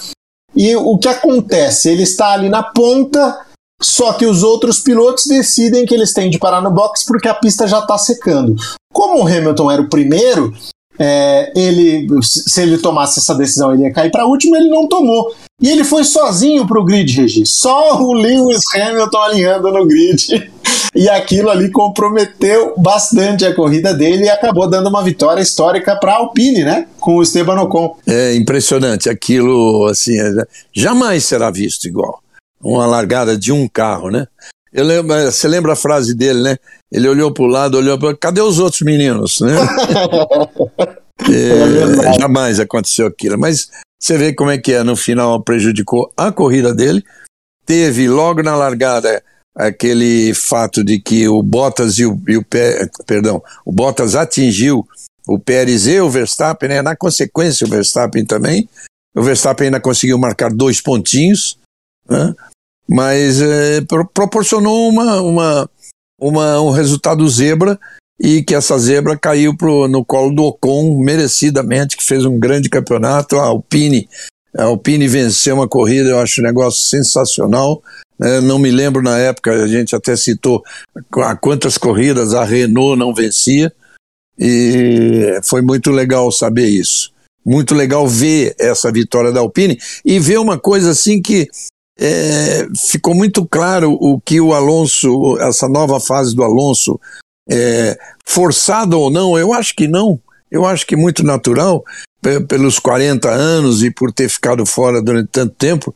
E 0.55 0.75
o 0.75 0.97
que 0.97 1.07
acontece? 1.07 1.89
Ele 1.89 2.03
está 2.03 2.31
ali 2.31 2.49
na 2.49 2.63
ponta, 2.63 3.39
só 3.81 4.13
que 4.13 4.25
os 4.25 4.41
outros 4.41 4.79
pilotos 4.79 5.25
decidem 5.27 5.85
que 5.85 5.93
eles 5.93 6.13
têm 6.13 6.29
de 6.29 6.39
parar 6.39 6.61
no 6.61 6.71
box 6.71 7.05
porque 7.05 7.27
a 7.27 7.33
pista 7.33 7.67
já 7.67 7.79
está 7.79 7.97
secando. 7.97 8.55
Como 8.91 9.21
o 9.21 9.27
Hamilton 9.27 9.69
era 9.69 9.81
o 9.81 9.89
primeiro, 9.89 10.51
é, 10.99 11.51
ele, 11.55 12.07
se 12.21 12.61
ele 12.61 12.77
tomasse 12.77 13.19
essa 13.19 13.35
decisão, 13.35 13.73
ele 13.73 13.83
ia 13.83 13.93
cair 13.93 14.11
para 14.11 14.25
último, 14.25 14.55
ele 14.55 14.69
não 14.69 14.87
tomou. 14.87 15.33
E 15.61 15.69
ele 15.69 15.83
foi 15.83 16.03
sozinho 16.03 16.67
para 16.67 16.79
o 16.79 16.85
grid, 16.85 17.15
Regi. 17.15 17.45
Só 17.45 17.99
o 18.01 18.13
Lewis 18.13 18.61
Hamilton 18.75 19.17
alinhando 19.17 19.71
no 19.71 19.85
grid. 19.85 20.51
E 20.95 21.09
aquilo 21.09 21.49
ali 21.49 21.69
comprometeu 21.69 22.73
bastante 22.77 23.45
a 23.45 23.53
corrida 23.53 23.93
dele 23.93 24.25
e 24.25 24.29
acabou 24.29 24.67
dando 24.67 24.89
uma 24.89 25.03
vitória 25.03 25.41
histórica 25.41 25.95
para 25.95 26.13
a 26.13 26.15
Alpine, 26.17 26.63
né? 26.63 26.87
Com 26.99 27.17
o 27.17 27.21
Esteban 27.21 27.61
Ocon. 27.61 27.97
É 28.07 28.35
impressionante. 28.35 29.09
Aquilo, 29.09 29.85
assim, 29.87 30.19
é, 30.19 30.45
jamais 30.73 31.25
será 31.25 31.51
visto 31.51 31.87
igual. 31.87 32.21
Uma 32.59 32.87
largada 32.87 33.37
de 33.37 33.51
um 33.51 33.67
carro, 33.67 34.09
né? 34.09 34.27
Eu 34.71 34.83
lembro, 34.83 35.31
você 35.31 35.47
lembra 35.47 35.73
a 35.73 35.75
frase 35.75 36.13
dele, 36.13 36.41
né? 36.41 36.57
Ele 36.91 37.07
olhou 37.07 37.33
para 37.33 37.43
o 37.43 37.47
lado, 37.47 37.77
olhou 37.77 37.97
para. 37.97 38.15
Cadê 38.15 38.41
os 38.41 38.59
outros 38.59 38.81
meninos, 38.81 39.39
né? 39.41 39.53
é, 41.29 42.19
jamais 42.19 42.59
aconteceu 42.59 43.07
aquilo. 43.07 43.37
Mas 43.37 43.69
você 43.99 44.17
vê 44.17 44.33
como 44.33 44.51
é 44.51 44.57
que 44.57 44.73
é. 44.73 44.83
No 44.83 44.95
final 44.95 45.41
prejudicou 45.41 46.11
a 46.15 46.31
corrida 46.31 46.73
dele. 46.73 47.03
Teve 47.65 48.07
logo 48.07 48.41
na 48.41 48.55
largada 48.55 49.21
aquele 49.55 50.33
fato 50.33 50.83
de 50.83 50.99
que 50.99 51.27
o 51.27 51.41
Bottas 51.41 51.97
e 51.97 52.05
o, 52.05 52.21
e 52.27 52.37
o 52.37 52.45
perdão, 53.05 53.41
o 53.65 53.71
Bottas 53.71 54.15
atingiu 54.15 54.87
o 55.27 55.39
Pérez 55.39 55.87
e 55.87 55.99
o 55.99 56.09
Verstappen, 56.09 56.69
né? 56.69 56.81
Na 56.81 56.95
consequência 56.95 57.65
o 57.65 57.69
Verstappen 57.69 58.23
também. 58.25 58.69
O 59.15 59.21
Verstappen 59.21 59.65
ainda 59.65 59.81
conseguiu 59.81 60.17
marcar 60.17 60.53
dois 60.53 60.79
pontinhos, 60.79 61.59
né? 62.07 62.33
Mas 62.89 63.41
é, 63.41 63.81
pro, 63.81 64.07
proporcionou 64.07 64.89
uma, 64.89 65.21
uma, 65.21 65.69
uma, 66.19 66.61
um 66.61 66.71
resultado 66.71 67.27
zebra 67.27 67.79
e 68.19 68.41
que 68.43 68.55
essa 68.55 68.77
zebra 68.79 69.17
caiu 69.17 69.55
pro, 69.55 69.87
no 69.87 70.03
colo 70.03 70.33
do 70.33 70.43
Ocon 70.43 71.03
merecidamente, 71.03 71.97
que 71.97 72.03
fez 72.03 72.25
um 72.25 72.39
grande 72.39 72.69
campeonato. 72.69 73.37
A 73.37 73.43
Alpine, 73.43 74.09
a 74.55 74.63
Alpine 74.63 75.07
venceu 75.07 75.55
uma 75.55 75.67
corrida, 75.67 76.09
eu 76.09 76.19
acho 76.19 76.41
um 76.41 76.43
negócio 76.43 76.81
sensacional. 76.87 77.81
É, 78.19 78.41
não 78.41 78.57
me 78.57 78.71
lembro 78.71 79.03
na 79.03 79.17
época, 79.19 79.51
a 79.51 79.67
gente 79.67 79.95
até 79.95 80.15
citou 80.15 80.63
a 81.17 81.35
quantas 81.35 81.77
corridas 81.77 82.33
a 82.33 82.43
Renault 82.43 82.97
não 82.97 83.13
vencia, 83.13 83.71
e 84.39 85.39
foi 85.43 85.61
muito 85.61 85.91
legal 85.91 86.31
saber 86.31 86.67
isso. 86.67 87.11
Muito 87.45 87.73
legal 87.73 88.07
ver 88.07 88.55
essa 88.59 88.91
vitória 88.91 89.31
da 89.31 89.39
Alpine 89.39 89.77
e 90.03 90.19
ver 90.19 90.37
uma 90.37 90.59
coisa 90.59 90.91
assim 90.91 91.21
que 91.21 91.47
é, 91.99 92.67
ficou 92.89 93.15
muito 93.15 93.45
claro 93.45 93.93
o 93.99 94.19
que 94.19 94.39
o 94.39 94.53
Alonso, 94.53 95.37
essa 95.39 95.67
nova 95.67 95.99
fase 95.99 96.35
do 96.35 96.43
Alonso, 96.43 96.99
é, 97.49 97.97
forçado 98.25 98.99
ou 98.99 99.09
não, 99.09 99.37
eu 99.37 99.53
acho 99.53 99.75
que 99.75 99.87
não. 99.87 100.19
Eu 100.49 100.65
acho 100.65 100.85
que 100.85 100.95
muito 100.95 101.23
natural, 101.23 101.83
pelos 102.47 102.79
40 102.79 103.29
anos 103.29 103.83
e 103.83 103.91
por 103.91 104.13
ter 104.13 104.29
ficado 104.29 104.65
fora 104.65 105.01
durante 105.01 105.29
tanto 105.29 105.53
tempo, 105.55 105.93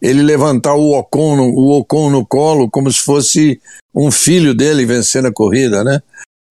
ele 0.00 0.22
levantar 0.22 0.74
o 0.74 0.98
Ocon, 0.98 1.38
o 1.38 1.78
Ocon 1.78 2.10
no 2.10 2.26
colo 2.26 2.68
como 2.68 2.90
se 2.90 3.00
fosse 3.00 3.60
um 3.94 4.10
filho 4.10 4.54
dele 4.54 4.84
vencendo 4.84 5.28
a 5.28 5.32
corrida, 5.32 5.84
né? 5.84 6.02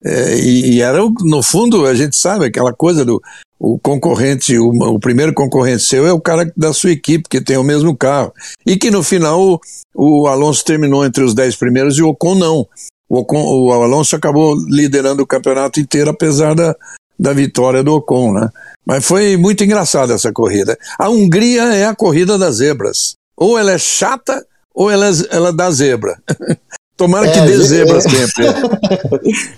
É, 0.03 0.35
e, 0.35 0.75
e, 0.75 0.81
era, 0.81 0.99
no 1.21 1.43
fundo, 1.43 1.85
a 1.85 1.93
gente 1.93 2.15
sabe 2.15 2.45
aquela 2.45 2.73
coisa 2.73 3.05
do 3.05 3.21
o 3.63 3.77
concorrente, 3.77 4.57
o, 4.57 4.69
o, 4.69 4.99
primeiro 4.99 5.35
concorrente 5.35 5.83
seu 5.83 6.07
é 6.07 6.11
o 6.11 6.19
cara 6.19 6.51
da 6.57 6.73
sua 6.73 6.89
equipe, 6.89 7.29
que 7.29 7.39
tem 7.39 7.57
o 7.57 7.63
mesmo 7.63 7.95
carro. 7.95 8.33
E 8.65 8.75
que 8.75 8.89
no 8.89 9.03
final 9.03 9.39
o, 9.39 9.59
o 9.93 10.27
Alonso 10.27 10.65
terminou 10.65 11.05
entre 11.05 11.23
os 11.23 11.35
dez 11.35 11.55
primeiros 11.55 11.95
e 11.97 12.01
o 12.01 12.09
Ocon 12.09 12.33
não. 12.33 12.67
O, 13.07 13.19
Ocon, 13.19 13.43
o 13.43 13.71
Alonso 13.71 14.15
acabou 14.15 14.55
liderando 14.67 15.21
o 15.21 15.27
campeonato 15.27 15.79
inteiro, 15.79 16.09
apesar 16.09 16.55
da, 16.55 16.75
da 17.19 17.33
vitória 17.33 17.83
do 17.83 17.93
Ocon, 17.93 18.33
né? 18.33 18.49
Mas 18.83 19.05
foi 19.05 19.37
muito 19.37 19.63
engraçada 19.63 20.15
essa 20.15 20.33
corrida. 20.33 20.75
A 20.97 21.07
Hungria 21.07 21.75
é 21.75 21.85
a 21.85 21.95
corrida 21.95 22.39
das 22.39 22.55
zebras. 22.55 23.13
Ou 23.37 23.59
ela 23.59 23.73
é 23.73 23.77
chata, 23.77 24.43
ou 24.73 24.89
ela, 24.89 25.07
é, 25.07 25.11
ela 25.29 25.53
dá 25.53 25.69
zebra. 25.69 26.17
Tomara 27.01 27.25
é, 27.25 27.31
que 27.31 27.41
dê 27.41 27.57
zebra 27.57 27.97
é. 27.97 28.01
sempre. 28.01 28.45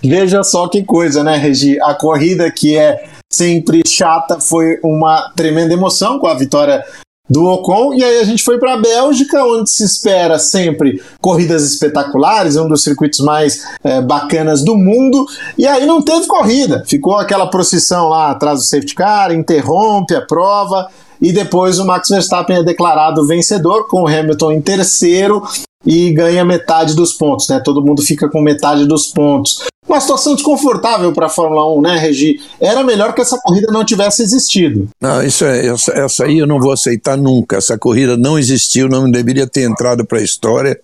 Veja 0.02 0.42
só 0.42 0.66
que 0.66 0.82
coisa, 0.82 1.22
né, 1.22 1.36
Regi? 1.36 1.78
A 1.82 1.92
corrida 1.92 2.50
que 2.50 2.74
é 2.74 3.04
sempre 3.30 3.82
chata 3.86 4.40
foi 4.40 4.80
uma 4.82 5.30
tremenda 5.36 5.74
emoção 5.74 6.18
com 6.18 6.26
a 6.26 6.32
vitória 6.32 6.82
do 7.28 7.44
Ocon, 7.44 7.92
e 7.92 8.02
aí 8.02 8.20
a 8.20 8.24
gente 8.24 8.42
foi 8.42 8.58
para 8.58 8.74
a 8.74 8.76
Bélgica, 8.78 9.44
onde 9.44 9.70
se 9.70 9.84
espera 9.84 10.38
sempre 10.38 11.02
corridas 11.20 11.70
espetaculares, 11.70 12.56
um 12.56 12.66
dos 12.66 12.82
circuitos 12.82 13.20
mais 13.20 13.62
é, 13.82 14.00
bacanas 14.00 14.64
do 14.64 14.74
mundo, 14.74 15.26
e 15.58 15.66
aí 15.66 15.84
não 15.84 16.02
teve 16.02 16.26
corrida, 16.26 16.82
ficou 16.86 17.16
aquela 17.16 17.46
procissão 17.46 18.08
lá 18.08 18.30
atrás 18.30 18.58
do 18.58 18.64
safety 18.64 18.94
car, 18.94 19.32
interrompe 19.32 20.14
a 20.14 20.22
prova, 20.22 20.88
e 21.20 21.32
depois 21.32 21.78
o 21.78 21.84
Max 21.84 22.08
Verstappen 22.08 22.58
é 22.58 22.62
declarado 22.62 23.26
vencedor, 23.26 23.86
com 23.88 24.02
o 24.02 24.08
Hamilton 24.08 24.52
em 24.52 24.60
terceiro, 24.60 25.42
e 25.86 26.12
ganha 26.12 26.44
metade 26.44 26.94
dos 26.94 27.12
pontos, 27.12 27.48
né? 27.48 27.60
Todo 27.60 27.84
mundo 27.84 28.02
fica 28.02 28.28
com 28.28 28.40
metade 28.40 28.86
dos 28.86 29.08
pontos. 29.08 29.62
Uma 29.86 30.00
situação 30.00 30.34
desconfortável 30.34 31.12
para 31.12 31.26
a 31.26 31.28
Fórmula 31.28 31.70
1, 31.76 31.82
né, 31.82 31.98
Regi? 31.98 32.40
Era 32.58 32.82
melhor 32.82 33.14
que 33.14 33.20
essa 33.20 33.38
corrida 33.38 33.70
não 33.70 33.84
tivesse 33.84 34.22
existido. 34.22 34.88
Não, 35.00 35.22
isso 35.22 35.44
é, 35.44 35.66
essa, 35.66 35.92
essa 35.92 36.24
aí 36.24 36.38
eu 36.38 36.46
não 36.46 36.58
vou 36.58 36.72
aceitar 36.72 37.18
nunca. 37.18 37.58
Essa 37.58 37.76
corrida 37.76 38.16
não 38.16 38.38
existiu, 38.38 38.88
não 38.88 39.10
deveria 39.10 39.46
ter 39.46 39.62
entrado 39.62 40.06
para 40.06 40.18
a 40.18 40.22
história, 40.22 40.80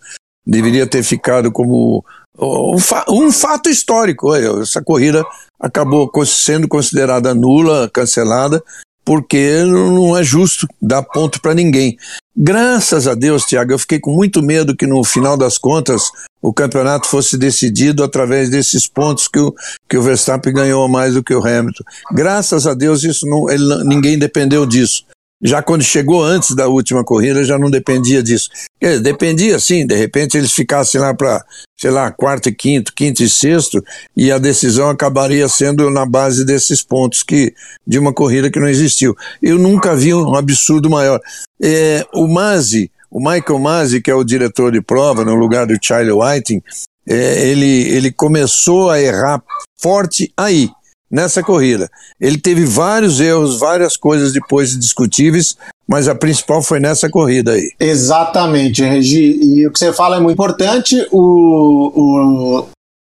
deveria 0.46 0.86
ter 0.86 1.02
ficado 1.02 1.50
como 1.50 2.04
um, 2.38 2.76
um 3.08 3.32
fato 3.32 3.70
histórico. 3.70 4.34
Essa 4.34 4.82
corrida 4.82 5.24
acabou 5.58 6.10
sendo 6.26 6.68
considerada 6.68 7.34
nula, 7.34 7.88
cancelada, 7.92 8.62
porque 9.04 9.62
não 9.64 10.16
é 10.16 10.22
justo 10.22 10.66
dar 10.80 11.02
ponto 11.02 11.40
para 11.40 11.54
ninguém. 11.54 11.96
Graças 12.36 13.06
a 13.06 13.14
Deus, 13.14 13.44
Tiago, 13.44 13.72
eu 13.72 13.78
fiquei 13.78 13.98
com 13.98 14.12
muito 14.12 14.42
medo 14.42 14.76
que 14.76 14.86
no 14.86 15.02
final 15.04 15.36
das 15.36 15.58
contas 15.58 16.10
o 16.40 16.52
campeonato 16.52 17.06
fosse 17.06 17.36
decidido 17.36 18.02
através 18.02 18.48
desses 18.48 18.86
pontos 18.86 19.28
que 19.28 19.38
o, 19.38 19.54
que 19.88 19.98
o 19.98 20.02
Verstappen 20.02 20.52
ganhou 20.52 20.88
mais 20.88 21.14
do 21.14 21.22
que 21.22 21.34
o 21.34 21.46
Hamilton. 21.46 21.84
Graças 22.12 22.66
a 22.66 22.72
Deus, 22.72 23.04
isso 23.04 23.26
não, 23.26 23.50
ele, 23.50 23.84
ninguém 23.84 24.18
dependeu 24.18 24.64
disso. 24.64 25.04
Já 25.42 25.62
quando 25.62 25.82
chegou 25.82 26.22
antes 26.22 26.54
da 26.54 26.68
última 26.68 27.02
corrida, 27.02 27.42
já 27.42 27.58
não 27.58 27.70
dependia 27.70 28.22
disso. 28.22 28.50
Dizer, 28.80 29.00
dependia 29.00 29.58
sim, 29.58 29.86
de 29.86 29.94
repente 29.94 30.36
eles 30.36 30.52
ficassem 30.52 31.00
lá 31.00 31.14
para, 31.14 31.42
sei 31.78 31.90
lá, 31.90 32.10
quarto 32.10 32.50
e 32.50 32.54
quinto, 32.54 32.92
quinto 32.94 33.22
e 33.22 33.28
sexto, 33.28 33.82
e 34.14 34.30
a 34.30 34.36
decisão 34.36 34.90
acabaria 34.90 35.48
sendo 35.48 35.88
na 35.88 36.04
base 36.04 36.44
desses 36.44 36.82
pontos 36.82 37.22
que 37.22 37.54
de 37.86 37.98
uma 37.98 38.12
corrida 38.12 38.50
que 38.50 38.60
não 38.60 38.68
existiu. 38.68 39.16
Eu 39.42 39.58
nunca 39.58 39.96
vi 39.96 40.12
um 40.12 40.34
absurdo 40.34 40.90
maior. 40.90 41.20
É, 41.62 42.04
o 42.12 42.28
Mazzi, 42.28 42.90
o 43.10 43.18
Michael 43.18 43.58
Mazzi, 43.58 44.02
que 44.02 44.10
é 44.10 44.14
o 44.14 44.24
diretor 44.24 44.70
de 44.70 44.82
prova, 44.82 45.24
no 45.24 45.34
lugar 45.34 45.66
do 45.66 45.78
Charlie 45.82 46.12
Whiting, 46.12 46.62
é, 47.08 47.48
ele, 47.48 47.88
ele 47.88 48.12
começou 48.12 48.90
a 48.90 49.00
errar 49.00 49.42
forte 49.78 50.30
aí 50.36 50.70
nessa 51.10 51.42
corrida. 51.42 51.90
Ele 52.20 52.38
teve 52.38 52.64
vários 52.64 53.20
erros, 53.20 53.58
várias 53.58 53.96
coisas 53.96 54.32
depois 54.32 54.78
discutíveis, 54.78 55.56
mas 55.88 56.06
a 56.08 56.14
principal 56.14 56.62
foi 56.62 56.78
nessa 56.78 57.10
corrida 57.10 57.52
aí. 57.52 57.72
Exatamente, 57.80 58.82
Regi. 58.82 59.38
E 59.42 59.66
o 59.66 59.72
que 59.72 59.78
você 59.78 59.92
fala 59.92 60.16
é 60.16 60.20
muito 60.20 60.34
importante. 60.34 61.06
O, 61.10 62.62
o, 62.62 62.66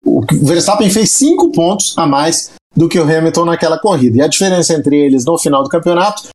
o 0.05 0.27
Verstappen 0.45 0.89
fez 0.89 1.11
cinco 1.11 1.53
pontos 1.53 1.93
a 1.99 2.07
mais 2.07 2.51
do 2.75 2.89
que 2.89 2.99
o 2.99 3.03
Hamilton 3.03 3.45
naquela 3.45 3.79
corrida. 3.79 4.19
E 4.19 4.23
a 4.23 4.27
diferença 4.27 4.75
entre 4.75 4.99
eles 4.99 5.25
no 5.25 5.39
final 5.39 5.63
do 5.63 5.69
campeonato 5.69 6.29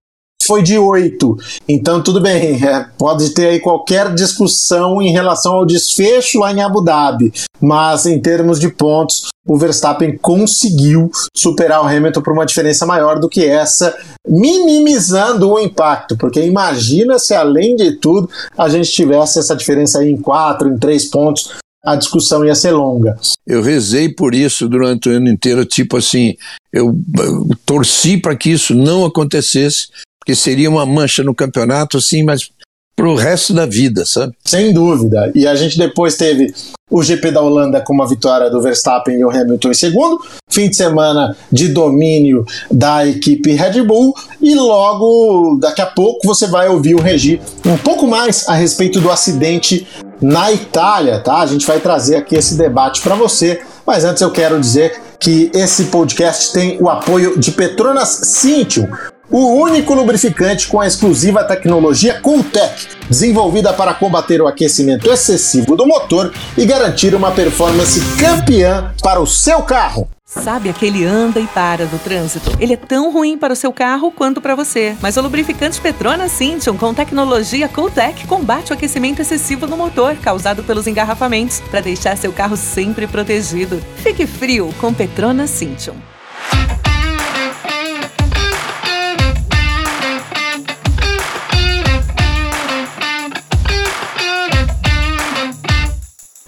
foi 0.44 0.64
de 0.64 0.78
8. 0.78 1.38
Então, 1.68 2.02
tudo 2.02 2.22
bem, 2.22 2.56
é, 2.66 2.86
pode 2.98 3.32
ter 3.34 3.48
aí 3.48 3.60
qualquer 3.60 4.14
discussão 4.14 5.02
em 5.02 5.12
relação 5.12 5.54
ao 5.54 5.66
desfecho 5.66 6.40
lá 6.40 6.52
em 6.52 6.62
Abu 6.62 6.82
Dhabi, 6.82 7.34
mas 7.60 8.06
em 8.06 8.20
termos 8.20 8.60
de 8.60 8.70
pontos, 8.70 9.28
o 9.46 9.58
Verstappen 9.58 10.18
conseguiu 10.18 11.10
superar 11.36 11.82
o 11.82 11.88
Hamilton 11.88 12.22
por 12.22 12.34
uma 12.34 12.46
diferença 12.46 12.86
maior 12.86 13.20
do 13.20 13.30
que 13.30 13.46
essa, 13.46 13.96
minimizando 14.28 15.50
o 15.50 15.60
impacto, 15.60 16.18
porque 16.18 16.42
imagina 16.42 17.18
se 17.18 17.34
além 17.34 17.76
de 17.76 17.94
tudo 17.94 18.30
a 18.58 18.68
gente 18.68 18.92
tivesse 18.92 19.40
essa 19.40 19.56
diferença 19.56 20.00
aí 20.00 20.10
em 20.10 20.18
4, 20.18 20.68
em 20.68 20.78
3 20.78 21.06
pontos, 21.06 21.50
a 21.86 21.96
discussão 21.96 22.44
ia 22.44 22.54
ser 22.54 22.72
longa. 22.72 23.18
Eu 23.46 23.62
rezei 23.62 24.10
por 24.10 24.36
isso 24.36 24.68
durante 24.68 25.08
o 25.08 25.12
ano 25.14 25.30
inteiro, 25.30 25.64
tipo 25.64 25.96
assim, 25.96 26.36
eu, 26.74 26.94
eu 27.18 27.48
torci 27.66 28.18
para 28.18 28.36
que 28.36 28.50
isso 28.50 28.76
não 28.76 29.06
acontecesse, 29.06 29.88
que 30.28 30.36
seria 30.36 30.70
uma 30.70 30.86
mancha 30.86 31.24
no 31.24 31.34
campeonato, 31.34 31.96
assim, 31.96 32.22
mas 32.22 32.50
para 32.94 33.08
o 33.08 33.16
resto 33.16 33.54
da 33.54 33.66
vida, 33.66 34.06
sabe? 34.06 34.34
Sem 34.44 34.74
dúvida. 34.74 35.32
E 35.34 35.48
a 35.48 35.56
gente 35.56 35.78
depois 35.78 36.18
teve 36.18 36.54
o 36.92 37.02
GP 37.02 37.32
da 37.32 37.40
Holanda 37.40 37.80
com 37.80 37.94
uma 37.94 38.06
vitória 38.06 38.50
do 38.50 38.62
Verstappen 38.62 39.18
e 39.18 39.24
o 39.24 39.30
Hamilton 39.30 39.72
em 39.72 39.74
segundo, 39.74 40.20
fim 40.52 40.70
de 40.70 40.76
semana 40.76 41.34
de 41.50 41.70
domínio 41.70 42.46
da 42.70 43.08
equipe 43.08 43.54
Red 43.54 43.82
Bull 43.84 44.14
e 44.42 44.54
logo 44.54 45.58
daqui 45.62 45.80
a 45.80 45.86
pouco 45.86 46.28
você 46.28 46.46
vai 46.48 46.68
ouvir 46.68 46.96
o 46.96 47.02
Regi 47.02 47.40
um 47.66 47.78
pouco 47.78 48.06
mais 48.06 48.50
a 48.50 48.54
respeito 48.54 49.00
do 49.00 49.10
acidente 49.10 49.88
na 50.22 50.52
Itália, 50.52 51.20
tá? 51.20 51.38
A 51.38 51.46
gente 51.46 51.66
vai 51.66 51.80
trazer 51.80 52.18
aqui 52.18 52.36
esse 52.36 52.56
debate 52.56 53.02
para 53.02 53.16
você, 53.16 53.62
mas 53.86 54.04
antes 54.04 54.22
eu 54.22 54.32
quero 54.32 54.60
dizer 54.60 55.00
que 55.22 55.50
esse 55.54 55.86
podcast 55.86 56.52
tem 56.52 56.78
o 56.82 56.90
apoio 56.90 57.40
de 57.40 57.52
Petronas 57.52 58.10
Cintium, 58.24 58.90
o 59.38 59.54
único 59.54 59.94
lubrificante 59.94 60.68
com 60.68 60.82
a 60.82 60.88
exclusiva 60.88 61.44
tecnologia 61.44 62.20
Cooltech, 62.20 62.88
desenvolvida 63.08 63.72
para 63.72 63.94
combater 63.94 64.42
o 64.42 64.48
aquecimento 64.48 65.08
excessivo 65.12 65.76
do 65.76 65.86
motor 65.86 66.34
e 66.58 66.66
garantir 66.66 67.14
uma 67.14 67.30
performance 67.32 68.02
campeã 68.20 68.92
para 69.04 69.20
o 69.20 69.28
seu 69.28 69.62
carro. 69.62 70.10
Sabe 70.26 70.70
aquele 70.70 71.06
anda 71.06 71.40
e 71.40 71.46
para 71.46 71.86
do 71.86 72.00
trânsito? 72.00 72.52
Ele 72.60 72.74
é 72.74 72.78
tão 72.78 73.14
ruim 73.14 73.38
para 73.38 73.54
o 73.54 73.56
seu 73.56 73.72
carro 73.72 74.12
quanto 74.12 74.42
para 74.42 74.56
você. 74.56 74.98
Mas 75.02 75.16
o 75.18 75.22
lubrificante 75.22 75.80
Petronas 75.80 76.32
Cintium 76.32 76.76
com 76.76 76.94
tecnologia 76.94 77.70
Cooltech 77.70 78.26
combate 78.26 78.72
o 78.72 78.74
aquecimento 78.74 79.22
excessivo 79.22 79.68
no 79.68 79.78
motor 79.78 80.16
causado 80.16 80.64
pelos 80.64 80.88
engarrafamentos 80.88 81.62
para 81.72 81.80
deixar 81.80 82.18
seu 82.18 82.34
carro 82.34 82.58
sempre 82.58 83.06
protegido. 83.06 83.80
Fique 83.98 84.26
frio 84.26 84.74
com 84.82 84.94
Petronas 84.94 85.52
Cintium. 85.52 85.96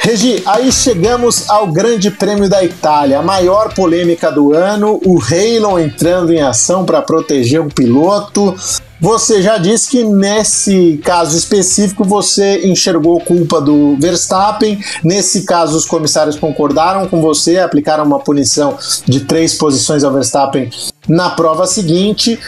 Regi, 0.10 0.42
aí 0.48 0.72
chegamos 0.72 1.48
ao 1.52 1.68
Grande 1.72 2.10
Prêmio 2.10 2.50
da 2.50 2.64
Itália, 2.64 3.20
a 3.20 3.22
maior 3.22 3.76
polêmica 3.76 4.32
do 4.32 4.56
ano, 4.56 5.00
o 5.06 5.20
Halo 5.20 5.78
entrando 5.78 6.34
em 6.34 6.42
ação 6.42 6.84
para 6.84 7.00
proteger 7.00 7.62
o 7.62 7.70
piloto. 7.70 8.56
Você 9.00 9.40
já 9.44 9.60
disse 9.60 9.88
que 9.88 10.04
nesse 10.04 11.00
caso 11.06 11.38
específico 11.38 12.04
você 12.04 12.66
enxergou 12.66 13.20
culpa 13.20 13.62
do 13.62 13.98
Verstappen. 14.00 14.84
Nesse 15.04 15.44
caso, 15.44 15.78
os 15.78 15.86
comissários 15.86 16.36
concordaram 16.36 17.08
com 17.08 17.22
você, 17.22 17.60
aplicaram 17.60 18.04
uma 18.04 18.20
punição 18.20 18.80
de 19.06 19.20
três 19.20 19.54
posições 19.54 20.04
ao 20.04 20.12
Verstappen 20.12 20.72
na 21.08 21.30
prova 21.30 21.68
seguinte 21.68 22.40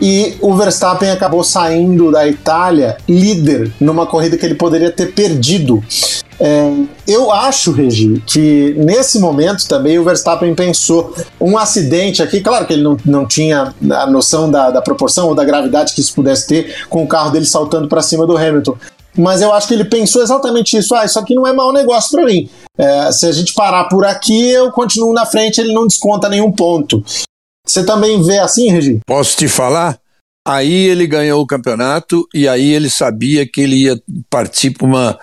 e 0.00 0.36
o 0.40 0.54
Verstappen 0.54 1.10
acabou 1.10 1.44
saindo 1.44 2.10
da 2.10 2.26
Itália 2.26 2.96
líder 3.08 3.72
numa 3.80 4.06
corrida 4.06 4.36
que 4.36 4.44
ele 4.44 4.54
poderia 4.54 4.90
ter 4.90 5.12
perdido. 5.12 5.82
É, 6.38 6.72
eu 7.06 7.30
acho, 7.30 7.70
Regi, 7.70 8.22
que 8.26 8.74
nesse 8.76 9.20
momento 9.20 9.68
também 9.68 9.98
o 9.98 10.04
Verstappen 10.04 10.54
pensou 10.54 11.14
um 11.40 11.56
acidente 11.56 12.22
aqui, 12.22 12.40
claro 12.40 12.66
que 12.66 12.72
ele 12.72 12.82
não, 12.82 12.96
não 13.04 13.26
tinha 13.26 13.72
a 13.90 14.06
noção 14.06 14.50
da, 14.50 14.70
da 14.70 14.82
proporção 14.82 15.28
ou 15.28 15.34
da 15.34 15.44
gravidade 15.44 15.94
que 15.94 16.00
isso 16.00 16.14
pudesse 16.14 16.48
ter 16.48 16.86
com 16.88 17.04
o 17.04 17.06
carro 17.06 17.30
dele 17.30 17.46
saltando 17.46 17.88
para 17.88 18.02
cima 18.02 18.26
do 18.26 18.36
Hamilton. 18.36 18.76
Mas 19.16 19.40
eu 19.40 19.52
acho 19.52 19.68
que 19.68 19.74
ele 19.74 19.84
pensou 19.84 20.22
exatamente 20.22 20.76
isso. 20.76 20.92
Ah, 20.94 21.04
isso 21.04 21.18
aqui 21.20 21.36
não 21.36 21.46
é 21.46 21.52
mau 21.52 21.72
negócio 21.72 22.10
para 22.10 22.24
mim. 22.24 22.50
É, 22.76 23.12
se 23.12 23.26
a 23.26 23.32
gente 23.32 23.54
parar 23.54 23.84
por 23.84 24.04
aqui, 24.04 24.50
eu 24.50 24.72
continuo 24.72 25.12
na 25.12 25.24
frente, 25.24 25.60
ele 25.60 25.72
não 25.72 25.86
desconta 25.86 26.28
nenhum 26.28 26.50
ponto. 26.50 27.02
Você 27.66 27.84
também 27.84 28.22
vê 28.22 28.38
assim, 28.38 28.70
Regi? 28.70 29.00
Posso 29.06 29.36
te 29.36 29.48
falar? 29.48 29.98
Aí 30.46 30.86
ele 30.86 31.06
ganhou 31.06 31.40
o 31.40 31.46
campeonato 31.46 32.28
e 32.34 32.46
aí 32.46 32.72
ele 32.72 32.90
sabia 32.90 33.46
que 33.46 33.62
ele 33.62 33.84
ia 33.84 33.98
partir 34.28 34.70
para 34.70 34.86
uma, 34.86 35.18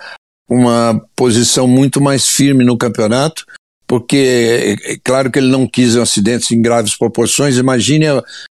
uma 0.50 1.00
posição 1.14 1.68
muito 1.68 2.00
mais 2.00 2.26
firme 2.26 2.64
no 2.64 2.76
campeonato, 2.76 3.44
porque 3.86 4.16
é, 4.16 4.94
é 4.94 4.96
claro 5.04 5.30
que 5.30 5.38
ele 5.38 5.48
não 5.48 5.64
quis 5.64 5.94
um 5.94 6.02
acidente 6.02 6.52
em 6.54 6.60
graves 6.60 6.96
proporções. 6.96 7.56
Imagine 7.56 8.06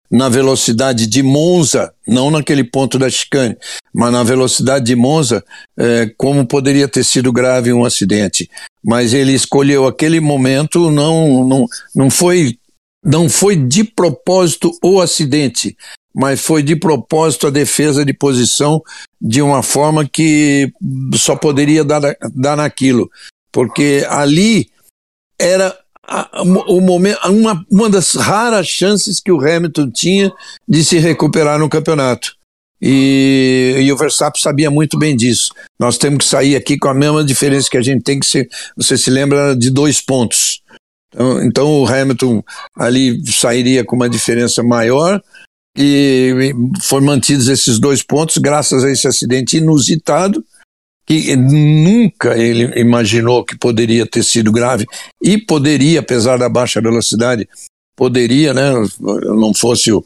na 0.09 0.29
velocidade 0.29 1.05
de 1.07 1.21
Monza, 1.21 1.93
não 2.07 2.31
naquele 2.31 2.63
ponto 2.63 2.97
da 2.97 3.09
chicane, 3.09 3.57
mas 3.93 4.13
na 4.13 4.23
velocidade 4.23 4.85
de 4.85 4.95
Monza, 4.95 5.43
é, 5.77 6.09
como 6.17 6.45
poderia 6.45 6.87
ter 6.87 7.03
sido 7.03 7.33
grave 7.33 7.73
um 7.73 7.83
acidente. 7.83 8.49
Mas 8.81 9.13
ele 9.13 9.33
escolheu 9.33 9.85
aquele 9.85 10.21
momento, 10.21 10.89
não, 10.89 11.43
não, 11.45 11.65
não 11.93 12.09
foi 12.09 12.57
não 13.03 13.27
foi 13.27 13.55
de 13.55 13.83
propósito 13.83 14.71
o 14.83 15.01
acidente, 15.01 15.75
mas 16.13 16.41
foi 16.41 16.61
de 16.61 16.75
propósito 16.75 17.47
a 17.47 17.51
defesa 17.51 18.05
de 18.05 18.13
posição 18.13 18.81
de 19.19 19.41
uma 19.41 19.63
forma 19.63 20.07
que 20.07 20.71
só 21.15 21.35
poderia 21.35 21.83
dar, 21.83 22.01
dar 22.33 22.57
naquilo. 22.57 23.09
Porque 23.51 24.05
ali 24.09 24.69
era 25.39 25.77
o 26.67 26.81
momento, 26.81 27.19
uma, 27.29 27.65
uma 27.69 27.89
das 27.89 28.13
raras 28.15 28.67
chances 28.67 29.19
que 29.19 29.31
o 29.31 29.39
Hamilton 29.39 29.89
tinha 29.89 30.31
de 30.67 30.83
se 30.83 30.97
recuperar 30.97 31.57
no 31.59 31.69
campeonato. 31.69 32.35
E, 32.81 33.75
e, 33.77 33.93
o 33.93 33.97
Verstappen 33.97 34.41
sabia 34.41 34.71
muito 34.71 34.97
bem 34.97 35.15
disso. 35.15 35.53
Nós 35.79 35.99
temos 35.99 36.25
que 36.25 36.31
sair 36.31 36.55
aqui 36.55 36.79
com 36.79 36.87
a 36.87 36.93
mesma 36.93 37.23
diferença 37.23 37.69
que 37.69 37.77
a 37.77 37.81
gente 37.81 38.03
tem 38.03 38.19
que 38.19 38.25
ser. 38.25 38.49
Você 38.75 38.97
se 38.97 39.11
lembra 39.11 39.55
de 39.55 39.69
dois 39.69 40.01
pontos. 40.01 40.60
Então, 41.13 41.43
então 41.43 41.81
o 41.81 41.87
Hamilton 41.87 42.43
ali 42.75 43.21
sairia 43.31 43.83
com 43.83 43.95
uma 43.95 44.09
diferença 44.09 44.63
maior 44.63 45.21
e 45.77 46.53
foram 46.81 47.05
mantidos 47.05 47.47
esses 47.47 47.79
dois 47.79 48.03
pontos 48.03 48.37
graças 48.37 48.83
a 48.83 48.91
esse 48.91 49.07
acidente 49.07 49.57
inusitado 49.57 50.43
que 51.05 51.35
nunca 51.35 52.37
ele 52.37 52.79
imaginou 52.79 53.43
que 53.43 53.57
poderia 53.57 54.05
ter 54.05 54.23
sido 54.23 54.51
grave 54.51 54.85
e 55.21 55.37
poderia, 55.37 55.99
apesar 55.99 56.37
da 56.37 56.47
baixa 56.47 56.79
velocidade, 56.79 57.49
poderia, 57.95 58.53
né, 58.53 58.71
não 58.99 59.53
fosse 59.53 59.91
o, 59.91 60.05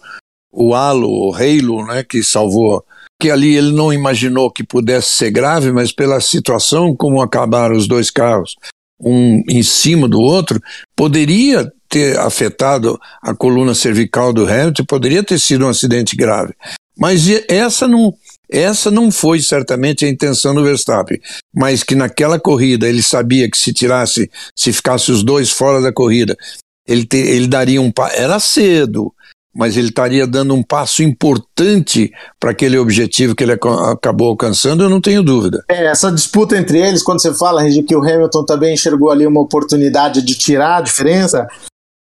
o 0.51 0.73
halo, 0.73 1.07
o 1.07 1.35
Halo, 1.35 1.85
né, 1.85 2.03
que 2.03 2.23
salvou, 2.23 2.83
que 3.21 3.29
ali 3.29 3.55
ele 3.55 3.71
não 3.71 3.93
imaginou 3.93 4.49
que 4.49 4.63
pudesse 4.63 5.11
ser 5.11 5.31
grave, 5.31 5.71
mas 5.71 5.91
pela 5.91 6.19
situação 6.19 6.95
como 6.95 7.21
acabaram 7.21 7.75
os 7.75 7.87
dois 7.87 8.09
carros, 8.09 8.55
um 8.99 9.43
em 9.47 9.61
cima 9.61 10.07
do 10.07 10.19
outro, 10.19 10.59
poderia 10.95 11.71
ter 11.89 12.17
afetado 12.19 12.99
a 13.21 13.33
coluna 13.33 13.73
cervical 13.73 14.33
do 14.33 14.45
Hamilton, 14.45 14.85
poderia 14.85 15.23
ter 15.23 15.39
sido 15.39 15.65
um 15.65 15.69
acidente 15.69 16.15
grave. 16.15 16.53
Mas 16.97 17.27
essa 17.49 17.87
não, 17.87 18.13
essa 18.49 18.89
não 18.89 19.11
foi 19.11 19.41
certamente 19.41 20.05
a 20.05 20.09
intenção 20.09 20.55
do 20.55 20.63
Verstappen, 20.63 21.19
mas 21.53 21.83
que 21.83 21.93
naquela 21.93 22.39
corrida 22.39 22.87
ele 22.87 23.03
sabia 23.03 23.49
que 23.49 23.57
se 23.57 23.73
tirasse, 23.73 24.29
se 24.55 24.71
ficasse 24.71 25.11
os 25.11 25.23
dois 25.23 25.51
fora 25.51 25.81
da 25.81 25.91
corrida, 25.91 26.37
ele, 26.87 27.05
te, 27.05 27.17
ele 27.17 27.47
daria 27.47 27.81
um 27.81 27.91
era 28.13 28.39
cedo, 28.39 29.13
mas 29.55 29.77
ele 29.77 29.87
estaria 29.87 30.27
dando 30.27 30.53
um 30.53 30.61
passo 30.61 31.01
importante 31.01 32.11
para 32.39 32.51
aquele 32.51 32.77
objetivo 32.77 33.33
que 33.33 33.43
ele 33.43 33.53
acabou 33.53 34.27
alcançando, 34.27 34.83
eu 34.83 34.89
não 34.89 34.99
tenho 34.99 35.23
dúvida. 35.23 35.63
É, 35.69 35.85
essa 35.85 36.11
disputa 36.11 36.57
entre 36.57 36.79
eles, 36.79 37.01
quando 37.01 37.21
você 37.21 37.33
fala, 37.33 37.61
Regi, 37.61 37.83
que 37.83 37.95
o 37.95 38.01
Hamilton 38.01 38.43
também 38.43 38.73
enxergou 38.73 39.09
ali 39.09 39.25
uma 39.25 39.41
oportunidade 39.41 40.21
de 40.21 40.35
tirar 40.35 40.77
a 40.77 40.81
diferença, 40.81 41.47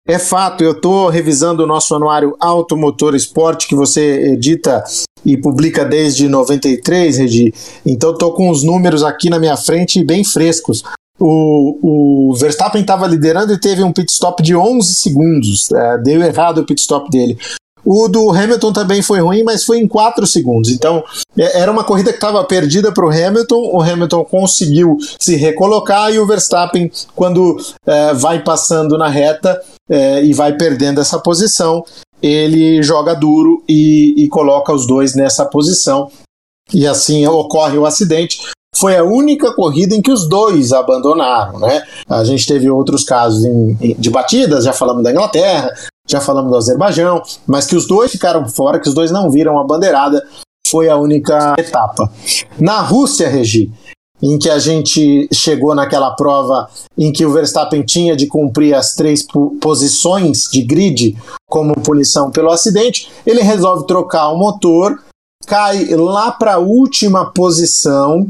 é 0.06 0.18
fato, 0.18 0.64
eu 0.64 0.72
estou 0.72 1.08
revisando 1.08 1.62
o 1.62 1.66
nosso 1.66 1.94
anuário 1.94 2.34
Automotor 2.40 3.14
Esporte, 3.14 3.68
que 3.68 3.74
você 3.74 4.32
edita 4.32 4.82
e 5.24 5.36
publica 5.36 5.84
desde 5.84 6.28
93, 6.28 7.18
Regi. 7.18 7.52
Então 7.84 8.12
estou 8.12 8.32
com 8.32 8.48
os 8.48 8.62
números 8.64 9.04
aqui 9.04 9.28
na 9.28 9.38
minha 9.38 9.56
frente 9.56 10.02
bem 10.02 10.24
frescos. 10.24 10.82
O, 11.20 12.30
o 12.30 12.36
Verstappen 12.36 12.80
estava 12.80 13.06
liderando 13.06 13.52
e 13.52 13.58
teve 13.58 13.82
um 13.82 13.92
pit 13.92 14.12
stop 14.12 14.42
de 14.42 14.54
11 14.54 14.94
segundos. 14.94 15.70
É, 15.72 15.98
deu 15.98 16.22
errado 16.22 16.58
o 16.58 16.64
pit 16.66 16.80
stop 16.80 17.10
dele. 17.10 17.36
O 17.84 18.08
do 18.08 18.30
Hamilton 18.30 18.72
também 18.72 19.02
foi 19.02 19.20
ruim, 19.20 19.42
mas 19.42 19.64
foi 19.64 19.78
em 19.78 19.88
4 19.88 20.26
segundos. 20.26 20.70
Então, 20.70 21.02
é, 21.36 21.60
era 21.60 21.72
uma 21.72 21.84
corrida 21.84 22.10
que 22.10 22.18
estava 22.18 22.44
perdida 22.44 22.92
para 22.92 23.06
o 23.06 23.10
Hamilton. 23.10 23.70
O 23.72 23.80
Hamilton 23.80 24.24
conseguiu 24.24 24.96
se 25.18 25.36
recolocar 25.36 26.12
e 26.12 26.18
o 26.18 26.26
Verstappen, 26.26 26.90
quando 27.14 27.56
é, 27.86 28.12
vai 28.14 28.42
passando 28.42 28.98
na 28.98 29.08
reta 29.08 29.60
é, 29.88 30.22
e 30.22 30.34
vai 30.34 30.52
perdendo 30.56 31.00
essa 31.00 31.18
posição, 31.18 31.84
ele 32.22 32.82
joga 32.82 33.14
duro 33.14 33.62
e, 33.68 34.14
e 34.18 34.28
coloca 34.28 34.72
os 34.72 34.86
dois 34.86 35.14
nessa 35.14 35.46
posição. 35.46 36.10
E 36.72 36.86
assim 36.86 37.26
ocorre 37.26 37.78
o 37.78 37.86
acidente 37.86 38.38
foi 38.78 38.96
a 38.96 39.02
única 39.02 39.52
corrida 39.52 39.94
em 39.94 40.00
que 40.00 40.10
os 40.10 40.28
dois 40.28 40.72
abandonaram, 40.72 41.58
né? 41.58 41.82
A 42.08 42.22
gente 42.22 42.46
teve 42.46 42.70
outros 42.70 43.04
casos 43.04 43.44
em, 43.44 43.74
de 43.98 44.10
batidas, 44.10 44.64
já 44.64 44.72
falamos 44.72 45.02
da 45.02 45.10
Inglaterra, 45.10 45.74
já 46.06 46.20
falamos 46.20 46.50
do 46.50 46.56
Azerbaijão, 46.56 47.22
mas 47.46 47.66
que 47.66 47.76
os 47.76 47.86
dois 47.86 48.12
ficaram 48.12 48.48
fora, 48.48 48.78
que 48.78 48.88
os 48.88 48.94
dois 48.94 49.10
não 49.10 49.30
viram 49.30 49.58
a 49.58 49.64
bandeirada, 49.64 50.24
foi 50.66 50.88
a 50.88 50.96
única 50.96 51.54
etapa. 51.58 52.10
Na 52.58 52.80
Rússia, 52.80 53.28
Regi, 53.28 53.72
em 54.22 54.38
que 54.38 54.50
a 54.50 54.58
gente 54.58 55.28
chegou 55.32 55.74
naquela 55.74 56.12
prova 56.12 56.68
em 56.96 57.12
que 57.12 57.24
o 57.24 57.32
Verstappen 57.32 57.82
tinha 57.82 58.16
de 58.16 58.26
cumprir 58.26 58.74
as 58.74 58.94
três 58.94 59.24
posições 59.60 60.48
de 60.50 60.62
grid 60.62 61.16
como 61.48 61.80
punição 61.80 62.30
pelo 62.30 62.50
acidente, 62.50 63.10
ele 63.26 63.40
resolve 63.42 63.86
trocar 63.86 64.28
o 64.28 64.38
motor, 64.38 65.02
cai 65.46 65.86
lá 65.94 66.30
para 66.30 66.54
a 66.54 66.58
última 66.58 67.32
posição 67.32 68.28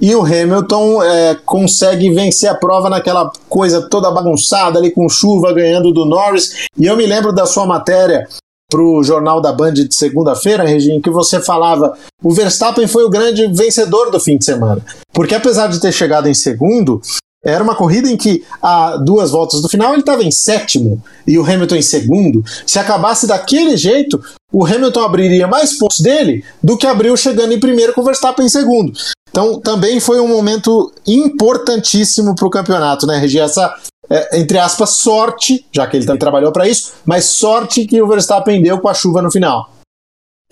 e 0.00 0.14
o 0.14 0.22
Hamilton 0.24 1.02
é, 1.02 1.34
consegue 1.44 2.10
vencer 2.10 2.48
a 2.48 2.54
prova 2.54 2.88
naquela 2.88 3.30
coisa 3.48 3.82
toda 3.82 4.10
bagunçada 4.10 4.78
ali 4.78 4.90
com 4.90 5.08
chuva 5.08 5.52
ganhando 5.52 5.92
do 5.92 6.06
Norris. 6.06 6.68
E 6.78 6.86
eu 6.86 6.96
me 6.96 7.06
lembro 7.06 7.32
da 7.32 7.44
sua 7.44 7.66
matéria 7.66 8.26
para 8.70 8.80
o 8.80 9.02
Jornal 9.02 9.40
da 9.40 9.52
Band 9.52 9.74
de 9.74 9.94
segunda-feira, 9.94 10.64
Regina, 10.64 11.00
que 11.02 11.10
você 11.10 11.40
falava 11.40 11.98
o 12.22 12.32
Verstappen 12.32 12.86
foi 12.86 13.04
o 13.04 13.10
grande 13.10 13.46
vencedor 13.48 14.10
do 14.10 14.20
fim 14.20 14.38
de 14.38 14.44
semana. 14.44 14.82
Porque 15.12 15.34
apesar 15.34 15.66
de 15.66 15.80
ter 15.80 15.92
chegado 15.92 16.28
em 16.28 16.34
segundo, 16.34 17.00
era 17.44 17.64
uma 17.64 17.74
corrida 17.74 18.10
em 18.10 18.16
que, 18.16 18.44
a 18.62 18.96
duas 18.98 19.30
voltas 19.30 19.62
do 19.62 19.68
final, 19.68 19.92
ele 19.92 20.00
estava 20.00 20.22
em 20.22 20.30
sétimo 20.30 21.02
e 21.26 21.38
o 21.38 21.44
Hamilton 21.44 21.76
em 21.76 21.82
segundo. 21.82 22.44
Se 22.66 22.78
acabasse 22.78 23.26
daquele 23.26 23.76
jeito, 23.76 24.20
o 24.52 24.64
Hamilton 24.64 25.00
abriria 25.00 25.46
mais 25.46 25.78
pontos 25.78 26.00
dele 26.00 26.44
do 26.62 26.76
que 26.76 26.86
abriu 26.86 27.16
chegando 27.16 27.52
em 27.52 27.60
primeiro 27.60 27.92
com 27.92 28.00
o 28.00 28.04
Verstappen 28.04 28.46
em 28.46 28.48
segundo. 28.48 28.92
Então 29.30 29.60
também 29.60 30.00
foi 30.00 30.20
um 30.20 30.28
momento 30.28 30.92
importantíssimo 31.06 32.34
para 32.34 32.46
o 32.46 32.50
campeonato, 32.50 33.06
né, 33.06 33.18
Regi? 33.18 33.38
Essa, 33.38 33.74
é, 34.10 34.40
entre 34.40 34.58
aspas, 34.58 34.90
sorte, 34.98 35.64
já 35.72 35.86
que 35.86 35.96
ele 35.96 36.06
também 36.06 36.18
trabalhou 36.18 36.52
para 36.52 36.68
isso, 36.68 36.94
mas 37.06 37.26
sorte 37.26 37.86
que 37.86 38.02
o 38.02 38.08
Verstappen 38.08 38.60
deu 38.60 38.80
com 38.80 38.88
a 38.88 38.94
chuva 38.94 39.22
no 39.22 39.30
final. 39.30 39.70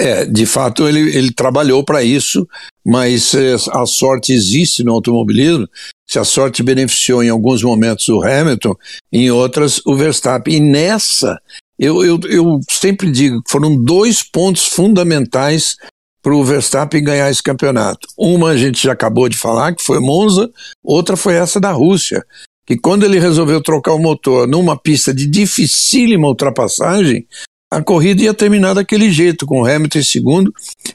É, 0.01 0.25
de 0.25 0.47
fato 0.47 0.87
ele, 0.87 1.01
ele 1.17 1.33
trabalhou 1.33 1.83
para 1.83 2.05
isso, 2.05 2.47
mas 2.87 3.35
é, 3.35 3.57
a 3.73 3.85
sorte 3.85 4.33
existe 4.33 4.85
no 4.85 4.93
automobilismo. 4.93 5.69
Se 6.09 6.21
a 6.21 6.25
sorte 6.25 6.63
beneficiou 6.63 7.23
em 7.23 7.29
alguns 7.29 7.65
momentos 7.65 8.09
o 8.09 8.23
Hamilton, 8.23 8.77
em 9.13 9.29
outras 9.31 9.85
o 9.85 9.97
Verstappen. 9.97 10.55
E 10.55 10.61
nessa, 10.61 11.37
eu, 11.79 12.05
eu, 12.05 12.19
eu 12.29 12.61
sempre 12.69 13.11
digo 13.11 13.43
que 13.43 13.51
foram 13.51 13.77
dois 13.77 14.23
pontos 14.23 14.67
fundamentais 14.67 15.77
para 16.23 16.35
o 16.35 16.45
Verstappen 16.45 17.03
ganhar 17.03 17.31
esse 17.31 17.43
campeonato. 17.43 18.09
Uma 18.17 18.51
a 18.51 18.57
gente 18.57 18.83
já 18.83 18.93
acabou 18.93 19.29
de 19.29 19.39
falar, 19.39 19.75
que 19.75 19.83
foi 19.83 20.01
Monza, 20.01 20.51
outra 20.83 21.17
foi 21.17 21.35
essa 21.35 21.61
da 21.61 21.71
Rússia, 21.71 22.25
que 22.67 22.77
quando 22.77 23.05
ele 23.05 23.19
resolveu 23.19 23.63
trocar 23.63 23.95
o 23.95 23.99
motor 23.99 24.47
numa 24.47 24.77
pista 24.77 25.15
de 25.15 25.27
dificílima 25.27 26.27
ultrapassagem, 26.27 27.27
a 27.71 27.83
corrida 27.83 28.23
ia 28.23 28.35
terminar 28.35 28.75
daquele 28.75 29.11
jeito, 29.11 29.47
com 29.47 29.63
o 29.63 29.67
Hamilton 29.67 29.99
em 29.99 30.05
segundo 30.05 30.53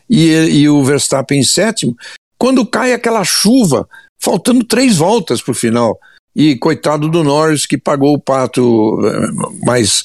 e, 0.10 0.28
e 0.28 0.70
o 0.70 0.84
Verstappen 0.84 1.40
em 1.40 1.44
sétimo, 1.44 1.96
quando 2.38 2.66
cai 2.66 2.94
aquela 2.94 3.24
chuva, 3.24 3.88
faltando 4.22 4.64
três 4.64 4.98
voltas 4.98 5.42
para 5.42 5.52
o 5.52 5.56
final. 5.56 5.98
E 6.36 6.58
coitado 6.58 7.08
do 7.08 7.24
Norris, 7.24 7.66
que 7.66 7.78
pagou 7.78 8.14
o 8.14 8.20
pato 8.20 9.00
eh, 9.06 9.66
mais 9.66 10.04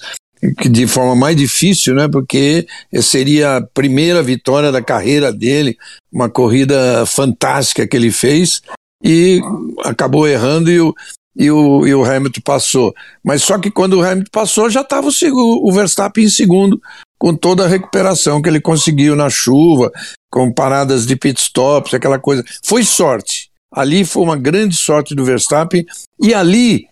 de 0.70 0.86
forma 0.86 1.14
mais 1.14 1.36
difícil, 1.36 1.94
né? 1.94 2.08
Porque 2.08 2.66
seria 3.02 3.56
a 3.56 3.62
primeira 3.62 4.22
vitória 4.22 4.70
da 4.70 4.82
carreira 4.82 5.32
dele, 5.32 5.76
uma 6.12 6.28
corrida 6.28 7.04
fantástica 7.06 7.86
que 7.86 7.96
ele 7.96 8.10
fez 8.10 8.62
e 9.02 9.40
acabou 9.84 10.26
errando 10.26 10.70
e 10.70 10.80
o, 10.80 10.94
e 11.36 11.50
o, 11.50 11.86
e 11.86 11.94
o 11.94 12.04
Hamilton 12.04 12.40
passou. 12.44 12.94
Mas 13.24 13.42
só 13.42 13.58
que 13.58 13.70
quando 13.70 13.94
o 13.94 14.02
Hamilton 14.02 14.30
passou, 14.32 14.70
já 14.70 14.80
estava 14.80 15.08
o, 15.08 15.68
o 15.68 15.72
Verstappen 15.72 16.24
em 16.24 16.30
segundo, 16.30 16.80
com 17.18 17.34
toda 17.34 17.64
a 17.64 17.68
recuperação 17.68 18.40
que 18.40 18.48
ele 18.48 18.60
conseguiu 18.60 19.16
na 19.16 19.28
chuva, 19.30 19.90
com 20.30 20.52
paradas 20.52 21.06
de 21.06 21.16
pit 21.16 21.40
stops, 21.40 21.94
aquela 21.94 22.18
coisa. 22.18 22.44
Foi 22.64 22.84
sorte. 22.84 23.50
Ali 23.72 24.04
foi 24.04 24.22
uma 24.22 24.36
grande 24.36 24.76
sorte 24.76 25.14
do 25.14 25.24
Verstappen 25.24 25.84
e 26.20 26.32
ali 26.32 26.86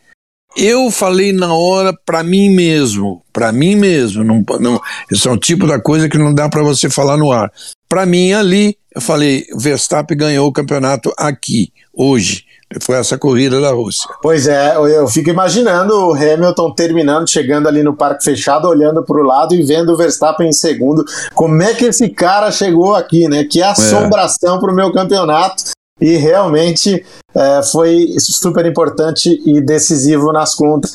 eu 0.56 0.90
falei 0.90 1.32
na 1.32 1.54
hora 1.54 1.92
para 2.04 2.22
mim 2.22 2.48
mesmo, 2.48 3.22
para 3.32 3.52
mim 3.52 3.76
mesmo, 3.76 4.24
não, 4.24 4.42
não, 4.58 4.80
esse 5.12 5.28
é 5.28 5.30
um 5.30 5.36
tipo 5.36 5.66
da 5.66 5.78
coisa 5.78 6.08
que 6.08 6.18
não 6.18 6.34
dá 6.34 6.48
para 6.48 6.62
você 6.62 6.88
falar 6.88 7.16
no 7.16 7.30
ar. 7.30 7.52
Para 7.88 8.06
mim 8.06 8.32
ali, 8.32 8.76
eu 8.94 9.00
falei, 9.00 9.46
Verstappen 9.56 10.16
ganhou 10.16 10.48
o 10.48 10.52
campeonato 10.52 11.12
aqui, 11.16 11.72
hoje. 11.92 12.44
Foi 12.80 12.96
essa 12.96 13.16
corrida 13.16 13.60
da 13.60 13.70
Rússia. 13.70 14.10
Pois 14.20 14.48
é, 14.48 14.74
eu 14.76 15.06
fico 15.06 15.30
imaginando 15.30 15.94
o 15.94 16.14
Hamilton 16.14 16.74
terminando, 16.74 17.28
chegando 17.28 17.68
ali 17.68 17.80
no 17.80 17.94
parque 17.94 18.24
fechado, 18.24 18.66
olhando 18.66 19.04
para 19.04 19.20
o 19.20 19.22
lado 19.22 19.54
e 19.54 19.62
vendo 19.62 19.92
o 19.92 19.96
Verstappen 19.96 20.48
em 20.48 20.52
segundo. 20.52 21.04
Como 21.32 21.62
é 21.62 21.74
que 21.74 21.84
esse 21.84 22.08
cara 22.08 22.50
chegou 22.50 22.96
aqui, 22.96 23.28
né? 23.28 23.44
Que 23.44 23.62
assombração 23.62 24.56
é. 24.56 24.60
para 24.60 24.72
o 24.72 24.74
meu 24.74 24.92
campeonato 24.92 25.76
e 26.00 26.16
realmente 26.16 27.04
é, 27.34 27.62
foi 27.62 28.14
super 28.18 28.66
importante 28.66 29.40
e 29.44 29.60
decisivo 29.60 30.32
nas 30.32 30.54
contas 30.54 30.94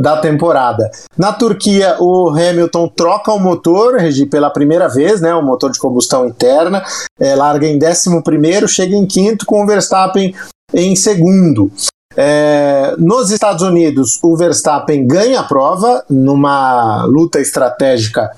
da 0.00 0.16
temporada. 0.16 0.90
Na 1.16 1.32
Turquia, 1.32 1.96
o 2.00 2.30
Hamilton 2.30 2.88
troca 2.88 3.32
o 3.32 3.38
motor, 3.38 3.96
Regi, 3.96 4.26
pela 4.26 4.50
primeira 4.50 4.88
vez, 4.88 5.20
né, 5.20 5.34
o 5.34 5.42
motor 5.42 5.70
de 5.70 5.78
combustão 5.78 6.26
interna, 6.26 6.82
é, 7.18 7.34
larga 7.34 7.66
em 7.66 7.78
11 7.78 8.68
chega 8.68 8.96
em 8.96 9.06
quinto, 9.06 9.46
com 9.46 9.62
o 9.62 9.66
Verstappen 9.66 10.34
em 10.72 10.96
segundo. 10.96 11.70
É, 12.16 12.94
nos 12.98 13.30
Estados 13.30 13.62
Unidos, 13.62 14.18
o 14.22 14.36
Verstappen 14.36 15.06
ganha 15.06 15.40
a 15.40 15.44
prova 15.44 16.04
numa 16.08 17.04
luta 17.04 17.40
estratégica 17.40 18.30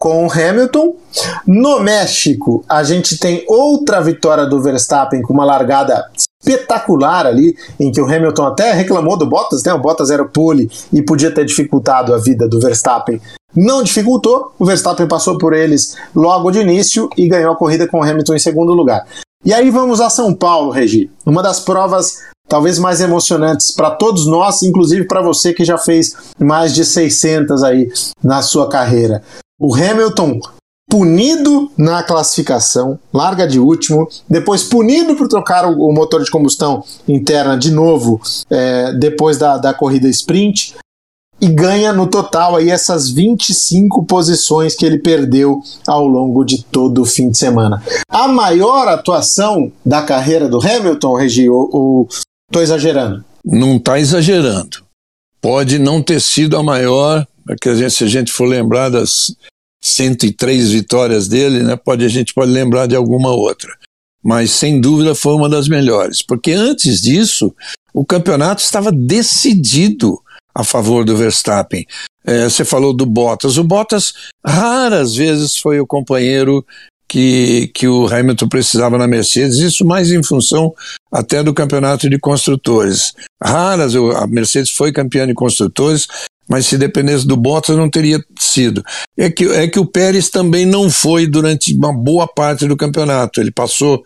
com 0.00 0.26
o 0.26 0.32
Hamilton. 0.32 0.96
No 1.46 1.78
México, 1.78 2.64
a 2.66 2.82
gente 2.82 3.18
tem 3.18 3.44
outra 3.46 4.00
vitória 4.00 4.46
do 4.46 4.62
Verstappen 4.62 5.20
com 5.20 5.34
uma 5.34 5.44
largada 5.44 6.02
espetacular 6.42 7.26
ali, 7.26 7.54
em 7.78 7.92
que 7.92 8.00
o 8.00 8.06
Hamilton 8.06 8.46
até 8.46 8.72
reclamou 8.72 9.18
do 9.18 9.26
Bottas, 9.26 9.62
né? 9.62 9.74
O 9.74 9.78
Bottas 9.78 10.10
era 10.10 10.24
pole 10.24 10.70
e 10.90 11.02
podia 11.02 11.30
ter 11.30 11.44
dificultado 11.44 12.14
a 12.14 12.18
vida 12.18 12.48
do 12.48 12.58
Verstappen. 12.58 13.20
Não 13.54 13.82
dificultou, 13.82 14.54
o 14.58 14.64
Verstappen 14.64 15.06
passou 15.06 15.36
por 15.36 15.52
eles 15.52 15.96
logo 16.16 16.50
de 16.50 16.60
início 16.60 17.10
e 17.14 17.28
ganhou 17.28 17.52
a 17.52 17.56
corrida 17.56 17.86
com 17.86 18.00
o 18.00 18.02
Hamilton 18.02 18.34
em 18.34 18.38
segundo 18.38 18.72
lugar. 18.72 19.04
E 19.44 19.52
aí 19.52 19.70
vamos 19.70 20.00
a 20.00 20.08
São 20.08 20.34
Paulo, 20.34 20.70
Regi. 20.70 21.10
Uma 21.26 21.42
das 21.42 21.60
provas 21.60 22.20
talvez 22.48 22.78
mais 22.78 23.00
emocionantes 23.00 23.70
para 23.70 23.90
todos 23.90 24.26
nós, 24.26 24.62
inclusive 24.62 25.06
para 25.06 25.20
você 25.20 25.52
que 25.52 25.64
já 25.64 25.76
fez 25.76 26.16
mais 26.38 26.74
de 26.74 26.84
600 26.84 27.62
aí 27.62 27.88
na 28.22 28.40
sua 28.40 28.68
carreira. 28.68 29.22
O 29.60 29.74
Hamilton 29.74 30.40
punido 30.90 31.70
na 31.78 32.02
classificação, 32.02 32.98
larga 33.12 33.46
de 33.46 33.60
último, 33.60 34.08
depois 34.28 34.64
punido 34.64 35.14
por 35.14 35.28
trocar 35.28 35.64
o, 35.64 35.86
o 35.86 35.92
motor 35.92 36.24
de 36.24 36.30
combustão 36.30 36.82
interna 37.06 37.56
de 37.56 37.70
novo 37.70 38.20
é, 38.50 38.92
depois 38.94 39.38
da, 39.38 39.56
da 39.56 39.72
corrida 39.72 40.08
sprint 40.08 40.74
e 41.40 41.48
ganha 41.48 41.92
no 41.92 42.06
total 42.06 42.56
aí 42.56 42.70
essas 42.70 43.08
25 43.10 44.04
posições 44.04 44.74
que 44.74 44.84
ele 44.84 44.98
perdeu 44.98 45.62
ao 45.86 46.06
longo 46.06 46.44
de 46.44 46.62
todo 46.64 47.02
o 47.02 47.06
fim 47.06 47.30
de 47.30 47.38
semana. 47.38 47.82
A 48.08 48.28
maior 48.28 48.88
atuação 48.88 49.72
da 49.84 50.02
carreira 50.02 50.48
do 50.48 50.58
Hamilton, 50.58 51.14
Regi, 51.16 51.48
ou, 51.48 51.70
ou 51.72 52.08
tô 52.52 52.60
exagerando? 52.60 53.24
Não 53.44 53.76
está 53.76 53.98
exagerando. 53.98 54.82
Pode 55.40 55.78
não 55.78 56.02
ter 56.02 56.20
sido 56.20 56.58
a 56.58 56.62
maior, 56.62 57.26
porque 57.44 57.68
a 57.68 57.74
gente, 57.74 57.90
se 57.92 58.04
a 58.04 58.08
gente 58.08 58.32
for 58.32 58.46
lembrar 58.46 58.88
das 58.88 59.34
103 59.82 60.70
vitórias 60.70 61.28
dele, 61.28 61.62
né, 61.62 61.76
pode, 61.76 62.04
a 62.04 62.08
gente 62.08 62.34
pode 62.34 62.50
lembrar 62.50 62.86
de 62.86 62.94
alguma 62.94 63.30
outra. 63.30 63.74
Mas 64.22 64.50
sem 64.50 64.80
dúvida 64.80 65.14
foi 65.14 65.34
uma 65.34 65.48
das 65.48 65.68
melhores, 65.68 66.20
porque 66.22 66.52
antes 66.52 67.00
disso 67.00 67.54
o 67.92 68.04
campeonato 68.04 68.62
estava 68.62 68.92
decidido 68.92 70.20
a 70.54 70.62
favor 70.62 71.04
do 71.04 71.16
Verstappen. 71.16 71.86
É, 72.24 72.44
você 72.44 72.64
falou 72.64 72.92
do 72.92 73.06
Bottas. 73.06 73.56
O 73.56 73.64
Bottas 73.64 74.12
raras 74.44 75.14
vezes 75.14 75.56
foi 75.56 75.80
o 75.80 75.86
companheiro 75.86 76.64
que, 77.08 77.70
que 77.74 77.88
o 77.88 78.06
Hamilton 78.06 78.48
precisava 78.48 78.96
na 78.96 79.08
Mercedes, 79.08 79.58
isso 79.58 79.84
mais 79.84 80.12
em 80.12 80.22
função 80.22 80.72
até 81.10 81.42
do 81.42 81.52
campeonato 81.52 82.08
de 82.08 82.18
construtores. 82.18 83.12
Raras, 83.42 83.96
a 83.96 84.26
Mercedes 84.28 84.70
foi 84.70 84.92
campeã 84.92 85.26
de 85.26 85.34
construtores, 85.34 86.06
mas 86.50 86.66
se 86.66 86.76
dependesse 86.76 87.26
do 87.26 87.36
Bottas 87.36 87.76
não 87.76 87.88
teria 87.88 88.22
sido. 88.38 88.82
É 89.16 89.30
que, 89.30 89.44
é 89.44 89.68
que 89.68 89.78
o 89.78 89.86
Pérez 89.86 90.28
também 90.28 90.66
não 90.66 90.90
foi 90.90 91.26
durante 91.26 91.72
uma 91.74 91.92
boa 91.92 92.26
parte 92.26 92.66
do 92.66 92.76
campeonato. 92.76 93.40
Ele 93.40 93.52
passou, 93.52 94.02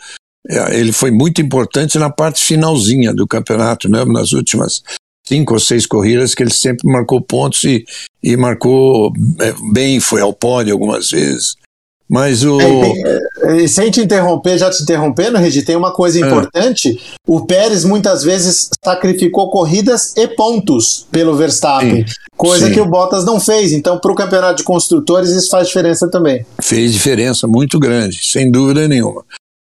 é, 0.49 0.79
ele 0.79 0.93
foi 0.93 1.11
muito 1.11 1.41
importante 1.41 1.99
na 1.99 2.11
parte 2.11 2.43
finalzinha 2.43 3.15
do 3.15 3.27
campeonato, 3.27 3.89
né, 3.89 4.05
nas 4.05 4.33
últimas 4.33 4.83
cinco 5.27 5.55
ou 5.55 5.61
seis 5.61 5.87
corridas 5.87 6.35
que 6.35 6.43
ele 6.43 6.53
sempre 6.53 6.87
marcou 6.87 7.19
pontos 7.19 7.65
e, 7.65 7.83
e 8.23 8.37
marcou 8.37 9.11
é, 9.41 9.55
bem, 9.73 9.99
foi 9.99 10.21
ao 10.21 10.35
pódio 10.35 10.75
algumas 10.75 11.11
vezes. 11.11 11.57
Mas 12.15 12.45
o. 12.45 12.61
É, 12.61 13.67
sem 13.67 13.91
te 13.91 14.01
interromper, 14.01 14.57
já 14.57 14.71
te 14.71 14.81
interrompendo, 14.85 15.37
Regi, 15.37 15.63
tem 15.63 15.75
uma 15.75 15.93
coisa 15.93 16.21
é. 16.21 16.21
importante. 16.25 16.97
O 17.27 17.45
Pérez 17.45 17.85
muitas 17.85 18.23
vezes 18.23 18.71
sacrificou 18.85 19.51
corridas 19.51 20.17
e 20.17 20.29
pontos 20.29 21.09
pelo 21.11 21.35
Verstappen, 21.35 22.07
sim, 22.07 22.15
coisa 22.37 22.69
sim. 22.69 22.73
que 22.73 22.81
o 22.81 22.87
Bottas 22.87 23.25
não 23.25 23.41
fez. 23.41 23.73
Então, 23.73 23.99
para 23.99 24.13
o 24.13 24.15
campeonato 24.15 24.59
de 24.59 24.63
construtores, 24.63 25.31
isso 25.31 25.51
faz 25.51 25.67
diferença 25.67 26.09
também. 26.09 26.47
Fez 26.63 26.93
diferença 26.93 27.49
muito 27.49 27.81
grande, 27.81 28.21
sem 28.25 28.49
dúvida 28.49 28.87
nenhuma. 28.87 29.25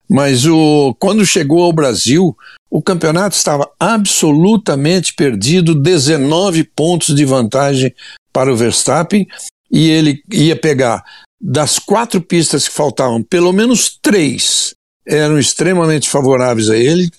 Mas 0.08 0.46
o, 0.46 0.94
quando 1.00 1.26
chegou 1.26 1.64
ao 1.64 1.72
Brasil, 1.72 2.36
o 2.70 2.80
campeonato 2.80 3.34
estava 3.34 3.68
absolutamente 3.80 5.12
perdido, 5.12 5.74
19 5.74 6.62
pontos 6.62 7.16
de 7.16 7.24
vantagem 7.24 7.92
para 8.32 8.52
o 8.52 8.56
Verstappen, 8.56 9.26
e 9.72 9.90
ele 9.90 10.22
ia 10.32 10.54
pegar 10.54 11.02
das 11.40 11.78
quatro 11.78 12.20
pistas 12.20 12.66
que 12.66 12.74
faltavam, 12.74 13.22
pelo 13.22 13.52
menos 13.52 13.98
três 14.00 14.74
eram 15.06 15.38
extremamente 15.38 16.08
favoráveis 16.08 16.68
a 16.68 16.76
ele, 16.76 17.10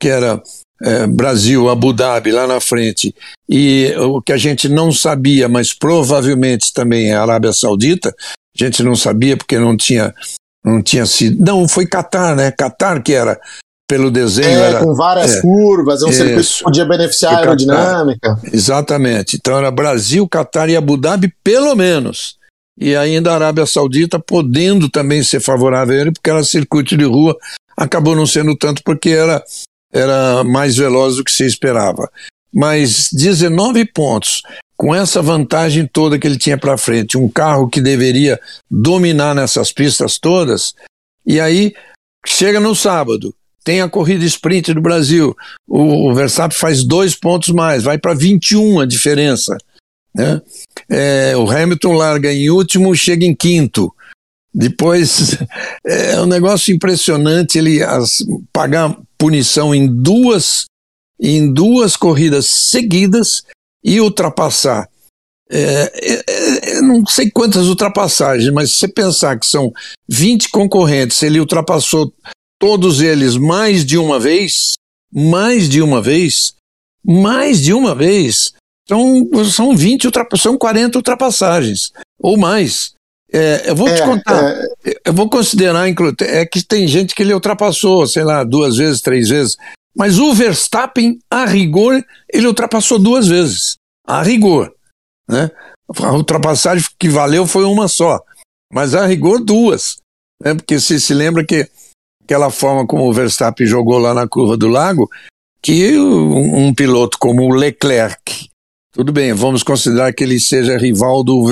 que 0.00 0.08
era 0.08 0.42
é, 0.82 1.06
Brasil, 1.06 1.68
Abu 1.68 1.92
Dhabi 1.92 2.32
lá 2.32 2.46
na 2.46 2.60
frente, 2.60 3.14
e 3.48 3.94
o 3.98 4.20
que 4.20 4.32
a 4.32 4.36
gente 4.36 4.68
não 4.68 4.92
sabia, 4.92 5.48
mas 5.48 5.72
provavelmente 5.72 6.72
também 6.72 7.10
é 7.10 7.14
a 7.14 7.22
Arábia 7.22 7.52
Saudita, 7.52 8.08
a 8.10 8.64
gente 8.64 8.82
não 8.82 8.96
sabia 8.96 9.36
porque 9.36 9.58
não 9.58 9.76
tinha 9.76 10.14
não 10.64 10.82
tinha 10.82 11.06
sido. 11.06 11.44
Não, 11.44 11.68
foi 11.68 11.86
Qatar, 11.86 12.34
né? 12.34 12.50
Qatar 12.50 13.00
que 13.00 13.12
era 13.12 13.38
pelo 13.88 14.10
desenho. 14.10 14.48
É, 14.48 14.68
era, 14.70 14.80
com 14.80 14.94
várias 14.94 15.36
é, 15.36 15.40
curvas, 15.40 16.02
é 16.02 16.06
um 16.06 16.08
isso, 16.08 16.24
circuito 16.24 16.48
que 16.48 16.64
podia 16.64 16.84
beneficiar 16.84 17.34
a 17.34 17.38
aerodinâmica. 17.38 18.40
Exatamente. 18.52 19.36
Então 19.36 19.56
era 19.56 19.70
Brasil, 19.70 20.28
Qatar 20.28 20.68
e 20.68 20.76
Abu 20.76 20.96
Dhabi, 20.96 21.32
pelo 21.44 21.74
menos. 21.76 22.35
E 22.78 22.94
ainda 22.94 23.32
a 23.32 23.34
Arábia 23.34 23.66
Saudita 23.66 24.18
podendo 24.18 24.88
também 24.88 25.22
ser 25.22 25.40
favorável 25.40 25.96
a 25.96 26.00
ele, 26.00 26.12
porque 26.12 26.28
era 26.28 26.44
circuito 26.44 26.96
de 26.96 27.04
rua, 27.04 27.36
acabou 27.76 28.14
não 28.14 28.26
sendo 28.26 28.56
tanto 28.56 28.82
porque 28.84 29.10
era, 29.10 29.42
era 29.92 30.44
mais 30.44 30.76
veloz 30.76 31.16
do 31.16 31.24
que 31.24 31.32
se 31.32 31.44
esperava. 31.44 32.10
Mas 32.52 33.10
19 33.12 33.84
pontos, 33.92 34.42
com 34.76 34.94
essa 34.94 35.22
vantagem 35.22 35.88
toda 35.90 36.18
que 36.18 36.26
ele 36.26 36.38
tinha 36.38 36.58
para 36.58 36.76
frente, 36.76 37.16
um 37.16 37.28
carro 37.28 37.68
que 37.68 37.80
deveria 37.80 38.38
dominar 38.70 39.34
nessas 39.34 39.72
pistas 39.72 40.18
todas, 40.18 40.74
e 41.24 41.40
aí 41.40 41.74
chega 42.26 42.60
no 42.60 42.74
sábado, 42.74 43.34
tem 43.66 43.80
a 43.80 43.88
corrida 43.88 44.24
sprint 44.24 44.72
do 44.74 44.80
Brasil. 44.80 45.36
O, 45.66 46.14
Verstappen 46.14 46.56
faz 46.56 46.84
dois 46.84 47.16
pontos 47.16 47.48
mais, 47.48 47.82
vai 47.82 47.98
para 47.98 48.14
21 48.14 48.78
a 48.78 48.86
diferença. 48.86 49.58
Né? 50.16 50.40
É, 50.88 51.36
o 51.36 51.48
Hamilton 51.50 51.92
larga 51.92 52.32
em 52.32 52.48
último, 52.48 52.96
chega 52.96 53.24
em 53.24 53.34
quinto. 53.34 53.92
Depois 54.52 55.36
é 55.84 56.18
um 56.20 56.26
negócio 56.26 56.74
impressionante 56.74 57.58
ele 57.58 57.82
as, 57.82 58.24
pagar 58.52 58.96
punição 59.18 59.74
em 59.74 59.86
duas 59.86 60.64
em 61.20 61.52
duas 61.52 61.96
corridas 61.96 62.46
seguidas 62.46 63.42
e 63.82 64.00
ultrapassar. 64.00 64.88
É, 65.48 65.92
é, 65.94 66.76
é, 66.76 66.80
não 66.82 67.06
sei 67.06 67.30
quantas 67.30 67.68
ultrapassagens, 67.68 68.52
mas 68.52 68.72
se 68.72 68.78
você 68.78 68.88
pensar 68.88 69.38
que 69.38 69.46
são 69.46 69.72
20 70.08 70.50
concorrentes, 70.50 71.22
ele 71.22 71.40
ultrapassou 71.40 72.12
todos 72.58 73.00
eles 73.00 73.36
mais 73.36 73.84
de 73.84 73.96
uma 73.96 74.18
vez, 74.18 74.72
mais 75.12 75.68
de 75.68 75.80
uma 75.80 76.02
vez, 76.02 76.54
mais 77.04 77.62
de 77.62 77.72
uma 77.72 77.94
vez, 77.94 78.52
são, 78.88 79.28
são 79.44 79.76
20, 79.76 80.08
são 80.36 80.56
40 80.56 80.98
ultrapassagens, 80.98 81.92
ou 82.20 82.36
mais. 82.36 82.94
É, 83.32 83.70
eu 83.70 83.74
vou 83.74 83.88
te 83.88 84.00
é, 84.00 84.04
contar, 84.04 84.52
é. 84.52 85.00
eu 85.04 85.12
vou 85.12 85.28
considerar, 85.28 85.88
é 86.20 86.46
que 86.46 86.62
tem 86.62 86.86
gente 86.86 87.14
que 87.14 87.22
ele 87.22 87.34
ultrapassou, 87.34 88.06
sei 88.06 88.22
lá, 88.22 88.44
duas 88.44 88.76
vezes, 88.76 89.00
três 89.00 89.28
vezes, 89.28 89.56
mas 89.96 90.18
o 90.18 90.32
Verstappen, 90.32 91.18
a 91.28 91.44
rigor, 91.44 92.04
ele 92.32 92.46
ultrapassou 92.46 92.98
duas 92.98 93.26
vezes, 93.26 93.76
a 94.06 94.22
rigor, 94.22 94.72
né? 95.28 95.50
A 96.00 96.12
ultrapassagem 96.12 96.88
que 96.98 97.08
valeu 97.08 97.46
foi 97.46 97.64
uma 97.64 97.88
só, 97.88 98.20
mas 98.72 98.94
a 98.94 99.06
rigor 99.06 99.42
duas, 99.42 99.96
né? 100.42 100.54
Porque 100.54 100.78
se 100.78 101.00
se 101.00 101.12
lembra 101.12 101.44
que 101.44 101.68
aquela 102.22 102.50
forma 102.50 102.86
como 102.86 103.08
o 103.08 103.12
Verstappen 103.12 103.66
jogou 103.66 103.98
lá 103.98 104.14
na 104.14 104.28
curva 104.28 104.56
do 104.56 104.68
lago, 104.68 105.10
que 105.60 105.98
um, 105.98 106.66
um 106.68 106.74
piloto 106.74 107.18
como 107.18 107.42
o 107.42 107.54
Leclerc, 107.54 108.50
tudo 108.96 109.12
bem, 109.12 109.34
vamos 109.34 109.62
considerar 109.62 110.10
que 110.14 110.24
ele 110.24 110.40
seja 110.40 110.78
rival 110.78 111.22
do, 111.22 111.46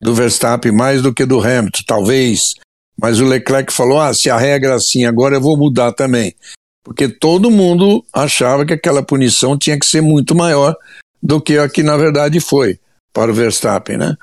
do 0.00 0.14
Verstappen 0.14 0.72
mais 0.72 1.02
do 1.02 1.12
que 1.12 1.26
do 1.26 1.38
Hamilton, 1.38 1.82
talvez, 1.86 2.54
mas 2.98 3.20
o 3.20 3.26
Leclerc 3.26 3.70
falou: 3.70 4.00
ah, 4.00 4.14
se 4.14 4.30
a 4.30 4.38
regra 4.38 4.70
é 4.70 4.74
assim, 4.76 5.04
agora 5.04 5.36
eu 5.36 5.42
vou 5.42 5.58
mudar 5.58 5.92
também. 5.92 6.34
Porque 6.82 7.06
todo 7.06 7.50
mundo 7.50 8.02
achava 8.10 8.64
que 8.64 8.72
aquela 8.72 9.02
punição 9.02 9.58
tinha 9.58 9.78
que 9.78 9.84
ser 9.84 10.00
muito 10.00 10.34
maior 10.34 10.74
do 11.22 11.38
que 11.38 11.58
a 11.58 11.68
que 11.68 11.82
na 11.82 11.98
verdade 11.98 12.40
foi 12.40 12.80
para 13.12 13.30
o 13.30 13.34
Verstappen, 13.34 13.98
né? 13.98 14.16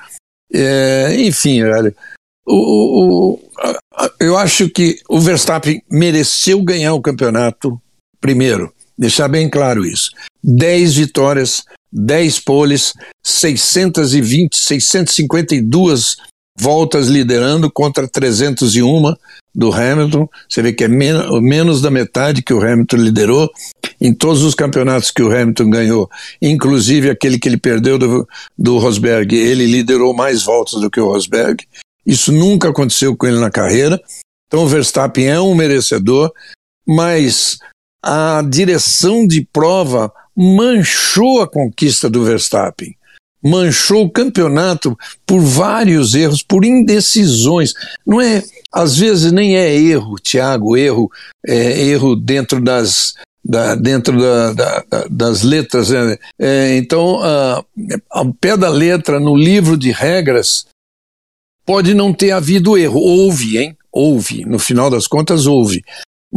É, 0.51 1.16
enfim, 1.16 1.62
velho, 1.62 1.95
o, 2.43 3.36
o, 3.36 3.39
eu 4.20 4.36
acho 4.36 4.68
que 4.68 4.99
o 5.08 5.20
Verstappen 5.20 5.84
mereceu 5.91 6.64
ganhar 6.64 6.95
o 6.95 7.01
campeonato 7.03 7.80
primeiro, 8.20 8.74
deixar 8.97 9.27
bem 9.27 9.49
claro 9.49 9.85
isso. 9.85 10.11
10 10.43 10.95
vitórias, 10.95 11.63
10 11.91 12.39
poles, 12.39 12.93
620, 13.23 14.55
652 14.57 16.17
voltas 16.59 17.07
liderando 17.07 17.71
contra 17.71 18.07
301 18.07 19.13
do 19.53 19.71
Hamilton. 19.71 20.27
Você 20.49 20.61
vê 20.61 20.73
que 20.73 20.83
é 20.83 20.87
men 20.87 21.13
menos 21.41 21.81
da 21.81 21.91
metade 21.91 22.41
que 22.41 22.53
o 22.53 22.61
Hamilton 22.61 22.97
liderou 22.97 23.49
em 23.99 24.13
todos 24.13 24.43
os 24.43 24.55
campeonatos 24.55 25.11
que 25.11 25.21
o 25.21 25.31
Hamilton 25.31 25.69
ganhou, 25.69 26.09
inclusive 26.41 27.09
aquele 27.09 27.39
que 27.39 27.47
ele 27.47 27.57
perdeu 27.57 27.97
do, 27.97 28.27
do 28.57 28.77
Rosberg. 28.77 29.35
Ele 29.35 29.65
liderou 29.65 30.13
mais 30.13 30.43
voltas 30.43 30.79
do 30.81 30.89
que 30.89 30.99
o 30.99 31.11
Rosberg. 31.11 31.65
Isso 32.05 32.31
nunca 32.31 32.69
aconteceu 32.69 33.15
com 33.15 33.27
ele 33.27 33.39
na 33.39 33.51
carreira. 33.51 33.99
Então 34.47 34.63
o 34.63 34.67
Verstappen 34.67 35.27
é 35.27 35.39
um 35.39 35.53
merecedor, 35.53 36.31
mas 36.87 37.57
a 38.03 38.43
direção 38.47 39.25
de 39.25 39.45
prova 39.51 40.11
manchou 40.35 41.41
a 41.41 41.47
conquista 41.47 42.09
do 42.09 42.23
Verstappen. 42.23 42.95
Manchou 43.43 44.05
o 44.05 44.09
campeonato 44.09 44.97
por 45.25 45.39
vários 45.39 46.15
erros, 46.15 46.41
por 46.41 46.65
indecisões. 46.65 47.73
Não 48.05 48.19
é, 48.19 48.43
às 48.71 48.97
vezes 48.97 49.31
nem 49.31 49.55
é 49.55 49.75
erro, 49.75 50.15
Tiago, 50.15 50.75
erro, 50.75 51.09
é 51.45 51.81
erro 51.83 52.15
dentro 52.15 52.59
das, 52.59 53.13
da, 53.43 53.75
dentro 53.75 54.19
da, 54.19 54.53
da, 54.53 54.85
das 55.09 55.43
letras. 55.43 55.89
Né? 55.89 56.17
É, 56.39 56.77
então, 56.77 57.21
a, 57.21 57.63
ao 58.09 58.33
pé 58.33 58.57
da 58.57 58.69
letra, 58.69 59.19
no 59.19 59.35
livro 59.35 59.77
de 59.77 59.91
regras, 59.91 60.65
Pode 61.67 61.93
não 61.93 62.13
ter 62.13 62.31
havido 62.31 62.77
erro, 62.77 63.01
houve, 63.01 63.57
hein? 63.57 63.77
Houve, 63.91 64.45
no 64.45 64.57
final 64.57 64.89
das 64.89 65.05
contas 65.05 65.45
houve. 65.45 65.83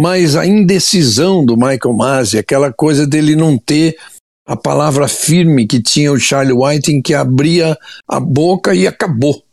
Mas 0.01 0.34
a 0.34 0.46
indecisão 0.46 1.44
do 1.44 1.59
Michael 1.59 1.94
Masi, 1.94 2.38
aquela 2.38 2.72
coisa 2.72 3.07
dele 3.07 3.36
não 3.36 3.59
ter 3.59 3.98
a 4.46 4.57
palavra 4.57 5.07
firme 5.07 5.66
que 5.66 5.78
tinha 5.78 6.11
o 6.11 6.18
Charlie 6.18 6.55
White 6.55 6.90
em 6.90 7.03
que 7.03 7.12
abria 7.12 7.76
a 8.09 8.18
boca 8.18 8.74
e 8.74 8.86
acabou. 8.86 9.44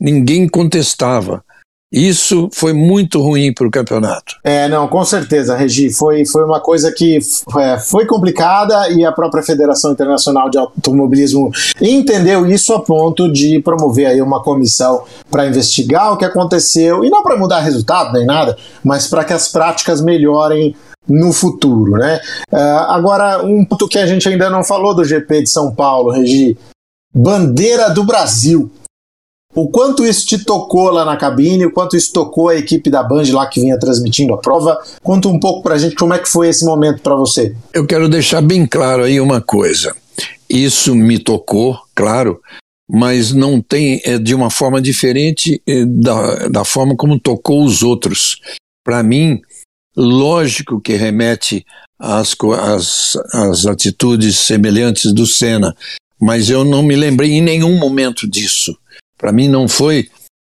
Ninguém 0.00 0.48
contestava. 0.48 1.44
Isso 1.92 2.48
foi 2.52 2.72
muito 2.72 3.20
ruim 3.20 3.52
para 3.52 3.66
o 3.66 3.70
campeonato. 3.70 4.36
É, 4.42 4.66
não, 4.68 4.88
com 4.88 5.04
certeza, 5.04 5.54
Regi. 5.54 5.92
Foi, 5.92 6.24
foi 6.24 6.44
uma 6.44 6.58
coisa 6.58 6.90
que 6.90 7.18
é, 7.58 7.78
foi 7.78 8.06
complicada 8.06 8.88
e 8.90 9.04
a 9.04 9.12
própria 9.12 9.42
Federação 9.42 9.92
Internacional 9.92 10.48
de 10.48 10.56
Automobilismo 10.56 11.50
entendeu 11.80 12.46
isso 12.46 12.72
a 12.72 12.80
ponto 12.80 13.30
de 13.30 13.60
promover 13.60 14.06
aí 14.06 14.22
uma 14.22 14.42
comissão 14.42 15.04
para 15.30 15.46
investigar 15.46 16.12
o 16.12 16.16
que 16.16 16.24
aconteceu 16.24 17.04
e 17.04 17.10
não 17.10 17.22
para 17.22 17.36
mudar 17.36 17.60
resultado 17.60 18.12
nem 18.12 18.24
nada, 18.24 18.56
mas 18.82 19.06
para 19.06 19.24
que 19.24 19.32
as 19.32 19.48
práticas 19.48 20.00
melhorem 20.00 20.74
no 21.08 21.32
futuro, 21.32 21.92
né? 21.92 22.20
Uh, 22.50 22.56
agora, 22.88 23.44
um 23.44 23.64
ponto 23.64 23.88
que 23.88 23.98
a 23.98 24.06
gente 24.06 24.28
ainda 24.28 24.48
não 24.48 24.62
falou 24.62 24.94
do 24.94 25.04
GP 25.04 25.42
de 25.42 25.50
São 25.50 25.74
Paulo, 25.74 26.12
Regi. 26.12 26.56
Bandeira 27.14 27.90
do 27.90 28.04
Brasil. 28.04 28.70
O 29.54 29.68
quanto 29.68 30.04
isso 30.06 30.26
te 30.26 30.42
tocou 30.42 30.90
lá 30.90 31.04
na 31.04 31.16
cabine, 31.16 31.66
o 31.66 31.72
quanto 31.72 31.96
isso 31.96 32.12
tocou 32.12 32.48
a 32.48 32.56
equipe 32.56 32.90
da 32.90 33.02
Band 33.02 33.24
lá 33.32 33.46
que 33.46 33.60
vinha 33.60 33.78
transmitindo 33.78 34.32
a 34.32 34.38
prova. 34.38 34.78
Conta 35.02 35.28
um 35.28 35.38
pouco 35.38 35.62
pra 35.62 35.76
gente 35.76 35.94
como 35.94 36.14
é 36.14 36.18
que 36.18 36.28
foi 36.28 36.48
esse 36.48 36.64
momento 36.64 37.02
para 37.02 37.14
você. 37.14 37.54
Eu 37.74 37.86
quero 37.86 38.08
deixar 38.08 38.40
bem 38.40 38.66
claro 38.66 39.04
aí 39.04 39.20
uma 39.20 39.40
coisa. 39.40 39.94
Isso 40.48 40.94
me 40.94 41.18
tocou, 41.18 41.78
claro, 41.94 42.40
mas 42.90 43.32
não 43.32 43.60
tem 43.60 44.00
é, 44.04 44.18
de 44.18 44.34
uma 44.34 44.50
forma 44.50 44.80
diferente 44.80 45.62
é, 45.66 45.84
da, 45.84 46.48
da 46.48 46.64
forma 46.64 46.96
como 46.96 47.18
tocou 47.18 47.64
os 47.64 47.82
outros. 47.82 48.40
Para 48.84 49.02
mim, 49.02 49.40
lógico 49.96 50.80
que 50.80 50.94
remete 50.94 51.64
às, 51.98 52.34
às, 52.58 53.16
às 53.32 53.66
atitudes 53.66 54.38
semelhantes 54.38 55.12
do 55.12 55.26
Senna, 55.26 55.74
mas 56.20 56.50
eu 56.50 56.64
não 56.64 56.82
me 56.82 56.96
lembrei 56.96 57.32
em 57.32 57.40
nenhum 57.40 57.78
momento 57.78 58.28
disso. 58.28 58.76
Para 59.22 59.30
mim 59.30 59.46
não 59.46 59.68
foi 59.68 60.08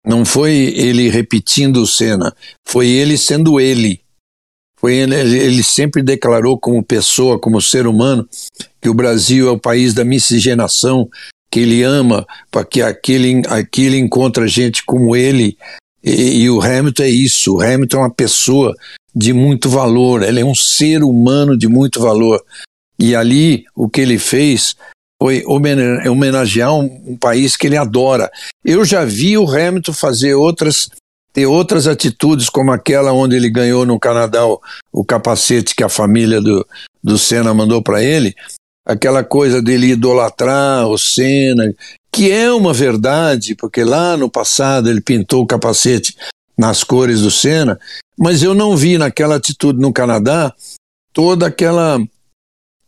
não 0.07 0.23
foi 0.23 0.53
ele 0.53 1.09
repetindo 1.09 1.85
cena, 1.85 2.33
foi 2.65 2.87
ele 2.87 3.17
sendo 3.17 3.59
ele. 3.59 3.99
Foi 4.79 4.95
ele, 4.95 5.13
ele 5.13 5.61
sempre 5.61 6.01
declarou 6.01 6.57
como 6.57 6.81
pessoa, 6.81 7.37
como 7.37 7.61
ser 7.61 7.85
humano, 7.85 8.27
que 8.81 8.89
o 8.89 8.93
Brasil 8.93 9.49
é 9.49 9.51
o 9.51 9.59
país 9.59 9.93
da 9.93 10.05
miscigenação, 10.05 11.07
que 11.51 11.59
ele 11.59 11.83
ama, 11.83 12.25
para 12.49 12.63
que 12.63 12.81
aquele, 12.81 13.43
aquele 13.47 13.97
encontra 13.97 14.47
gente 14.47 14.83
como 14.85 15.15
ele. 15.15 15.57
E, 16.01 16.43
e, 16.43 16.49
o 16.49 16.61
Hamilton 16.61 17.03
é 17.03 17.09
isso. 17.09 17.57
O 17.57 17.61
Hamilton 17.61 17.97
é 17.97 17.99
uma 17.99 18.13
pessoa 18.13 18.73
de 19.13 19.33
muito 19.33 19.69
valor, 19.69 20.23
ele 20.23 20.39
é 20.39 20.45
um 20.45 20.55
ser 20.55 21.03
humano 21.03 21.57
de 21.57 21.67
muito 21.67 21.99
valor. 21.99 22.41
E 22.97 23.13
ali 23.13 23.65
o 23.75 23.89
que 23.89 23.99
ele 23.99 24.17
fez 24.17 24.75
foi 25.21 25.43
homenagear 25.45 26.73
um, 26.73 27.11
um, 27.11 27.15
país 27.15 27.55
que 27.55 27.67
ele 27.67 27.77
adora. 27.77 28.31
Eu 28.65 28.83
já 28.83 29.05
vi 29.05 29.37
o 29.37 29.47
Hamilton 29.47 29.93
fazer 29.93 30.33
outras 30.33 30.89
ter 31.31 31.45
outras 31.45 31.87
atitudes 31.87 32.49
como 32.49 32.71
aquela 32.71 33.13
onde 33.13 33.35
ele 33.35 33.47
ganhou 33.47 33.85
no 33.85 33.99
Canadá 33.99 34.47
o, 34.47 34.59
o 34.91 35.05
capacete 35.05 35.75
que 35.75 35.83
a 35.83 35.87
família 35.87 36.41
do, 36.41 36.67
do 37.03 37.19
Senna 37.19 37.53
mandou 37.53 37.83
para 37.83 38.03
ele, 38.03 38.35
aquela 38.83 39.23
coisa 39.23 39.61
dele 39.61 39.91
idolatrar 39.91 40.87
o 40.87 40.97
Senna, 40.97 41.71
que 42.11 42.31
é 42.31 42.51
uma 42.51 42.73
verdade, 42.73 43.53
porque 43.53 43.83
lá 43.83 44.17
no 44.17 44.27
passado 44.27 44.89
ele 44.89 45.01
pintou 45.01 45.43
o 45.43 45.47
capacete 45.47 46.15
nas 46.57 46.83
cores 46.83 47.21
do 47.21 47.29
Senna, 47.29 47.79
mas 48.17 48.41
eu 48.41 48.55
não 48.55 48.75
vi 48.75 48.97
naquela 48.97 49.35
atitude 49.35 49.79
no 49.79 49.93
Canadá 49.93 50.51
toda 51.13 51.45
aquela 51.45 52.01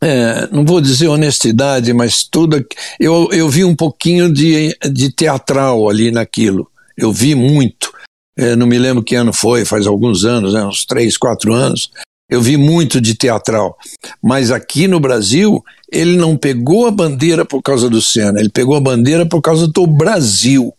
é, 0.04 0.46
não 0.52 0.66
vou 0.66 0.82
dizer 0.82 1.08
honestidade, 1.08 1.90
mas 1.94 2.24
tudo. 2.24 2.62
Eu, 3.00 3.30
eu 3.32 3.48
vi 3.48 3.64
um 3.64 3.74
pouquinho 3.74 4.30
de, 4.30 4.76
de 4.92 5.10
teatral 5.10 5.88
ali 5.88 6.10
naquilo. 6.10 6.70
Eu 6.94 7.10
vi 7.10 7.34
muito. 7.34 7.90
É, 8.36 8.54
não 8.54 8.66
me 8.66 8.78
lembro 8.78 9.02
que 9.02 9.14
ano 9.14 9.32
foi, 9.32 9.64
faz 9.64 9.86
alguns 9.86 10.26
anos, 10.26 10.52
né, 10.52 10.62
uns 10.62 10.84
três, 10.84 11.16
quatro 11.16 11.54
anos. 11.54 11.90
Eu 12.28 12.42
vi 12.42 12.58
muito 12.58 13.00
de 13.00 13.14
teatral. 13.14 13.78
Mas 14.22 14.50
aqui 14.50 14.86
no 14.86 15.00
Brasil, 15.00 15.64
ele 15.90 16.16
não 16.16 16.36
pegou 16.36 16.86
a 16.86 16.90
bandeira 16.90 17.44
por 17.46 17.62
causa 17.62 17.88
do 17.88 18.02
Senna, 18.02 18.40
ele 18.40 18.50
pegou 18.50 18.76
a 18.76 18.80
bandeira 18.80 19.24
por 19.24 19.40
causa 19.40 19.66
do 19.66 19.86
Brasil. 19.86 20.74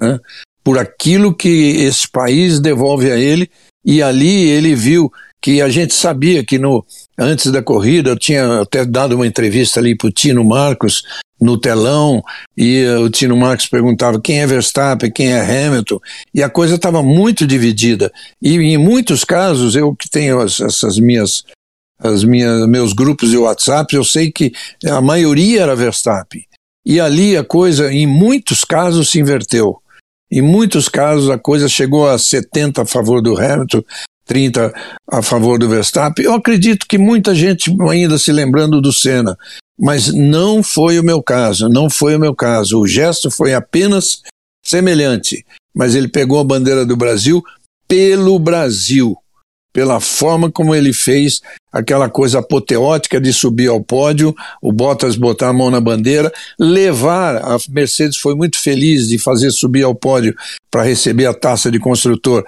Né? 0.00 0.18
Por 0.64 0.78
aquilo 0.78 1.34
que 1.34 1.48
esse 1.48 2.08
país 2.08 2.58
devolve 2.58 3.10
a 3.12 3.18
ele. 3.18 3.50
E 3.84 4.02
ali 4.02 4.48
ele 4.48 4.74
viu 4.74 5.12
que 5.42 5.60
a 5.60 5.68
gente 5.68 5.92
sabia 5.92 6.44
que 6.44 6.56
no, 6.56 6.86
antes 7.22 7.50
da 7.50 7.62
corrida 7.62 8.10
eu 8.10 8.18
tinha 8.18 8.60
até 8.60 8.84
dado 8.84 9.14
uma 9.14 9.26
entrevista 9.26 9.80
ali 9.80 9.96
para 9.96 10.08
o 10.08 10.12
Tino 10.12 10.44
Marcos 10.44 11.02
no 11.40 11.58
telão 11.58 12.22
e 12.56 12.84
uh, 12.84 13.00
o 13.00 13.10
Tino 13.10 13.36
Marcos 13.36 13.66
perguntava 13.66 14.20
quem 14.20 14.40
é 14.40 14.46
Verstappen, 14.46 15.10
quem 15.10 15.32
é 15.32 15.40
Hamilton 15.40 15.98
e 16.32 16.42
a 16.42 16.48
coisa 16.48 16.76
estava 16.76 17.02
muito 17.02 17.46
dividida. 17.46 18.12
E 18.40 18.56
em 18.56 18.78
muitos 18.78 19.24
casos 19.24 19.74
eu 19.74 19.94
que 19.94 20.08
tenho 20.08 20.40
as, 20.40 20.60
essas 20.60 20.98
minhas 20.98 21.44
as 21.98 22.24
minhas 22.24 22.66
meus 22.66 22.92
grupos 22.92 23.30
de 23.30 23.36
WhatsApp 23.36 23.94
eu 23.94 24.04
sei 24.04 24.30
que 24.30 24.52
a 24.84 25.00
maioria 25.00 25.62
era 25.62 25.76
Verstappen. 25.76 26.44
E 26.84 27.00
ali 27.00 27.36
a 27.36 27.44
coisa 27.44 27.92
em 27.92 28.06
muitos 28.06 28.64
casos 28.64 29.10
se 29.10 29.20
inverteu. 29.20 29.78
Em 30.30 30.40
muitos 30.40 30.88
casos 30.88 31.30
a 31.30 31.38
coisa 31.38 31.68
chegou 31.68 32.08
a 32.08 32.18
70 32.18 32.82
a 32.82 32.86
favor 32.86 33.20
do 33.20 33.36
Hamilton 33.36 33.82
30 34.32 34.72
a 35.10 35.20
favor 35.20 35.58
do 35.58 35.68
Verstappen. 35.68 36.24
Eu 36.24 36.32
acredito 36.32 36.86
que 36.88 36.96
muita 36.96 37.34
gente 37.34 37.70
ainda 37.86 38.16
se 38.16 38.32
lembrando 38.32 38.80
do 38.80 38.90
Senna, 38.90 39.36
mas 39.78 40.10
não 40.10 40.62
foi 40.62 40.98
o 40.98 41.04
meu 41.04 41.22
caso, 41.22 41.68
não 41.68 41.90
foi 41.90 42.16
o 42.16 42.18
meu 42.18 42.34
caso. 42.34 42.80
O 42.80 42.86
gesto 42.86 43.30
foi 43.30 43.52
apenas 43.52 44.22
semelhante, 44.64 45.44
mas 45.74 45.94
ele 45.94 46.08
pegou 46.08 46.40
a 46.40 46.44
bandeira 46.44 46.86
do 46.86 46.96
Brasil 46.96 47.42
pelo 47.86 48.38
Brasil, 48.38 49.14
pela 49.70 50.00
forma 50.00 50.50
como 50.50 50.74
ele 50.74 50.94
fez 50.94 51.42
aquela 51.70 52.08
coisa 52.08 52.38
apoteótica 52.38 53.20
de 53.20 53.34
subir 53.34 53.68
ao 53.68 53.82
pódio, 53.82 54.34
o 54.62 54.72
Bottas 54.72 55.14
botar 55.14 55.48
a 55.50 55.52
mão 55.52 55.70
na 55.70 55.80
bandeira, 55.80 56.32
levar, 56.58 57.36
a 57.36 57.58
Mercedes 57.68 58.16
foi 58.16 58.34
muito 58.34 58.58
feliz 58.58 59.08
de 59.08 59.18
fazer 59.18 59.50
subir 59.50 59.82
ao 59.82 59.94
pódio 59.94 60.34
para 60.70 60.84
receber 60.84 61.26
a 61.26 61.34
taça 61.34 61.70
de 61.70 61.78
construtor 61.78 62.42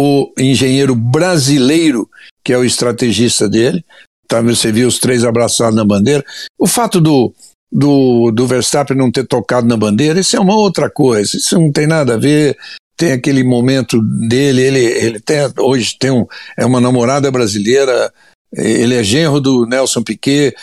o 0.00 0.32
engenheiro 0.38 0.94
brasileiro, 0.94 2.08
que 2.42 2.54
é 2.54 2.56
o 2.56 2.64
estrategista 2.64 3.46
dele. 3.46 3.84
Tá, 4.26 4.40
você 4.40 4.72
viu 4.72 4.88
os 4.88 4.98
três 4.98 5.24
abraçados 5.24 5.74
na 5.74 5.84
bandeira. 5.84 6.24
O 6.58 6.66
fato 6.66 7.00
do, 7.00 7.34
do, 7.70 8.30
do 8.30 8.46
Verstappen 8.46 8.96
não 8.96 9.10
ter 9.10 9.26
tocado 9.26 9.66
na 9.66 9.76
bandeira, 9.76 10.18
isso 10.18 10.36
é 10.36 10.40
uma 10.40 10.56
outra 10.56 10.88
coisa. 10.88 11.36
Isso 11.36 11.58
não 11.58 11.70
tem 11.70 11.86
nada 11.86 12.14
a 12.14 12.16
ver. 12.16 12.56
Tem 12.96 13.12
aquele 13.12 13.44
momento 13.44 14.00
dele, 14.02 14.62
ele, 14.62 14.84
ele 14.84 15.20
tem, 15.20 15.38
hoje 15.58 15.96
tem 15.98 16.10
um, 16.10 16.26
é 16.56 16.64
uma 16.64 16.80
namorada 16.80 17.30
brasileira, 17.30 18.12
ele 18.54 18.94
é 18.94 19.02
genro 19.02 19.40
do 19.40 19.66
Nelson 19.66 20.02
Piquet, 20.02 20.54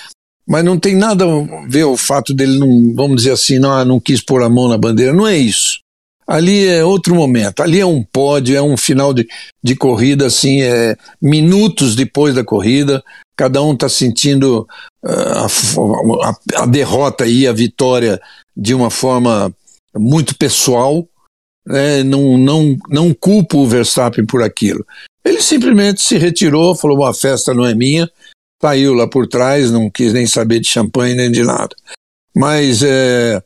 mas 0.48 0.64
não 0.64 0.80
tem 0.80 0.96
nada 0.96 1.26
a 1.26 1.68
ver 1.68 1.84
o 1.84 1.98
fato 1.98 2.34
dele 2.34 2.58
não, 2.58 2.94
vamos 2.96 3.18
dizer 3.18 3.32
assim, 3.32 3.58
não, 3.60 3.84
não 3.86 4.00
quis 4.00 4.22
pôr 4.22 4.44
a 4.44 4.50
mão 4.50 4.68
na 4.68 4.78
bandeira, 4.78 5.14
não 5.14 5.28
é 5.28 5.36
isso. 5.36 5.80
Ali 6.28 6.68
é 6.68 6.84
outro 6.84 7.16
momento, 7.16 7.62
ali 7.62 7.80
é 7.80 7.86
um 7.86 8.04
pódio, 8.04 8.58
é 8.58 8.62
um 8.62 8.76
final 8.76 9.14
de, 9.14 9.26
de 9.64 9.76
corrida, 9.78 10.26
assim, 10.26 10.62
é 10.62 10.98
minutos 11.22 11.96
depois 11.96 12.36
da 12.36 12.44
corrida, 12.44 13.02
cada 13.38 13.62
um 13.62 13.74
está 13.74 13.88
sentindo 13.88 14.68
uh, 15.06 15.10
a, 15.10 16.28
a, 16.28 16.64
a, 16.64 16.66
derrota 16.66 17.26
e 17.26 17.48
a 17.48 17.54
vitória 17.54 18.20
de 18.56 18.74
uma 18.74 18.90
forma 18.90 19.56
muito 19.96 20.36
pessoal, 20.36 21.08
né? 21.66 22.04
não, 22.04 22.38
não, 22.38 22.78
não 22.90 23.14
culpo 23.14 23.60
o 23.60 23.68
Verstappen 23.68 24.26
por 24.26 24.44
aquilo. 24.44 24.86
Ele 25.24 25.42
simplesmente 25.42 26.02
se 26.02 26.18
retirou, 26.18 26.76
falou: 26.76 27.06
a 27.06 27.14
festa 27.14 27.54
não 27.54 27.66
é 27.66 27.76
minha, 27.76 28.10
saiu 28.62 28.94
lá 28.94 29.08
por 29.08 29.28
trás, 29.28 29.72
não 29.72 29.90
quis 29.90 30.12
nem 30.14 30.26
saber 30.26 30.60
de 30.60 30.68
champanhe 30.68 31.16
nem 31.16 31.32
de 31.32 31.44
nada. 31.44 31.76
Mas 32.36 32.82
é, 32.84 33.42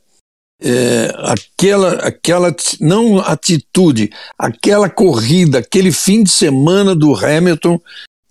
é, 0.64 1.14
aquela, 1.18 1.92
aquela 1.94 2.54
não 2.80 3.18
atitude, 3.18 4.10
aquela 4.38 4.88
corrida, 4.88 5.58
aquele 5.58 5.90
fim 5.92 6.22
de 6.22 6.30
semana 6.30 6.94
do 6.94 7.14
Hamilton, 7.14 7.80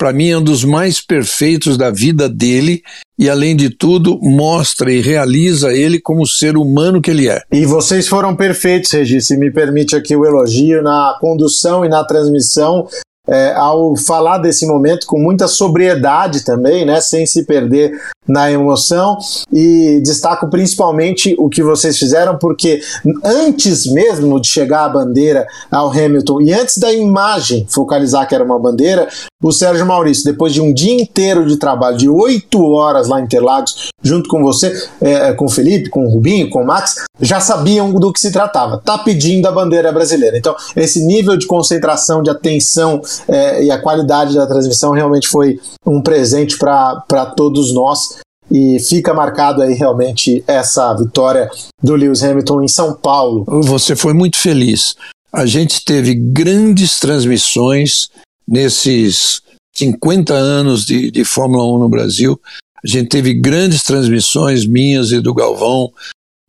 para 0.02 0.12
mim 0.12 0.30
é 0.30 0.38
um 0.38 0.44
dos 0.44 0.64
mais 0.64 1.00
perfeitos 1.00 1.78
da 1.78 1.92
vida 1.92 2.28
dele 2.28 2.82
e, 3.20 3.30
além 3.30 3.56
de 3.56 3.70
tudo, 3.70 4.18
mostra 4.20 4.92
e 4.92 5.00
realiza 5.00 5.72
ele 5.72 6.00
como 6.00 6.26
ser 6.26 6.58
humano 6.58 7.00
que 7.00 7.12
ele 7.12 7.30
é. 7.30 7.44
E 7.52 7.68
vocês 7.68 8.08
foram 8.08 8.36
perfeitos, 8.36 8.92
Regi, 8.92 9.22
se 9.22 9.38
me 9.38 9.52
permite 9.52 9.96
aqui 9.96 10.16
o 10.16 10.26
elogio 10.26 10.82
na 10.82 11.16
condução 11.22 11.86
e 11.86 11.90
na 11.90 12.04
transmissão 12.04 12.88
é, 13.28 13.54
ao 13.54 13.96
falar 13.96 14.40
desse 14.40 14.66
momento 14.66 15.06
com 15.06 15.20
muita 15.20 15.48
sobriedade 15.48 16.44
também, 16.44 16.86
né, 16.86 17.00
sem 17.00 17.26
se 17.26 17.46
perder 17.46 17.92
na 18.28 18.52
emoção. 18.52 19.18
E 19.52 20.02
destaco 20.04 20.50
principalmente 20.50 21.36
o 21.38 21.50
que 21.50 21.64
vocês 21.64 21.98
fizeram, 21.98 22.38
porque 22.38 22.82
antes 23.24 23.86
mesmo 23.86 24.40
de 24.40 24.48
chegar 24.48 24.86
a 24.86 24.90
bandeira 24.90 25.48
ao 25.72 25.90
Hamilton 25.90 26.42
e 26.42 26.54
antes 26.54 26.78
da 26.78 26.92
imagem 26.92 27.66
focalizar 27.70 28.28
que 28.28 28.36
era 28.36 28.44
uma 28.44 28.60
bandeira, 28.60 29.08
o 29.42 29.52
Sérgio 29.52 29.86
Maurício, 29.86 30.24
depois 30.24 30.54
de 30.54 30.62
um 30.62 30.72
dia 30.72 30.94
inteiro 30.94 31.46
de 31.48 31.58
trabalho, 31.58 31.98
de 31.98 32.08
oito 32.08 32.64
horas 32.72 33.08
lá 33.08 33.20
em 33.20 33.24
Interlagos, 33.24 33.90
junto 34.04 34.30
com 34.30 34.42
você, 34.44 34.72
é, 35.02 35.34
com 35.34 35.46
o 35.46 35.50
Felipe, 35.50 35.90
com 35.90 36.06
o 36.06 36.10
Rubinho, 36.10 36.50
com 36.50 36.62
o 36.62 36.66
Max, 36.66 36.96
já 37.20 37.40
sabiam 37.40 37.92
do 37.94 38.12
que 38.14 38.20
se 38.20 38.32
tratava. 38.32 38.82
Tá 38.84 38.98
pedindo 38.98 39.48
a 39.48 39.52
bandeira 39.52 39.92
brasileira. 39.92 40.38
Então, 40.38 40.56
esse 40.76 41.04
nível 41.04 41.36
de 41.38 41.48
concentração, 41.48 42.22
de 42.22 42.30
atenção 42.30 43.02
é, 43.28 43.64
e 43.64 43.72
a 43.72 43.82
qualidade 43.82 44.36
da 44.36 44.48
transmissão 44.48 44.92
realmente 44.92 45.28
foi 45.28 45.60
um 45.86 46.02
presente 46.02 46.58
para 46.58 47.26
todos 47.36 47.74
nós. 47.74 48.20
E 48.50 48.80
fica 48.82 49.14
marcado 49.14 49.62
aí 49.62 49.74
realmente 49.74 50.44
essa 50.46 50.94
vitória 50.94 51.50
do 51.82 51.96
Lewis 51.96 52.22
Hamilton 52.22 52.64
em 52.64 52.68
São 52.68 52.94
Paulo. 52.94 53.46
Você 53.64 53.96
foi 53.96 54.14
muito 54.14 54.36
feliz. 54.36 54.96
A 55.32 55.46
gente 55.46 55.86
teve 55.86 56.14
grandes 56.14 57.00
transmissões 57.00 58.10
nesses 58.46 59.42
50 59.74 60.34
anos 60.34 60.86
de, 60.86 61.10
de 61.10 61.24
Fórmula 61.24 61.64
1 61.78 61.80
no 61.80 61.90
Brasil. 61.90 62.40
A 62.84 62.88
gente 62.88 63.08
teve 63.08 63.34
grandes 63.34 63.84
transmissões 63.84 64.66
minhas 64.66 65.12
e 65.12 65.22
do 65.22 65.34
Galvão, 65.34 65.90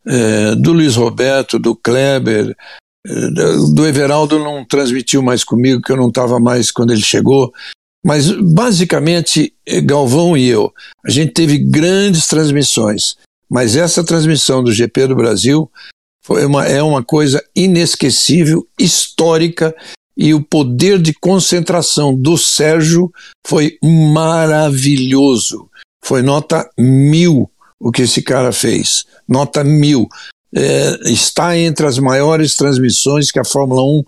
é, 0.05 0.55
do 0.57 0.73
Luiz 0.73 0.97
Roberto, 0.97 1.59
do 1.59 1.77
Kleber, 1.77 2.57
do 3.75 3.87
Everaldo 3.87 4.39
não 4.39 4.65
transmitiu 4.65 5.23
mais 5.23 5.43
comigo, 5.43 5.83
que 5.83 5.91
eu 5.91 5.97
não 5.97 6.09
estava 6.09 6.39
mais 6.39 6.71
quando 6.71 6.93
ele 6.93 7.03
chegou. 7.03 7.53
Mas 8.05 8.31
basicamente, 8.31 9.55
é, 9.67 9.81
Galvão 9.81 10.37
e 10.37 10.49
eu, 10.49 10.73
a 11.05 11.11
gente 11.11 11.33
teve 11.33 11.59
grandes 11.59 12.27
transmissões. 12.27 13.17
Mas 13.49 13.77
essa 13.77 14.03
transmissão 14.03 14.63
do 14.63 14.73
GP 14.73 15.09
do 15.09 15.17
Brasil 15.17 15.71
foi 16.25 16.45
uma, 16.45 16.67
é 16.67 16.83
uma 16.83 17.03
coisa 17.03 17.45
inesquecível, 17.55 18.67
histórica, 18.79 19.75
e 20.17 20.35
o 20.35 20.43
poder 20.43 21.01
de 21.01 21.13
concentração 21.15 22.15
do 22.15 22.37
Sérgio 22.37 23.13
foi 23.47 23.79
maravilhoso. 23.83 25.69
Foi 26.05 26.23
nota 26.23 26.69
mil 26.79 27.51
o 27.81 27.91
que 27.91 28.03
esse 28.03 28.23
cara 28.23 28.53
fez. 28.53 29.05
Nota 29.29 29.65
mil. 29.65 30.09
É, 30.55 31.11
está 31.11 31.57
entre 31.57 31.87
as 31.87 31.99
maiores 31.99 32.55
transmissões 32.57 33.31
que 33.31 33.39
a 33.39 33.45
Fórmula 33.45 33.83
1 33.83 34.05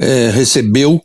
é, 0.00 0.30
recebeu 0.30 1.02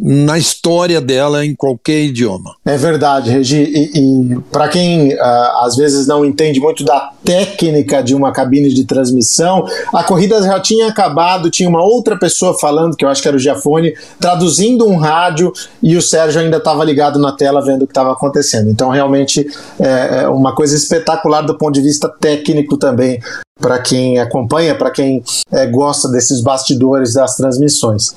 na 0.00 0.38
história 0.38 1.00
dela 1.00 1.44
em 1.44 1.54
qualquer 1.54 2.00
idioma. 2.04 2.54
É 2.64 2.76
verdade, 2.76 3.30
Regi. 3.30 3.62
E, 3.62 3.90
e 3.94 4.40
para 4.50 4.68
quem 4.68 5.12
uh, 5.12 5.18
às 5.62 5.76
vezes 5.76 6.06
não 6.06 6.24
entende 6.24 6.58
muito 6.58 6.84
da 6.84 7.12
técnica 7.24 8.02
de 8.02 8.14
uma 8.14 8.32
cabine 8.32 8.72
de 8.72 8.84
transmissão, 8.84 9.64
a 9.94 10.02
corrida 10.02 10.42
já 10.42 10.58
tinha 10.58 10.88
acabado, 10.88 11.50
tinha 11.50 11.68
uma 11.68 11.82
outra 11.82 12.18
pessoa 12.18 12.58
falando, 12.58 12.96
que 12.96 13.04
eu 13.04 13.08
acho 13.08 13.20
que 13.20 13.28
era 13.28 13.36
o 13.36 13.40
Giafone, 13.40 13.94
traduzindo 14.18 14.86
um 14.86 14.96
rádio 14.96 15.52
e 15.82 15.96
o 15.96 16.02
Sérgio 16.02 16.40
ainda 16.40 16.56
estava 16.56 16.82
ligado 16.84 17.18
na 17.18 17.32
tela 17.32 17.64
vendo 17.64 17.82
o 17.82 17.86
que 17.86 17.92
estava 17.92 18.12
acontecendo. 18.12 18.70
Então, 18.70 18.88
realmente, 18.88 19.46
é, 19.78 20.22
é 20.22 20.28
uma 20.28 20.54
coisa 20.54 20.74
espetacular 20.74 21.42
do 21.42 21.56
ponto 21.56 21.74
de 21.74 21.82
vista 21.82 22.08
técnico 22.08 22.76
também 22.76 23.20
para 23.60 23.78
quem 23.78 24.18
acompanha, 24.18 24.74
para 24.74 24.90
quem 24.90 25.22
é, 25.52 25.66
gosta 25.66 26.08
desses 26.08 26.40
bastidores 26.40 27.12
das 27.12 27.36
transmissões. 27.36 28.14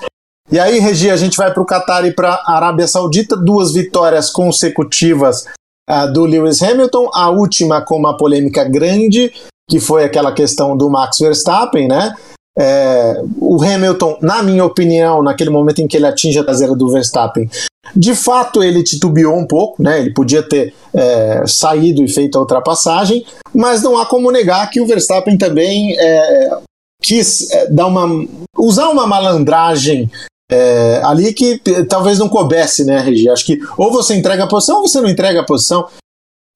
E 0.52 0.60
aí, 0.60 0.80
Regi, 0.80 1.10
a 1.10 1.18
gente 1.18 1.38
vai 1.38 1.54
para 1.54 1.64
o 1.64 1.66
Qatar 1.66 2.06
e 2.06 2.14
para 2.14 2.34
a 2.34 2.56
Arábia 2.56 2.88
Saudita, 2.88 3.36
duas 3.36 3.74
vitórias 3.74 4.30
consecutivas 4.30 5.46
uh, 5.89 6.12
do 6.12 6.26
Lewis 6.26 6.62
Hamilton, 6.62 7.10
a 7.14 7.30
última 7.30 7.82
com 7.82 7.96
uma 7.98 8.18
polêmica 8.18 8.64
grande, 8.64 9.32
que 9.70 9.80
foi 9.80 10.04
aquela 10.04 10.32
questão 10.32 10.76
do 10.76 10.89
Max 10.89 11.18
Verstappen, 11.20 11.88
né? 11.88 12.14
É, 12.56 13.20
o 13.39 13.64
Hamilton, 13.64 14.20
na 14.22 14.44
minha 14.44 14.64
opinião, 14.64 15.24
naquele 15.24 15.50
momento 15.50 15.82
em 15.82 15.88
que 15.88 15.98
ele 15.98 16.06
atinge 16.06 16.38
a 16.38 16.44
traseira 16.44 16.76
do 16.76 16.91
Verstappen, 16.91 17.50
de 17.96 18.14
fato 18.14 18.64
ele 18.64 18.84
titubeou 18.84 19.36
um 19.36 19.48
pouco, 19.48 19.82
né? 19.82 20.00
Ele 20.00 20.14
podia 20.14 20.44
ter 20.44 20.74
é, 20.94 21.44
saído 21.48 22.04
e 22.04 22.08
feito 22.08 22.38
a 22.38 22.41
ultrapassagem, 22.41 23.26
mas 23.54 23.82
não 23.82 23.98
há 23.98 24.06
como 24.06 24.32
negar 24.32 24.70
que 24.70 24.80
o 24.80 24.86
Verstappen 24.86 25.38
também 25.38 25.98
é, 25.98 26.60
quis 27.02 27.50
é, 27.52 27.68
dar 27.72 27.88
uma 27.88 28.08
usar 28.56 28.89
uma 28.89 29.08
malandragem 29.08 30.12
é, 30.52 31.02
ali 31.04 31.34
que 31.34 31.60
talvez 31.88 32.20
não 32.20 32.30
coubesse, 32.30 32.84
né, 32.84 33.00
Regi? 33.00 33.30
Acho 33.30 33.46
que 33.46 33.60
ou 33.78 33.91
você 33.91 34.16
entrega 34.16 34.44
a 34.44 34.48
posição 34.48 34.78
ou 34.78 34.88
você 34.88 35.02
não 35.02 35.10
entrega 35.10 35.41
a 35.41 35.46
posição. 35.46 35.88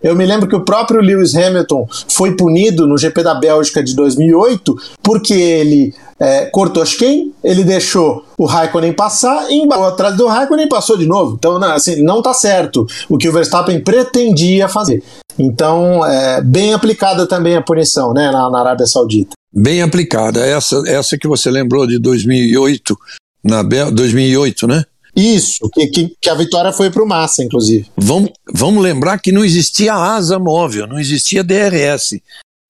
Eu 0.02 0.16
me 0.16 0.28
lembro 0.28 0.48
que 0.48 0.56
o 0.56 0.64
próprio 0.64 1.02
Lewis 1.02 1.36
Hamilton 1.36 1.88
foi 2.08 2.36
punido 2.36 2.86
no 2.86 3.00
GP 3.00 3.24
da 3.24 3.34
Bélgica 3.34 3.84
de 3.84 3.96
2008 3.96 4.76
porque 5.02 5.34
ele 5.34 5.92
é, 6.20 6.46
cortou 6.46 6.84
quem, 6.84 7.34
ele 7.44 7.64
deixou 7.64 8.24
o 8.38 8.46
Raikkonen 8.46 8.94
passar 8.94 9.50
e 9.50 9.56
embalou 9.56 9.88
atrás 9.88 10.16
do 10.16 10.28
Raikkonen 10.28 10.70
passou 10.70 10.98
de 10.98 11.08
novo. 11.08 11.36
Então, 11.36 11.58
não, 11.58 11.72
assim, 11.72 12.04
não 12.04 12.22
tá 12.22 12.32
certo 12.34 12.86
o 13.10 13.18
que 13.18 13.28
o 13.28 13.34
Verstappen 13.34 13.84
pretendia 13.84 14.68
fazer. 14.68 15.02
Então, 15.38 16.06
é, 16.06 16.42
bem 16.42 16.74
aplicada 16.74 17.26
também 17.28 17.56
a 17.56 17.62
punição 17.62 18.14
né, 18.14 18.32
na, 18.32 18.50
na 18.52 18.60
Arábia 18.60 18.86
Saudita. 18.86 19.32
Bem 19.52 19.82
aplicada. 19.82 20.46
Essa, 20.46 20.84
essa 20.86 21.18
que 21.18 21.28
você 21.28 21.50
lembrou 21.50 21.88
de 21.88 22.00
2008, 22.00 22.96
na 23.44 23.62
2008, 23.64 24.68
né? 24.68 24.84
Isso, 25.16 25.68
que, 25.74 25.88
que, 25.88 26.16
que, 26.22 26.30
a 26.30 26.36
vitória 26.36 26.72
foi 26.72 26.92
para 26.92 27.04
o 27.04 27.08
Massa, 27.08 27.44
inclusive. 27.44 27.90
Vamos, 27.98 28.30
vamos 28.54 28.84
lembrar 28.84 29.18
que 29.18 29.32
não 29.32 29.44
existia 29.44 29.96
asa 29.96 30.38
móvel, 30.38 30.86
não 30.86 31.00
existia 31.00 31.44
DRS. 31.44 32.22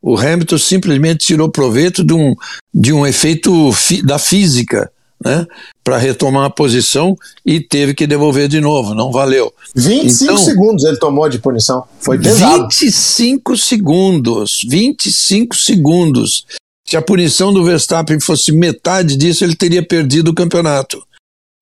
O 0.02 0.18
Hamilton 0.18 0.58
simplesmente 0.58 1.26
tirou 1.26 1.50
proveito 1.50 2.06
de 2.06 2.14
um, 2.14 2.34
de 2.74 2.94
um 2.94 3.06
efeito 3.06 3.74
fi, 3.74 4.02
da 4.02 4.18
física, 4.18 4.90
né? 5.24 5.46
Para 5.84 5.98
retomar 5.98 6.46
a 6.46 6.50
posição 6.50 7.18
e 7.46 7.60
teve 7.60 7.94
que 7.94 8.08
devolver 8.08 8.48
de 8.48 8.62
novo, 8.62 8.94
não 8.94 9.12
valeu. 9.12 9.54
25 9.76 10.24
então, 10.24 10.38
segundos 10.38 10.86
ele 10.86 10.98
tomou 10.98 11.28
de 11.28 11.40
punição. 11.40 11.84
Foi 12.00 12.18
pesado. 12.18 12.64
25 12.70 13.58
segundos. 13.58 14.62
25 14.70 15.56
segundos. 15.56 16.46
Se 16.90 16.96
a 16.96 17.02
punição 17.02 17.52
do 17.54 17.66
Verstappen 17.66 18.20
fosse 18.20 18.52
metade 18.52 19.18
disso, 19.18 19.44
ele 19.44 19.56
teria 19.56 19.86
perdido 19.86 20.32
o 20.32 20.36
campeonato. 20.36 21.06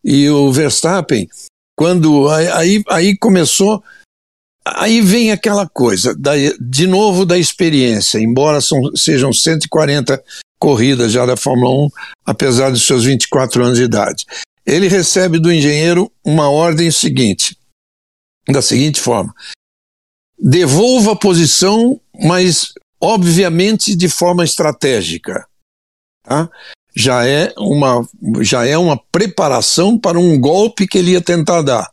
E 0.04 0.30
o 0.30 0.52
Verstappen, 0.52 1.28
quando 1.76 2.30
aí, 2.30 2.84
aí 2.88 3.18
começou, 3.18 3.84
aí 4.64 5.02
vem 5.02 5.32
aquela 5.32 5.68
coisa, 5.68 6.14
da, 6.16 6.34
de 6.62 6.86
novo 6.86 7.26
da 7.26 7.40
experiência, 7.40 8.20
embora 8.20 8.62
são, 8.62 8.96
sejam 8.96 9.34
140 9.34 10.24
corridas 10.60 11.12
já 11.12 11.26
da 11.26 11.36
Fórmula 11.36 11.86
1, 11.86 11.90
apesar 12.24 12.70
dos 12.70 12.86
seus 12.86 13.06
24 13.06 13.64
anos 13.64 13.80
de 13.80 13.84
idade. 13.84 14.26
Ele 14.64 14.88
recebe 14.88 15.40
do 15.40 15.52
engenheiro 15.52 16.12
uma 16.24 16.50
ordem 16.50 16.92
seguinte, 16.92 17.58
da 18.48 18.62
seguinte 18.62 19.02
forma: 19.02 19.34
devolva 20.38 21.14
a 21.14 21.16
posição, 21.16 22.00
mas 22.14 22.74
obviamente 23.06 23.96
de 23.96 24.10
forma 24.10 24.44
estratégica. 24.44 25.48
Tá? 26.24 26.50
Já, 26.96 27.26
é 27.28 27.54
uma, 27.56 28.08
já 28.42 28.66
é 28.66 28.76
uma 28.78 28.98
preparação 29.12 29.98
para 30.00 30.20
um 30.20 30.40
golpe 30.40 30.88
que 30.88 30.98
ele 30.98 31.12
ia 31.12 31.22
tentar 31.22 31.62
dar. 31.62 31.92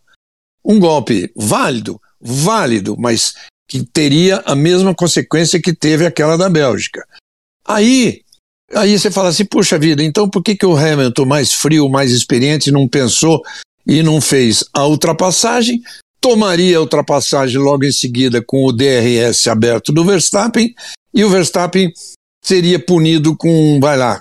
Um 0.65 0.81
golpe 0.81 1.31
válido, 1.37 2.01
válido, 2.21 2.97
mas 2.99 3.35
que 3.69 3.85
teria 3.85 4.43
a 4.47 4.55
mesma 4.55 4.95
consequência 4.95 5.61
que 5.61 5.75
teve 5.75 6.07
aquela 6.07 6.39
da 6.39 6.49
Bélgica. 6.49 7.07
Aí, 7.67 8.23
aí 8.73 8.99
você 8.99 9.11
fala 9.11 9.29
assim, 9.29 9.45
puxa 9.45 9.79
vida, 9.79 10.03
então 10.03 10.29
por 10.29 10.43
que, 10.43 10.57
que 10.57 10.67
o 10.67 10.77
Hamilton, 10.77 11.27
mais 11.27 11.53
frio, 11.53 11.89
mais 11.89 12.11
experiente, 12.11 12.71
não 12.71 12.89
pensou 12.89 13.43
e 13.87 14.03
não 14.03 14.21
fez 14.21 14.65
a 14.73 14.87
ultrapassagem? 14.87 15.83
Tomaria 16.21 16.79
a 16.79 16.81
ultrapassagem 16.81 17.59
logo 17.59 17.85
em 17.85 17.93
seguida 17.93 18.43
com 18.43 18.65
o 18.65 18.73
DRS 18.73 19.49
aberto 19.49 19.93
do 19.93 20.05
Verstappen 20.05 20.75
e 21.15 21.25
o 21.25 21.31
Verstappen 21.31 21.93
seria 22.43 22.79
punido 22.79 23.37
com, 23.37 23.79
vai 23.81 23.97
lá, 23.97 24.21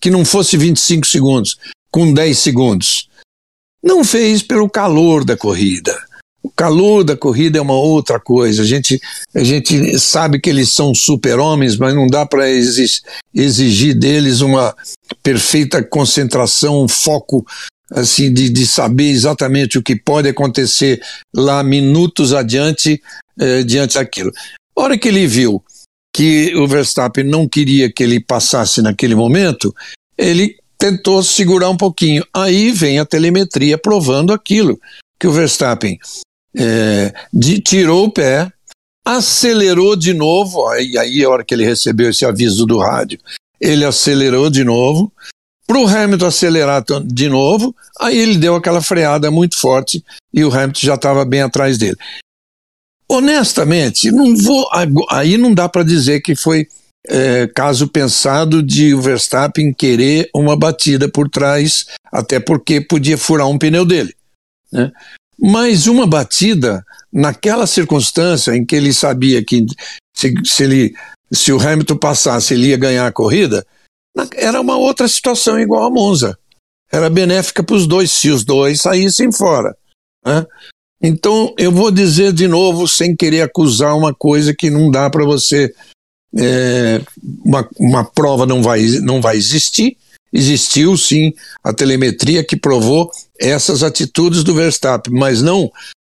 que 0.00 0.10
não 0.10 0.24
fosse 0.24 0.56
25 0.56 1.06
segundos, 1.06 1.56
com 1.90 2.12
10 2.12 2.38
segundos. 2.38 3.08
Não 3.82 4.04
fez 4.04 4.42
pelo 4.42 4.70
calor 4.70 5.24
da 5.24 5.36
corrida. 5.36 5.96
O 6.42 6.50
calor 6.50 7.04
da 7.04 7.16
corrida 7.16 7.58
é 7.58 7.60
uma 7.60 7.74
outra 7.74 8.18
coisa. 8.18 8.62
A 8.62 8.64
gente, 8.64 9.00
a 9.34 9.42
gente 9.42 9.98
sabe 9.98 10.40
que 10.40 10.50
eles 10.50 10.70
são 10.70 10.94
super-homens, 10.94 11.76
mas 11.76 11.94
não 11.94 12.06
dá 12.06 12.26
para 12.26 12.48
exigir 12.48 13.94
deles 13.94 14.40
uma 14.40 14.74
perfeita 15.22 15.82
concentração, 15.82 16.82
um 16.82 16.88
foco 16.88 17.44
assim 17.90 18.32
de, 18.32 18.48
de 18.48 18.66
saber 18.66 19.10
exatamente 19.10 19.78
o 19.78 19.82
que 19.82 19.94
pode 19.94 20.28
acontecer 20.28 21.00
lá 21.34 21.62
minutos 21.62 22.32
adiante 22.32 23.00
eh, 23.38 23.62
diante 23.62 23.94
daquilo. 23.94 24.32
A 24.76 24.80
hora 24.80 24.98
que 24.98 25.08
ele 25.08 25.26
viu 25.26 25.62
que 26.12 26.54
o 26.56 26.66
Verstappen 26.66 27.24
não 27.24 27.48
queria 27.48 27.90
que 27.90 28.02
ele 28.02 28.20
passasse 28.20 28.82
naquele 28.82 29.14
momento, 29.14 29.74
ele 30.16 30.56
tentou 30.78 31.22
segurar 31.22 31.70
um 31.70 31.76
pouquinho. 31.76 32.24
Aí 32.34 32.70
vem 32.70 32.98
a 32.98 33.06
telemetria 33.06 33.78
provando 33.78 34.32
aquilo, 34.32 34.78
que 35.18 35.26
o 35.26 35.32
Verstappen 35.32 35.98
é, 36.56 37.14
de, 37.32 37.60
tirou 37.60 38.06
o 38.06 38.12
pé, 38.12 38.52
acelerou 39.04 39.96
de 39.96 40.12
novo, 40.12 40.68
aí, 40.68 40.98
aí 40.98 41.24
a 41.24 41.30
hora 41.30 41.44
que 41.44 41.54
ele 41.54 41.64
recebeu 41.64 42.10
esse 42.10 42.24
aviso 42.24 42.66
do 42.66 42.78
rádio, 42.78 43.18
ele 43.60 43.84
acelerou 43.84 44.50
de 44.50 44.64
novo, 44.64 45.12
para 45.66 45.78
o 45.78 45.86
Hamilton 45.86 46.26
acelerar 46.26 46.84
de 47.04 47.28
novo, 47.28 47.74
aí 47.98 48.18
ele 48.18 48.36
deu 48.36 48.54
aquela 48.54 48.82
freada 48.82 49.30
muito 49.30 49.56
forte 49.56 50.04
e 50.34 50.44
o 50.44 50.52
Hamilton 50.52 50.80
já 50.80 50.94
estava 50.94 51.24
bem 51.24 51.40
atrás 51.40 51.78
dele. 51.78 51.96
Honestamente, 53.08 54.10
não 54.10 54.36
vou, 54.36 54.68
aí 55.10 55.36
não 55.36 55.52
dá 55.52 55.68
para 55.68 55.82
dizer 55.82 56.20
que 56.20 56.34
foi 56.34 56.66
é, 57.06 57.46
caso 57.48 57.88
pensado 57.88 58.62
de 58.62 58.94
o 58.94 59.00
Verstappen 59.00 59.72
querer 59.72 60.30
uma 60.34 60.56
batida 60.56 61.08
por 61.08 61.28
trás, 61.28 61.86
até 62.12 62.38
porque 62.38 62.80
podia 62.80 63.18
furar 63.18 63.48
um 63.48 63.58
pneu 63.58 63.84
dele. 63.84 64.14
Né? 64.70 64.90
Mas 65.38 65.86
uma 65.86 66.06
batida, 66.06 66.84
naquela 67.12 67.66
circunstância 67.66 68.54
em 68.54 68.64
que 68.64 68.76
ele 68.76 68.92
sabia 68.92 69.44
que 69.44 69.66
se, 70.14 70.32
se, 70.44 70.62
ele, 70.62 70.94
se 71.32 71.52
o 71.52 71.60
Hamilton 71.60 71.96
passasse, 71.96 72.54
ele 72.54 72.68
ia 72.68 72.76
ganhar 72.76 73.06
a 73.06 73.12
corrida, 73.12 73.66
era 74.36 74.60
uma 74.60 74.76
outra 74.76 75.08
situação 75.08 75.58
igual 75.58 75.84
a 75.84 75.90
Monza. 75.90 76.38
Era 76.90 77.08
benéfica 77.08 77.62
para 77.62 77.74
os 77.74 77.86
dois, 77.86 78.12
se 78.12 78.30
os 78.30 78.44
dois 78.44 78.82
saíssem 78.82 79.32
fora. 79.32 79.76
Né? 80.24 80.46
Então, 81.02 81.52
eu 81.58 81.72
vou 81.72 81.90
dizer 81.90 82.32
de 82.32 82.46
novo, 82.46 82.86
sem 82.86 83.16
querer 83.16 83.42
acusar 83.42 83.96
uma 83.96 84.14
coisa 84.14 84.54
que 84.54 84.70
não 84.70 84.90
dá 84.90 85.10
para 85.10 85.24
você 85.24 85.74
é, 86.38 87.00
uma, 87.44 87.68
uma 87.78 88.04
prova 88.04 88.46
não 88.46 88.62
vai, 88.62 88.82
não 89.02 89.20
vai 89.20 89.36
existir. 89.36 89.96
Existiu 90.32 90.96
sim 90.96 91.32
a 91.62 91.74
telemetria 91.74 92.42
que 92.42 92.56
provou 92.56 93.10
essas 93.38 93.82
atitudes 93.82 94.42
do 94.42 94.54
Verstappen, 94.54 95.12
mas 95.12 95.42
não 95.42 95.70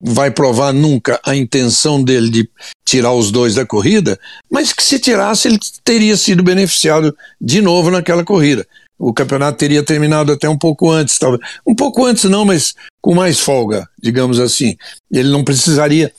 vai 0.02 0.30
provar 0.30 0.72
nunca 0.72 1.20
a 1.24 1.34
intenção 1.34 2.02
dele 2.02 2.28
de 2.28 2.50
tirar 2.84 3.12
os 3.12 3.30
dois 3.30 3.54
da 3.54 3.64
corrida, 3.64 4.18
mas 4.50 4.72
que 4.72 4.82
se 4.82 4.98
tirasse 4.98 5.46
ele 5.46 5.58
teria 5.84 6.16
sido 6.16 6.42
beneficiado 6.42 7.16
de 7.40 7.62
novo 7.62 7.90
naquela 7.90 8.24
corrida. 8.24 8.66
O 8.98 9.14
campeonato 9.14 9.58
teria 9.58 9.82
terminado 9.82 10.32
até 10.32 10.48
um 10.48 10.58
pouco 10.58 10.90
antes, 10.90 11.18
talvez. 11.18 11.42
Um 11.66 11.74
pouco 11.74 12.04
antes 12.04 12.24
não, 12.24 12.44
mas 12.44 12.74
com 13.02 13.14
mais 13.14 13.40
folga, 13.40 13.86
digamos 14.00 14.38
assim. 14.38 14.76
Ele 15.10 15.28
não 15.28 15.44
precisaria 15.44 16.10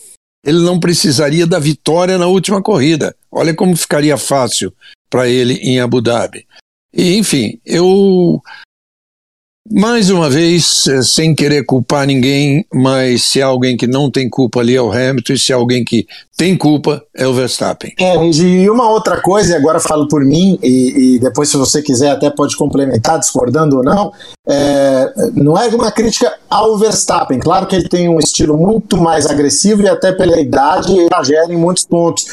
ele 0.45 0.59
não 0.59 0.77
precisaria 0.77 1.47
da 1.47 1.57
vitória 1.57 2.17
na 2.17 2.27
última 2.27 2.61
corrida. 2.61 3.15
Olha 3.31 3.55
como 3.55 3.77
ficaria 3.77 4.17
fácil 4.17 4.73
para 5.09 5.27
ele 5.29 5.53
em 5.53 5.79
Abu 5.79 6.01
Dhabi. 6.01 6.45
E, 6.93 7.15
enfim, 7.15 7.61
eu 7.65 8.41
mais 9.71 10.09
uma 10.09 10.29
vez, 10.29 10.87
eh, 10.87 11.01
sem 11.01 11.33
querer 11.33 11.65
culpar 11.65 12.05
ninguém, 12.05 12.65
mas 12.73 13.23
se 13.23 13.41
há 13.41 13.47
alguém 13.47 13.77
que 13.77 13.87
não 13.87 14.11
tem 14.11 14.29
culpa 14.29 14.59
ali 14.59 14.75
é 14.75 14.81
o 14.81 14.91
Hamilton, 14.91 15.33
e 15.33 15.39
se 15.39 15.53
há 15.53 15.55
alguém 15.55 15.85
que 15.85 16.05
tem 16.37 16.57
culpa 16.57 17.01
é 17.15 17.25
o 17.25 17.33
Verstappen. 17.33 17.93
É, 17.97 18.15
e 18.25 18.69
uma 18.69 18.89
outra 18.89 19.21
coisa, 19.21 19.53
e 19.53 19.55
agora 19.55 19.79
falo 19.79 20.07
por 20.07 20.23
mim, 20.23 20.59
e, 20.61 21.15
e, 21.15 21.19
depois, 21.19 21.49
se 21.49 21.57
você 21.57 21.81
quiser, 21.81 22.11
até 22.11 22.29
pode 22.29 22.57
complementar, 22.57 23.17
discordando 23.17 23.77
ou 23.77 23.83
não, 23.83 24.11
é, 24.47 25.13
não 25.33 25.57
é 25.57 25.67
uma 25.69 25.91
crítica 25.91 26.33
ao 26.49 26.77
Verstappen. 26.77 27.39
Claro 27.39 27.65
que 27.65 27.75
ele 27.75 27.87
tem 27.87 28.09
um 28.09 28.19
estilo 28.19 28.57
muito 28.57 28.97
mais 28.97 29.25
agressivo 29.25 29.81
e 29.83 29.87
até 29.87 30.11
pela 30.11 30.39
idade 30.39 30.93
exagera 30.97 31.51
em 31.51 31.57
muitos 31.57 31.85
pontos. 31.85 32.25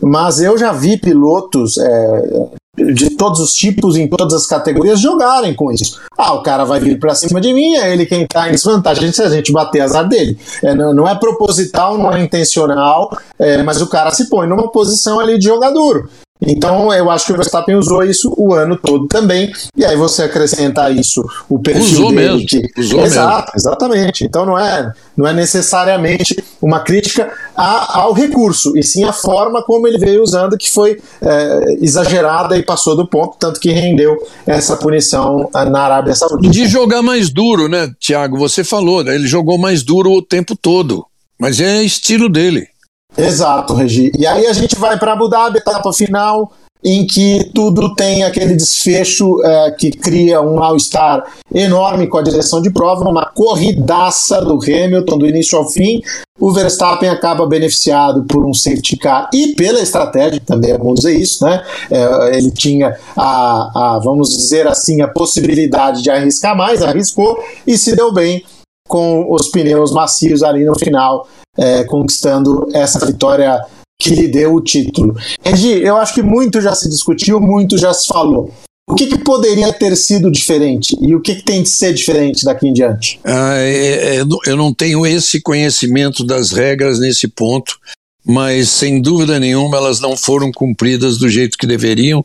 Mas 0.00 0.40
eu 0.40 0.58
já 0.58 0.72
vi 0.72 0.98
pilotos 0.98 1.78
é, 1.78 2.48
de 2.76 3.10
todos 3.10 3.40
os 3.40 3.54
tipos, 3.54 3.96
em 3.96 4.08
todas 4.08 4.34
as 4.34 4.46
categorias, 4.46 5.00
jogarem 5.00 5.54
com 5.54 5.70
isso. 5.70 6.00
Ah, 6.16 6.34
o 6.34 6.42
cara 6.42 6.64
vai 6.64 6.80
vir 6.80 6.98
para 6.98 7.14
cima 7.14 7.40
de 7.40 7.52
mim, 7.52 7.76
é 7.76 7.92
ele 7.92 8.06
quem 8.06 8.22
está 8.22 8.48
em 8.48 8.52
desvantagem 8.52 9.12
se 9.12 9.22
a 9.22 9.28
gente 9.28 9.52
bater 9.52 9.80
azar 9.80 10.08
dele. 10.08 10.38
É, 10.62 10.74
não, 10.74 10.92
não, 10.92 11.08
é 11.08 11.14
proposital, 11.14 11.96
não 11.96 12.12
é 12.12 12.22
intencional, 12.22 13.16
é, 13.38 13.62
mas 13.62 13.80
o 13.80 13.88
cara 13.88 14.10
se 14.10 14.28
põe 14.28 14.48
numa 14.48 14.70
posição 14.70 15.20
ali 15.20 15.38
de 15.38 15.44
jogador. 15.44 16.08
Então 16.46 16.92
eu 16.92 17.10
acho 17.10 17.26
que 17.26 17.32
o 17.32 17.36
Verstappen 17.36 17.76
usou 17.76 18.02
isso 18.02 18.32
o 18.36 18.54
ano 18.54 18.76
todo 18.76 19.06
também. 19.06 19.52
E 19.76 19.84
aí 19.84 19.96
você 19.96 20.22
acrescenta 20.22 20.90
isso 20.90 21.24
o 21.48 21.58
perfil 21.58 21.82
usou 21.82 22.12
dele. 22.12 22.32
Mesmo, 22.32 22.46
que... 22.46 22.80
usou 22.80 23.04
Exato, 23.04 23.52
mesmo. 23.54 23.70
exatamente. 23.70 24.24
Então 24.24 24.46
não 24.46 24.58
é, 24.58 24.92
não 25.16 25.26
é 25.26 25.32
necessariamente 25.32 26.42
uma 26.60 26.80
crítica 26.80 27.32
a, 27.56 28.00
ao 28.00 28.12
recurso, 28.12 28.76
e 28.76 28.82
sim 28.82 29.04
a 29.04 29.12
forma 29.12 29.62
como 29.62 29.86
ele 29.86 29.98
veio 29.98 30.22
usando, 30.22 30.56
que 30.56 30.70
foi 30.70 31.00
é, 31.20 31.76
exagerada 31.80 32.56
e 32.56 32.62
passou 32.62 32.96
do 32.96 33.06
ponto, 33.06 33.36
tanto 33.38 33.60
que 33.60 33.70
rendeu 33.70 34.16
essa 34.46 34.76
punição 34.76 35.48
na 35.52 35.80
Arábia 35.80 36.14
Saudita. 36.14 36.52
De 36.52 36.66
jogar 36.66 37.02
mais 37.02 37.30
duro, 37.30 37.68
né, 37.68 37.90
Tiago? 37.98 38.38
Você 38.38 38.64
falou, 38.64 39.04
né? 39.04 39.14
ele 39.14 39.26
jogou 39.26 39.58
mais 39.58 39.82
duro 39.82 40.10
o 40.10 40.22
tempo 40.22 40.56
todo. 40.56 41.04
Mas 41.38 41.60
é 41.60 41.82
estilo 41.82 42.28
dele. 42.28 42.68
Exato, 43.16 43.74
Regi. 43.74 44.10
E 44.18 44.26
aí 44.26 44.46
a 44.46 44.52
gente 44.52 44.76
vai 44.76 44.98
para 44.98 45.12
Abu 45.12 45.28
Dhabi, 45.28 45.58
etapa 45.58 45.92
final, 45.92 46.52
em 46.84 47.06
que 47.06 47.50
tudo 47.54 47.94
tem 47.94 48.24
aquele 48.24 48.54
desfecho 48.54 49.42
é, 49.42 49.70
que 49.70 49.90
cria 49.90 50.42
um 50.42 50.56
mal-estar 50.56 51.24
enorme 51.52 52.06
com 52.06 52.18
a 52.18 52.22
direção 52.22 52.60
de 52.60 52.70
prova, 52.70 53.08
uma 53.08 53.24
corridaça 53.24 54.42
do 54.42 54.58
Hamilton 54.62 55.16
do 55.16 55.26
início 55.26 55.56
ao 55.56 55.66
fim. 55.66 56.02
O 56.38 56.52
Verstappen 56.52 57.08
acaba 57.08 57.46
beneficiado 57.46 58.24
por 58.24 58.44
um 58.44 58.52
safety 58.52 58.98
car 58.98 59.30
e 59.32 59.54
pela 59.54 59.80
estratégia, 59.80 60.42
também 60.44 60.76
vamos 60.76 60.96
dizer 60.96 61.14
isso, 61.14 61.42
né? 61.44 61.64
É, 61.90 62.36
ele 62.36 62.50
tinha 62.50 62.94
a, 63.16 63.94
a, 63.94 64.00
vamos 64.00 64.28
dizer 64.30 64.66
assim, 64.66 65.00
a 65.00 65.08
possibilidade 65.08 66.02
de 66.02 66.10
arriscar 66.10 66.54
mais, 66.54 66.82
arriscou 66.82 67.38
e 67.66 67.78
se 67.78 67.96
deu 67.96 68.12
bem 68.12 68.44
com 68.88 69.32
os 69.32 69.48
pneus 69.48 69.92
macios 69.92 70.42
ali 70.42 70.64
no 70.64 70.78
final 70.78 71.28
é, 71.56 71.84
conquistando 71.84 72.68
essa 72.72 73.04
vitória 73.04 73.60
que 74.00 74.10
lhe 74.10 74.28
deu 74.28 74.54
o 74.54 74.60
título. 74.60 75.16
Regi, 75.42 75.80
eu 75.82 75.96
acho 75.96 76.14
que 76.14 76.22
muito 76.22 76.60
já 76.60 76.74
se 76.74 76.88
discutiu, 76.88 77.40
muito 77.40 77.78
já 77.78 77.92
se 77.94 78.06
falou. 78.06 78.52
O 78.88 78.94
que, 78.94 79.06
que 79.06 79.18
poderia 79.18 79.72
ter 79.72 79.96
sido 79.96 80.30
diferente 80.30 80.94
e 81.00 81.14
o 81.14 81.20
que, 81.20 81.36
que 81.36 81.42
tem 81.42 81.62
de 81.62 81.70
ser 81.70 81.94
diferente 81.94 82.44
daqui 82.44 82.68
em 82.68 82.72
diante? 82.72 83.18
Ah, 83.24 83.56
é, 83.56 84.16
é, 84.16 84.22
eu 84.46 84.56
não 84.56 84.74
tenho 84.74 85.06
esse 85.06 85.40
conhecimento 85.40 86.22
das 86.22 86.50
regras 86.50 86.98
nesse 86.98 87.26
ponto, 87.26 87.78
mas 88.26 88.68
sem 88.68 89.00
dúvida 89.00 89.40
nenhuma 89.40 89.78
elas 89.78 90.00
não 90.00 90.16
foram 90.16 90.52
cumpridas 90.52 91.16
do 91.16 91.30
jeito 91.30 91.56
que 91.56 91.66
deveriam. 91.66 92.24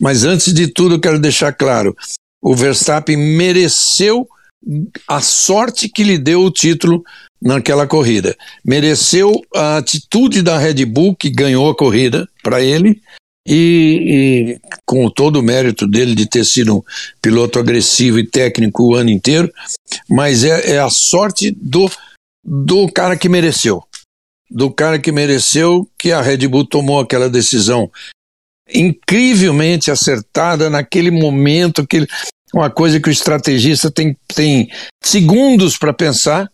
Mas 0.00 0.24
antes 0.24 0.54
de 0.54 0.68
tudo, 0.68 0.94
eu 0.94 1.00
quero 1.00 1.20
deixar 1.20 1.52
claro: 1.52 1.94
o 2.42 2.54
Verstappen 2.54 3.16
mereceu 3.16 4.26
a 5.06 5.20
sorte 5.20 5.88
que 5.88 6.02
lhe 6.02 6.18
deu 6.18 6.42
o 6.42 6.50
título 6.50 7.02
naquela 7.40 7.86
corrida. 7.86 8.36
Mereceu 8.64 9.40
a 9.54 9.78
atitude 9.78 10.42
da 10.42 10.58
Red 10.58 10.84
Bull, 10.84 11.14
que 11.14 11.30
ganhou 11.30 11.70
a 11.70 11.76
corrida 11.76 12.28
para 12.42 12.60
ele, 12.60 13.00
e, 13.46 14.58
e, 14.60 14.60
com 14.84 15.08
todo 15.08 15.36
o 15.36 15.42
mérito 15.42 15.86
dele 15.86 16.14
de 16.14 16.26
ter 16.26 16.44
sido 16.44 16.76
um 16.76 16.82
piloto 17.22 17.58
agressivo 17.58 18.18
e 18.18 18.26
técnico 18.26 18.84
o 18.84 18.94
ano 18.94 19.08
inteiro, 19.08 19.50
mas 20.08 20.44
é, 20.44 20.72
é 20.72 20.78
a 20.78 20.90
sorte 20.90 21.50
do, 21.50 21.90
do 22.44 22.86
cara 22.92 23.16
que 23.16 23.28
mereceu. 23.28 23.82
Do 24.50 24.70
cara 24.70 24.98
que 24.98 25.12
mereceu 25.12 25.88
que 25.98 26.12
a 26.12 26.20
Red 26.20 26.46
Bull 26.48 26.66
tomou 26.66 27.00
aquela 27.00 27.28
decisão 27.28 27.90
incrivelmente 28.70 29.90
acertada 29.90 30.68
naquele 30.68 31.10
momento, 31.10 31.86
que 31.86 32.06
uma 32.54 32.70
coisa 32.70 33.00
que 33.00 33.08
o 33.08 33.12
estrategista 33.12 33.90
tem, 33.90 34.16
tem 34.34 34.68
segundos 35.02 35.76
para 35.76 35.92
pensar 35.92 36.50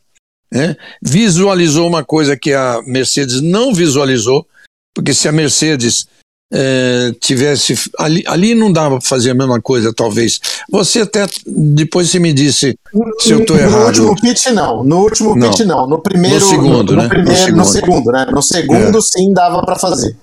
né? 0.55 0.77
visualizou 1.03 1.89
uma 1.89 2.05
coisa 2.05 2.37
que 2.37 2.53
a 2.53 2.81
Mercedes 2.87 3.41
não 3.41 3.75
visualizou, 3.75 4.47
porque 4.95 5.13
se 5.13 5.27
a 5.27 5.33
Mercedes 5.33 6.07
é, 6.53 7.13
tivesse. 7.21 7.75
Ali, 7.99 8.23
ali 8.27 8.55
não 8.55 8.71
dava 8.71 8.99
para 8.99 9.09
fazer 9.09 9.31
a 9.31 9.35
mesma 9.35 9.61
coisa, 9.61 9.93
talvez. 9.93 10.41
Você 10.71 11.01
até. 11.01 11.27
Depois 11.45 12.09
você 12.09 12.21
me 12.21 12.33
disse 12.33 12.79
se 13.19 13.33
eu 13.33 13.41
estou 13.41 13.59
errado. 13.59 13.97
No 13.97 14.09
último 14.11 14.21
pitch, 14.21 14.47
não. 14.47 14.85
No 14.85 14.99
último 15.01 15.35
não. 15.35 15.51
pitch, 15.51 15.61
não. 15.67 15.89
No 15.89 15.99
primeiro. 16.01 16.39
No 16.39 16.49
segundo, 16.49 16.95
no, 16.95 17.03
né? 17.03 17.09
Primeiro, 17.09 17.33
no, 17.33 17.37
segundo. 17.37 17.57
no 17.57 17.65
segundo, 17.65 18.13
né? 18.13 18.27
No 18.31 18.43
segundo, 18.43 18.99
é. 18.99 19.03
sim, 19.03 19.33
dava 19.33 19.63
para 19.63 19.77
fazer. 19.77 20.17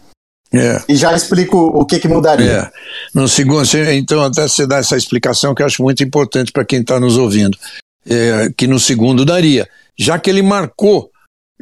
É. 0.53 0.81
E 0.89 0.95
já 0.95 1.15
explico 1.15 1.57
o 1.57 1.85
que, 1.85 1.99
que 1.99 2.07
mudaria. 2.07 2.51
É. 2.51 2.71
No 3.13 3.27
segundo, 3.27 3.63
então, 3.93 4.21
até 4.21 4.47
você 4.47 4.67
dá 4.67 4.77
essa 4.77 4.97
explicação 4.97 5.55
que 5.55 5.61
eu 5.61 5.65
acho 5.65 5.81
muito 5.81 6.03
importante 6.03 6.51
para 6.51 6.65
quem 6.65 6.81
está 6.81 6.99
nos 6.99 7.17
ouvindo. 7.17 7.57
É, 8.05 8.51
que 8.57 8.65
no 8.65 8.79
segundo 8.79 9.23
daria 9.23 9.69
já 10.01 10.17
que 10.17 10.29
ele 10.29 10.41
marcou, 10.41 11.11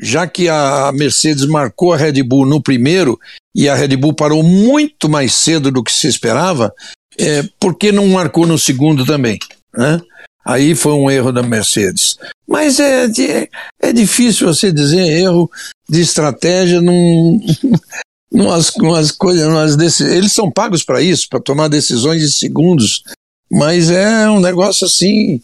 já 0.01 0.25
que 0.25 0.47
a 0.47 0.91
Mercedes 0.93 1.45
marcou 1.45 1.93
a 1.93 1.97
Red 1.97 2.23
Bull 2.23 2.45
no 2.45 2.61
primeiro 2.61 3.19
e 3.53 3.67
a 3.67 3.75
Red 3.75 3.97
Bull 3.97 4.13
parou 4.13 4.41
muito 4.41 5.09
mais 5.09 5.33
cedo 5.33 5.69
do 5.69 5.83
que 5.83 5.91
se 5.91 6.07
esperava, 6.07 6.73
é, 7.17 7.43
por 7.59 7.77
que 7.77 7.91
não 7.91 8.07
marcou 8.07 8.47
no 8.47 8.57
segundo 8.57 9.05
também? 9.05 9.37
Né? 9.75 9.99
Aí 10.45 10.73
foi 10.73 10.93
um 10.93 11.11
erro 11.11 11.33
da 11.33 11.43
Mercedes. 11.43 12.17
Mas 12.47 12.79
é, 12.79 13.07
é 13.81 13.91
difícil 13.91 14.47
você 14.47 14.71
dizer 14.71 15.01
erro 15.01 15.51
de 15.89 15.99
estratégia 15.99 16.79
num, 16.79 17.45
numas, 18.32 18.71
numas 18.77 19.11
coisas, 19.11 19.75
decisões. 19.75 20.11
Eles 20.13 20.32
são 20.34 20.51
pagos 20.51 20.84
para 20.84 21.01
isso, 21.01 21.27
para 21.30 21.39
tomar 21.39 21.67
decisões 21.67 22.21
de 22.21 22.32
segundos 22.32 23.03
mas 23.51 23.89
é 23.89 24.30
um 24.30 24.39
negócio 24.39 24.86
assim, 24.86 25.41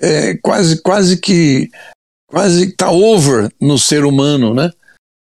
é, 0.00 0.36
quase, 0.42 0.82
quase 0.82 1.16
que, 1.18 1.70
quase 2.28 2.72
tá 2.72 2.90
over 2.90 3.48
no 3.60 3.78
ser 3.78 4.04
humano, 4.04 4.52
né? 4.52 4.70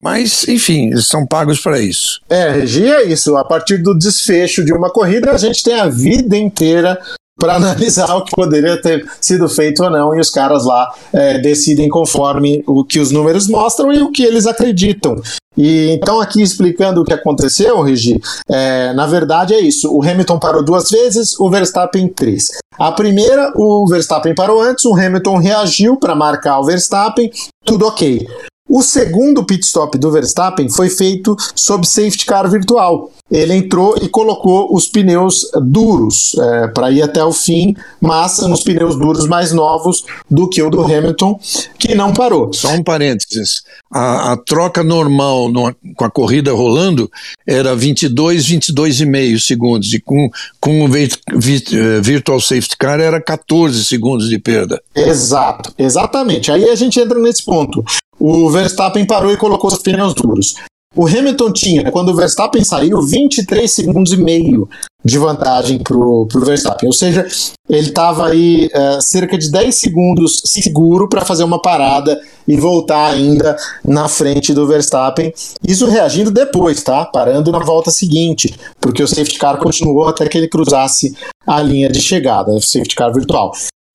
Mas, 0.03 0.49
enfim, 0.49 0.87
eles 0.87 1.09
são 1.09 1.27
pagos 1.27 1.61
para 1.61 1.79
isso. 1.79 2.21
É, 2.31 2.51
Regi, 2.53 2.87
é 2.87 3.05
isso. 3.05 3.37
A 3.37 3.45
partir 3.45 3.79
do 3.79 3.99
desfecho 3.99 4.65
de 4.65 4.73
uma 4.73 4.91
corrida, 4.91 5.31
a 5.31 5.37
gente 5.37 5.63
tem 5.63 5.79
a 5.79 5.89
vida 5.89 6.39
inteira 6.39 6.99
para 7.39 7.57
analisar 7.57 8.15
o 8.15 8.25
que 8.25 8.35
poderia 8.35 8.81
ter 8.81 9.07
sido 9.21 9.47
feito 9.49 9.83
ou 9.83 9.91
não, 9.91 10.15
e 10.15 10.21
os 10.21 10.31
caras 10.31 10.65
lá 10.65 10.95
é, 11.13 11.39
decidem 11.39 11.89
conforme 11.89 12.63
o 12.67 12.83
que 12.85 12.99
os 12.99 13.11
números 13.11 13.47
mostram 13.47 13.93
e 13.93 14.01
o 14.01 14.11
que 14.11 14.23
eles 14.23 14.47
acreditam. 14.47 15.21
E 15.57 15.91
então, 15.91 16.21
aqui 16.21 16.43
explicando 16.43 17.01
o 17.01 17.05
que 17.05 17.13
aconteceu, 17.13 17.81
Regi, 17.83 18.21
é, 18.49 18.93
na 18.93 19.07
verdade 19.07 19.53
é 19.53 19.61
isso: 19.61 19.93
o 19.93 20.03
Hamilton 20.03 20.39
parou 20.39 20.65
duas 20.65 20.91
vezes, 20.91 21.39
o 21.39 21.51
Verstappen 21.51 22.09
três. 22.09 22.49
A 22.79 22.93
primeira, 22.93 23.53
o 23.57 23.87
Verstappen 23.89 24.35
parou 24.35 24.61
antes, 24.61 24.85
o 24.85 24.95
Hamilton 24.95 25.39
reagiu 25.39 25.97
para 25.97 26.15
marcar 26.15 26.61
o 26.61 26.65
Verstappen, 26.65 27.31
tudo 27.65 27.87
ok. 27.87 28.27
O 28.73 28.83
segundo 28.83 29.45
pit 29.45 29.67
stop 29.67 29.99
do 29.99 30.13
Verstappen 30.13 30.69
foi 30.69 30.89
feito 30.89 31.37
sob 31.57 31.85
safety 31.85 32.25
car 32.25 32.49
virtual. 32.49 33.11
Ele 33.29 33.55
entrou 33.55 33.97
e 34.01 34.09
colocou 34.09 34.73
os 34.73 34.87
pneus 34.87 35.41
duros 35.61 36.37
é, 36.39 36.69
para 36.69 36.89
ir 36.91 37.03
até 37.03 37.23
o 37.25 37.33
fim, 37.33 37.75
mas 38.01 38.39
nos 38.39 38.63
pneus 38.63 38.97
duros 38.97 39.27
mais 39.27 39.51
novos 39.53 40.05
do 40.31 40.49
que 40.49 40.63
o 40.63 40.71
do 40.71 40.83
Hamilton, 40.83 41.39
que 41.79 41.97
não 41.97 42.13
parou. 42.13 42.53
Só 42.53 42.69
um 42.71 42.83
parênteses: 42.83 43.63
a, 43.93 44.33
a 44.33 44.37
troca 44.37 44.85
normal 44.85 45.49
no, 45.49 45.75
com 45.97 46.05
a 46.05 46.11
corrida 46.11 46.53
rolando 46.53 47.11
era 47.45 47.75
22, 47.75 48.47
22,5 48.47 49.39
segundos, 49.41 49.93
e 49.95 50.01
com, 50.01 50.31
com 50.61 50.85
o 50.85 50.97
eh, 50.97 52.01
Virtual 52.01 52.41
Safety 52.41 52.77
Car 52.77 53.01
era 53.01 53.21
14 53.21 53.85
segundos 53.85 54.29
de 54.29 54.39
perda. 54.39 54.81
Exato, 54.95 55.73
exatamente. 55.77 56.53
Aí 56.53 56.69
a 56.69 56.75
gente 56.77 57.01
entra 57.01 57.19
nesse 57.19 57.45
ponto 57.45 57.85
o 58.21 58.51
Verstappen 58.51 59.07
parou 59.07 59.33
e 59.33 59.37
colocou 59.37 59.69
os 59.69 59.79
pneus 59.79 60.15
duros. 60.15 60.55
O 60.97 61.07
Hamilton 61.07 61.53
tinha, 61.53 61.93
quando 61.93 62.09
o 62.09 62.17
Verstappen 62.17 62.65
saiu, 62.65 63.01
23 63.01 63.71
segundos 63.71 64.13
e 64.13 64.17
meio 64.17 64.69
de 65.05 65.19
vantagem 65.19 65.79
para 65.79 65.97
o 65.97 66.27
Verstappen. 66.45 66.89
Ou 66.89 66.93
seja, 66.93 67.29
ele 67.69 67.89
estava 67.89 68.29
aí 68.29 68.69
uh, 68.75 69.01
cerca 69.01 69.39
de 69.39 69.53
10 69.53 69.73
segundos 69.73 70.43
seguro 70.45 71.09
para 71.09 71.25
fazer 71.25 71.45
uma 71.45 71.63
parada 71.63 72.21
e 72.47 72.57
voltar 72.57 73.07
ainda 73.07 73.57
na 73.85 74.09
frente 74.09 74.53
do 74.53 74.67
Verstappen. 74.67 75.33
Isso 75.67 75.87
reagindo 75.87 76.31
depois, 76.31 76.83
tá? 76.83 77.07
Parando 77.07 77.53
na 77.53 77.61
volta 77.61 77.93
seguinte, 77.93 78.53
porque 78.81 79.01
o 79.01 79.07
safety 79.07 79.39
car 79.39 79.59
continuou 79.59 80.09
até 80.09 80.29
que 80.29 80.37
ele 80.37 80.49
cruzasse 80.49 81.15
a 81.47 81.63
linha 81.63 81.89
de 81.89 82.01
chegada, 82.01 82.51
o 82.51 82.61
safety 82.61 82.97
car 82.97 83.13
virtual. 83.13 83.53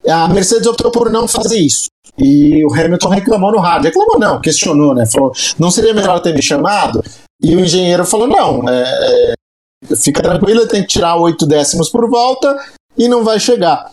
A 0.07 0.27
Mercedes 0.27 0.67
optou 0.67 0.91
por 0.91 1.11
não 1.11 1.27
fazer 1.27 1.59
isso. 1.59 1.87
E 2.17 2.65
o 2.65 2.73
Hamilton 2.73 3.09
reclamou 3.09 3.51
no 3.51 3.59
rádio. 3.59 3.85
Reclamou 3.85 4.19
não, 4.19 4.39
questionou, 4.39 4.93
né? 4.93 5.05
Falou, 5.05 5.31
não 5.59 5.71
seria 5.71 5.93
melhor 5.93 6.19
ter 6.19 6.33
me 6.33 6.41
chamado? 6.41 7.03
E 7.41 7.55
o 7.55 7.59
engenheiro 7.59 8.05
falou, 8.05 8.27
não, 8.27 8.67
é, 8.69 9.33
é, 9.91 9.95
fica 9.95 10.21
tranquilo, 10.21 10.67
tem 10.67 10.81
que 10.81 10.87
tirar 10.87 11.15
oito 11.17 11.45
décimos 11.45 11.89
por 11.89 12.09
volta 12.09 12.57
e 12.97 13.07
não 13.07 13.23
vai 13.23 13.39
chegar. 13.39 13.91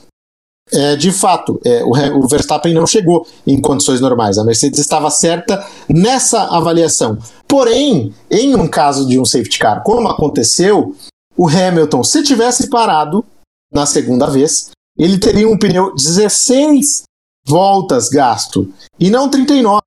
É, 0.72 0.96
de 0.96 1.12
fato, 1.12 1.60
é, 1.64 1.82
o, 1.84 1.90
o, 2.18 2.28
Verstappen 2.28 2.72
não 2.72 2.86
chegou 2.86 3.26
em 3.46 3.60
condições 3.60 4.00
normais. 4.00 4.38
A 4.38 4.44
Mercedes 4.44 4.78
estava 4.78 5.10
certa 5.10 5.66
nessa 5.88 6.44
avaliação. 6.44 7.18
Porém, 7.46 8.14
em 8.30 8.54
um 8.54 8.66
caso 8.66 9.06
de 9.06 9.18
um 9.18 9.24
safety 9.24 9.58
car, 9.58 9.82
como 9.82 10.08
aconteceu, 10.08 10.94
o 11.36 11.48
Hamilton, 11.48 12.02
se 12.04 12.22
tivesse 12.22 12.70
parado 12.70 13.24
na 13.72 13.84
segunda 13.84 14.26
vez, 14.26 14.70
ele 14.98 15.18
teria 15.18 15.48
um 15.48 15.58
pneu 15.58 15.94
16 15.94 17.02
voltas 17.46 18.08
gasto 18.08 18.72
e 18.98 19.10
não 19.10 19.28
39. 19.28 19.80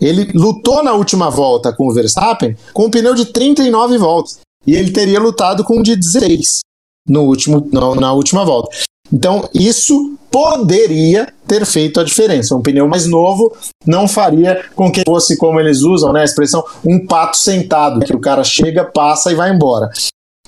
Ele 0.00 0.30
lutou 0.34 0.82
na 0.82 0.92
última 0.92 1.30
volta 1.30 1.72
com 1.72 1.88
o 1.88 1.92
Verstappen 1.92 2.56
com 2.72 2.86
um 2.86 2.90
pneu 2.90 3.14
de 3.14 3.26
39 3.26 3.98
voltas 3.98 4.38
e 4.66 4.74
ele 4.74 4.90
teria 4.90 5.20
lutado 5.20 5.64
com 5.64 5.78
um 5.78 5.82
de 5.82 5.96
16 5.96 6.60
no 7.08 7.22
último, 7.22 7.66
na, 7.72 7.94
na 7.94 8.12
última 8.12 8.44
volta. 8.44 8.76
Então, 9.12 9.48
isso 9.54 10.18
poderia 10.30 11.32
ter 11.46 11.64
feito 11.64 12.00
a 12.00 12.04
diferença. 12.04 12.54
Um 12.56 12.62
pneu 12.62 12.88
mais 12.88 13.06
novo 13.06 13.56
não 13.86 14.08
faria 14.08 14.64
com 14.74 14.90
que 14.90 15.02
fosse, 15.06 15.36
como 15.36 15.60
eles 15.60 15.82
usam, 15.82 16.12
né, 16.12 16.22
a 16.22 16.24
expressão, 16.24 16.64
um 16.84 17.06
pato 17.06 17.36
sentado, 17.36 18.00
que 18.00 18.14
o 18.14 18.20
cara 18.20 18.42
chega, 18.42 18.84
passa 18.84 19.30
e 19.30 19.34
vai 19.34 19.50
embora. 19.50 19.88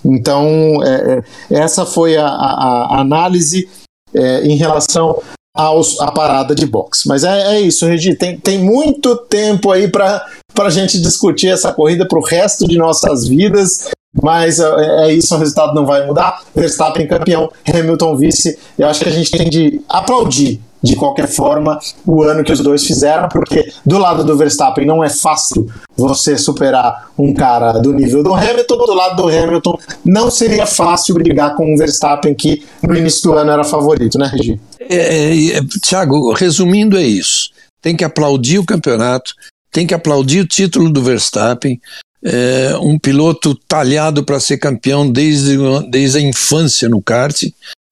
Então, 0.05 0.83
é, 0.83 1.23
é, 1.51 1.59
essa 1.59 1.87
foi 1.87 2.17
a, 2.17 2.27
a, 2.27 2.97
a 2.97 3.01
análise 3.01 3.69
é, 4.15 4.47
em 4.47 4.57
relação 4.57 5.21
aos, 5.55 6.01
à 6.01 6.13
parada 6.13 6.55
de 6.55 6.67
boxe. 6.67 7.09
Mas 7.09 7.25
é, 7.25 7.57
é 7.57 7.61
isso, 7.61 7.87
Regi, 7.87 8.15
tem, 8.15 8.39
tem 8.39 8.59
muito 8.59 9.17
tempo 9.17 9.73
aí 9.73 9.89
para 9.89 10.25
a 10.61 10.71
gente 10.71 11.01
discutir 11.01 11.49
essa 11.49 11.73
corrida 11.73 12.07
para 12.07 12.19
o 12.19 12.25
resto 12.25 12.67
de 12.67 12.79
nossas 12.79 13.27
vidas. 13.27 13.89
Mas 14.23 14.59
é, 14.59 15.07
é, 15.07 15.13
isso, 15.13 15.35
o 15.35 15.39
resultado 15.39 15.75
não 15.75 15.85
vai 15.85 16.07
mudar. 16.07 16.43
Verstappen 16.55 17.07
campeão, 17.07 17.51
Hamilton 17.69 18.17
vice. 18.17 18.59
Eu 18.79 18.89
acho 18.89 19.01
que 19.01 19.09
a 19.09 19.13
gente 19.13 19.31
tem 19.31 19.51
de 19.51 19.81
aplaudir 19.89 20.61
de 20.83 20.97
qualquer 20.97 21.27
forma 21.27 21.79
o 22.07 22.23
ano 22.23 22.45
que 22.45 22.53
os 22.53 22.61
dois 22.61 22.85
fizeram, 22.85 23.29
porque 23.29 23.73
do 23.85 23.99
lado 23.99 24.25
do 24.25 24.37
Verstappen 24.37 24.87
não 24.87 25.03
é 25.03 25.09
fácil 25.09 25.69
você 25.97 26.37
superar 26.39 27.11
um 27.19 27.35
cara 27.35 27.73
do 27.73 27.93
nível 27.93 28.23
do 28.23 28.35
Hamilton, 28.35 28.77
do 28.77 28.95
lado 28.95 29.17
do 29.23 29.29
Hamilton 29.29 29.79
não 30.05 30.31
seria 30.31 30.67
fácil 30.67 31.15
brigar 31.15 31.57
com 31.57 31.73
um 31.73 31.77
Verstappen 31.77 32.35
que 32.35 32.65
no 32.83 32.97
início 32.97 33.23
do 33.23 33.33
ano 33.37 33.51
era 33.51 33.65
favorito, 33.65 34.19
né, 34.19 34.31
Regi? 34.33 34.61
É, 34.81 35.57
é, 35.57 35.61
Tiago, 35.83 36.33
resumindo 36.33 36.97
é 36.97 37.03
isso. 37.03 37.51
Tem 37.83 37.97
que 37.97 38.05
aplaudir 38.05 38.59
o 38.59 38.67
campeonato, 38.67 39.35
tem 39.71 39.87
que 39.87 39.95
aplaudir 39.95 40.41
o 40.41 40.47
título 40.47 40.91
do 40.91 41.03
Verstappen, 41.03 41.81
é, 42.25 42.77
um 42.81 42.99
piloto 42.99 43.55
talhado 43.67 44.25
para 44.25 44.41
ser 44.41 44.59
campeão 44.59 45.11
desde, 45.11 45.57
desde 45.89 46.19
a 46.19 46.21
infância 46.21 46.89
no 46.89 47.01
kart, 47.01 47.45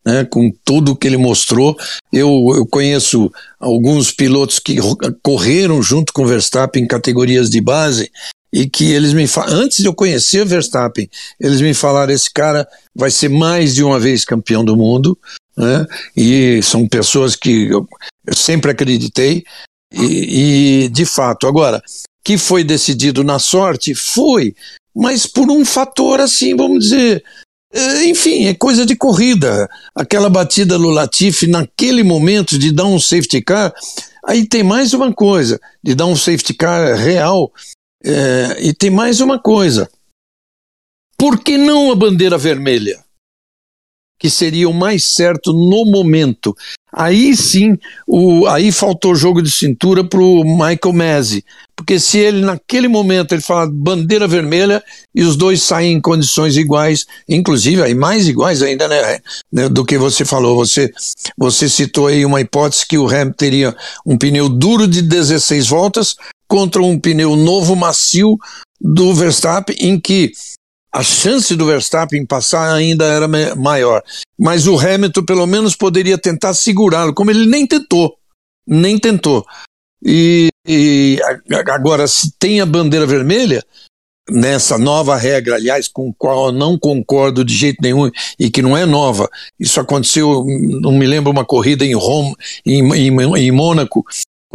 né, 0.06 0.24
com 0.24 0.52
tudo 0.64 0.94
que 0.94 1.08
ele 1.08 1.16
mostrou. 1.16 1.76
Eu, 2.12 2.30
eu 2.54 2.64
conheço 2.64 3.30
alguns 3.58 4.12
pilotos 4.12 4.60
que 4.60 4.76
correram 5.20 5.82
junto 5.82 6.12
com 6.12 6.24
Verstappen 6.24 6.84
em 6.84 6.86
categorias 6.86 7.50
de 7.50 7.60
base 7.60 8.10
e 8.52 8.68
que 8.68 8.92
eles 8.92 9.12
me 9.12 9.28
antes 9.48 9.78
de 9.78 9.86
eu 9.86 9.94
conhecer 9.94 10.46
Verstappen, 10.46 11.10
eles 11.40 11.60
me 11.60 11.74
falaram 11.74 12.12
esse 12.12 12.32
cara 12.32 12.66
vai 12.94 13.10
ser 13.10 13.28
mais 13.28 13.74
de 13.74 13.82
uma 13.82 13.98
vez 13.98 14.24
campeão 14.24 14.64
do 14.64 14.76
mundo, 14.76 15.18
né? 15.56 15.84
E 16.16 16.62
são 16.62 16.86
pessoas 16.86 17.34
que 17.34 17.68
eu, 17.68 17.86
eu 18.24 18.34
sempre 18.34 18.70
acreditei 18.70 19.42
e, 19.92 20.84
e 20.84 20.88
de 20.88 21.04
fato 21.04 21.46
agora 21.46 21.82
que 22.24 22.38
foi 22.38 22.64
decidido 22.64 23.22
na 23.22 23.38
sorte 23.38 23.94
foi, 23.94 24.54
mas 24.94 25.26
por 25.26 25.50
um 25.50 25.64
fator 25.64 26.20
assim, 26.20 26.56
vamos 26.56 26.84
dizer, 26.84 27.24
enfim, 28.04 28.46
é 28.46 28.54
coisa 28.54 28.86
de 28.86 28.96
corrida. 28.96 29.68
Aquela 29.94 30.30
batida 30.30 30.78
no 30.78 30.90
Latifi 30.90 31.46
naquele 31.46 32.02
momento 32.02 32.58
de 32.58 32.72
dar 32.72 32.86
um 32.86 32.98
safety 32.98 33.42
car. 33.42 33.72
Aí 34.26 34.46
tem 34.46 34.62
mais 34.62 34.92
uma 34.92 35.12
coisa, 35.12 35.60
de 35.82 35.94
dar 35.94 36.06
um 36.06 36.16
safety 36.16 36.54
car 36.54 36.96
real. 36.96 37.52
É, 38.04 38.56
e 38.60 38.72
tem 38.72 38.90
mais 38.90 39.20
uma 39.20 39.38
coisa. 39.38 39.88
Por 41.18 41.42
que 41.42 41.56
não 41.56 41.90
a 41.90 41.94
bandeira 41.94 42.36
vermelha? 42.36 43.05
Que 44.18 44.30
seria 44.30 44.68
o 44.68 44.74
mais 44.74 45.04
certo 45.04 45.52
no 45.52 45.84
momento. 45.84 46.56
Aí 46.92 47.36
sim, 47.36 47.76
o, 48.06 48.46
aí 48.46 48.72
faltou 48.72 49.14
jogo 49.14 49.42
de 49.42 49.50
cintura 49.50 50.02
para 50.02 50.18
o 50.18 50.42
Michael 50.42 50.94
Masi. 50.94 51.44
Porque 51.76 52.00
se 52.00 52.16
ele, 52.16 52.40
naquele 52.40 52.88
momento, 52.88 53.32
ele 53.32 53.42
fala 53.42 53.70
bandeira 53.70 54.26
vermelha 54.26 54.82
e 55.14 55.22
os 55.22 55.36
dois 55.36 55.62
saem 55.62 55.92
em 55.92 56.00
condições 56.00 56.56
iguais, 56.56 57.04
inclusive 57.28 57.82
aí 57.82 57.94
mais 57.94 58.26
iguais 58.26 58.62
ainda, 58.62 58.88
né, 58.88 59.20
né, 59.52 59.68
do 59.68 59.84
que 59.84 59.98
você 59.98 60.24
falou. 60.24 60.56
Você, 60.56 60.90
você 61.36 61.68
citou 61.68 62.06
aí 62.06 62.24
uma 62.24 62.40
hipótese 62.40 62.86
que 62.86 62.96
o 62.96 63.06
Ham 63.06 63.30
teria 63.30 63.76
um 64.06 64.16
pneu 64.16 64.48
duro 64.48 64.88
de 64.88 65.02
16 65.02 65.68
voltas 65.68 66.16
contra 66.48 66.82
um 66.82 66.98
pneu 66.98 67.36
novo 67.36 67.76
macio 67.76 68.38
do 68.80 69.12
Verstappen, 69.12 69.76
em 69.78 70.00
que 70.00 70.32
a 70.96 71.02
chance 71.02 71.54
do 71.54 71.66
Verstappen 71.66 72.24
passar 72.24 72.72
ainda 72.72 73.04
era 73.04 73.28
maior. 73.54 74.02
Mas 74.38 74.66
o 74.66 74.78
Hamilton, 74.78 75.24
pelo 75.24 75.46
menos, 75.46 75.76
poderia 75.76 76.16
tentar 76.16 76.54
segurá-lo, 76.54 77.12
como 77.12 77.30
ele 77.30 77.44
nem 77.44 77.66
tentou. 77.66 78.16
Nem 78.66 78.98
tentou. 78.98 79.44
E, 80.02 80.48
e, 80.66 81.20
agora, 81.68 82.08
se 82.08 82.32
tem 82.38 82.62
a 82.62 82.66
bandeira 82.66 83.04
vermelha, 83.04 83.62
nessa 84.30 84.78
nova 84.78 85.16
regra, 85.16 85.56
aliás, 85.56 85.86
com 85.86 86.14
qual 86.14 86.46
eu 86.46 86.52
não 86.52 86.78
concordo 86.78 87.44
de 87.44 87.54
jeito 87.54 87.78
nenhum 87.82 88.10
e 88.38 88.50
que 88.50 88.62
não 88.62 88.74
é 88.74 88.86
nova, 88.86 89.28
isso 89.60 89.78
aconteceu, 89.78 90.46
não 90.80 90.92
me 90.92 91.06
lembro, 91.06 91.30
uma 91.30 91.44
corrida 91.44 91.84
em 91.84 91.94
Roma, 91.94 92.34
em, 92.64 92.82
em, 92.94 93.36
em 93.36 93.52
Mônaco, 93.52 94.02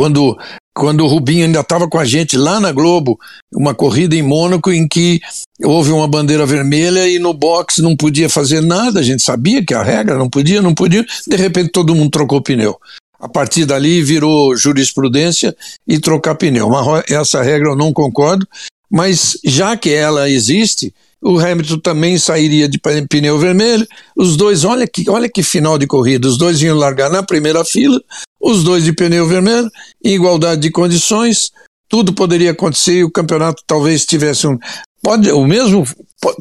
quando 0.01 0.35
quando 0.73 1.03
o 1.03 1.07
Rubinho 1.07 1.45
ainda 1.45 1.59
estava 1.59 1.87
com 1.87 1.99
a 1.99 2.05
gente 2.05 2.35
lá 2.35 2.59
na 2.59 2.71
Globo, 2.71 3.19
uma 3.53 3.75
corrida 3.75 4.15
em 4.15 4.23
Mônaco 4.23 4.71
em 4.71 4.87
que 4.87 5.19
houve 5.63 5.91
uma 5.91 6.07
bandeira 6.07 6.43
vermelha 6.43 7.07
e 7.07 7.19
no 7.19 7.33
box 7.33 7.81
não 7.81 7.95
podia 7.95 8.27
fazer 8.27 8.61
nada, 8.61 8.99
a 8.99 9.03
gente 9.03 9.21
sabia 9.21 9.63
que 9.63 9.75
a 9.75 9.83
regra 9.83 10.17
não 10.17 10.27
podia, 10.27 10.61
não 10.61 10.73
podia, 10.73 11.05
de 11.27 11.35
repente 11.35 11.69
todo 11.71 11.93
mundo 11.93 12.09
trocou 12.09 12.41
pneu. 12.41 12.77
A 13.19 13.27
partir 13.29 13.65
dali 13.65 14.01
virou 14.01 14.55
jurisprudência 14.55 15.55
e 15.87 15.99
trocar 15.99 16.33
pneu. 16.33 16.69
Essa 17.07 17.43
regra 17.43 17.69
eu 17.69 17.75
não 17.75 17.93
concordo, 17.93 18.47
mas 18.89 19.37
já 19.43 19.77
que 19.77 19.91
ela 19.91 20.31
existe, 20.31 20.91
o 21.21 21.39
Hamilton 21.39 21.79
também 21.79 22.17
sairia 22.17 22.67
de 22.67 22.79
pneu 23.07 23.37
vermelho. 23.37 23.87
Os 24.15 24.35
dois, 24.35 24.63
olha 24.63 24.87
que, 24.87 25.09
olha 25.09 25.29
que 25.29 25.43
final 25.43 25.77
de 25.77 25.85
corrida, 25.85 26.27
os 26.27 26.37
dois 26.37 26.61
iam 26.61 26.77
largar 26.77 27.09
na 27.09 27.21
primeira 27.21 27.63
fila, 27.63 28.01
os 28.39 28.63
dois 28.63 28.83
de 28.83 28.93
pneu 28.93 29.27
vermelho, 29.27 29.69
em 30.03 30.15
igualdade 30.15 30.61
de 30.61 30.71
condições, 30.71 31.51
tudo 31.87 32.13
poderia 32.13 32.51
acontecer 32.51 32.99
e 32.99 33.03
o 33.03 33.11
campeonato 33.11 33.61
talvez 33.67 34.05
tivesse 34.05 34.47
um. 34.47 34.57
Pode, 35.03 35.31
o 35.31 35.45
mesmo, 35.45 35.83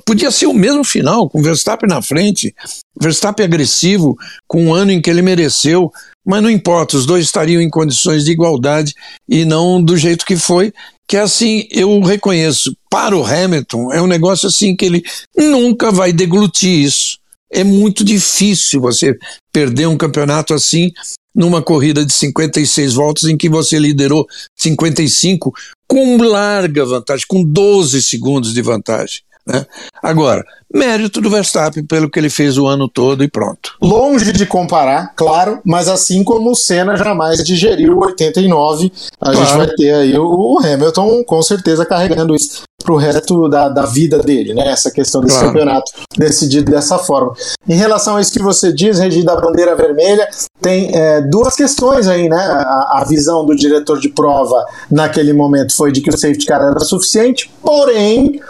podia 0.04 0.30
ser 0.30 0.46
o 0.46 0.52
mesmo 0.52 0.84
final, 0.84 1.28
com 1.30 1.42
Verstappen 1.42 1.88
na 1.88 2.02
frente, 2.02 2.54
Verstappen 3.00 3.46
agressivo, 3.46 4.16
com 4.46 4.68
o 4.68 4.74
ano 4.74 4.92
em 4.92 5.00
que 5.00 5.08
ele 5.08 5.22
mereceu, 5.22 5.90
mas 6.26 6.42
não 6.42 6.50
importa, 6.50 6.96
os 6.96 7.06
dois 7.06 7.24
estariam 7.24 7.62
em 7.62 7.70
condições 7.70 8.24
de 8.24 8.32
igualdade 8.32 8.94
e 9.28 9.46
não 9.46 9.82
do 9.82 9.96
jeito 9.96 10.26
que 10.26 10.36
foi, 10.36 10.72
que 11.08 11.16
é 11.16 11.20
assim, 11.20 11.66
eu 11.70 11.98
reconheço, 12.00 12.76
para 12.90 13.16
o 13.16 13.24
Hamilton, 13.24 13.92
é 13.92 14.02
um 14.02 14.06
negócio 14.06 14.46
assim 14.46 14.76
que 14.76 14.84
ele 14.84 15.02
nunca 15.36 15.90
vai 15.90 16.12
deglutir 16.12 16.84
isso. 16.84 17.18
É 17.50 17.64
muito 17.64 18.04
difícil 18.04 18.80
você 18.80 19.16
perder 19.52 19.86
um 19.86 19.96
campeonato 19.96 20.54
assim 20.54 20.92
numa 21.34 21.62
corrida 21.62 22.04
de 22.04 22.12
56 22.12 22.94
voltas 22.94 23.24
em 23.24 23.36
que 23.36 23.48
você 23.48 23.78
liderou 23.78 24.26
55 24.56 25.52
com 25.88 26.16
larga 26.18 26.84
vantagem, 26.84 27.24
com 27.28 27.44
12 27.44 28.02
segundos 28.02 28.52
de 28.52 28.62
vantagem. 28.62 29.22
Né? 29.50 29.66
Agora, 30.02 30.44
mérito 30.72 31.20
do 31.20 31.28
Verstappen 31.28 31.84
pelo 31.84 32.08
que 32.08 32.18
ele 32.18 32.30
fez 32.30 32.56
o 32.56 32.66
ano 32.66 32.88
todo 32.88 33.24
e 33.24 33.28
pronto. 33.28 33.76
Longe 33.82 34.32
de 34.32 34.46
comparar, 34.46 35.12
claro, 35.16 35.60
mas 35.64 35.88
assim 35.88 36.22
como 36.22 36.50
o 36.50 36.54
Senna 36.54 36.96
jamais 36.96 37.42
digeriu 37.42 37.98
89, 37.98 38.92
a 39.20 39.32
claro. 39.32 39.38
gente 39.38 39.56
vai 39.56 39.66
ter 39.68 39.94
aí 39.94 40.16
o 40.16 40.58
Hamilton 40.62 41.24
com 41.24 41.42
certeza 41.42 41.84
carregando 41.84 42.34
isso 42.34 42.62
pro 42.84 42.96
resto 42.96 43.48
da, 43.48 43.68
da 43.68 43.84
vida 43.84 44.18
dele, 44.20 44.54
né? 44.54 44.68
Essa 44.68 44.90
questão 44.90 45.20
desse 45.20 45.38
claro. 45.38 45.52
campeonato 45.52 45.92
decidido 46.16 46.70
dessa 46.70 46.98
forma. 46.98 47.34
Em 47.68 47.74
relação 47.74 48.16
a 48.16 48.20
isso 48.20 48.32
que 48.32 48.42
você 48.42 48.72
diz, 48.72 48.98
Regi, 48.98 49.22
da 49.22 49.36
bandeira 49.36 49.76
vermelha, 49.76 50.26
tem 50.62 50.90
é, 50.94 51.20
duas 51.20 51.54
questões 51.54 52.08
aí, 52.08 52.28
né? 52.28 52.38
A, 52.38 53.00
a, 53.00 53.04
visão 53.06 53.44
do 53.44 53.54
diretor 53.54 53.98
de 54.00 54.08
prova 54.08 54.64
naquele 54.90 55.32
momento 55.32 55.76
foi 55.76 55.92
de 55.92 56.00
que 56.00 56.08
o 56.08 56.16
safety 56.16 56.46
car 56.46 56.62
era 56.62 56.80
suficiente, 56.80 57.50
porém 57.62 58.40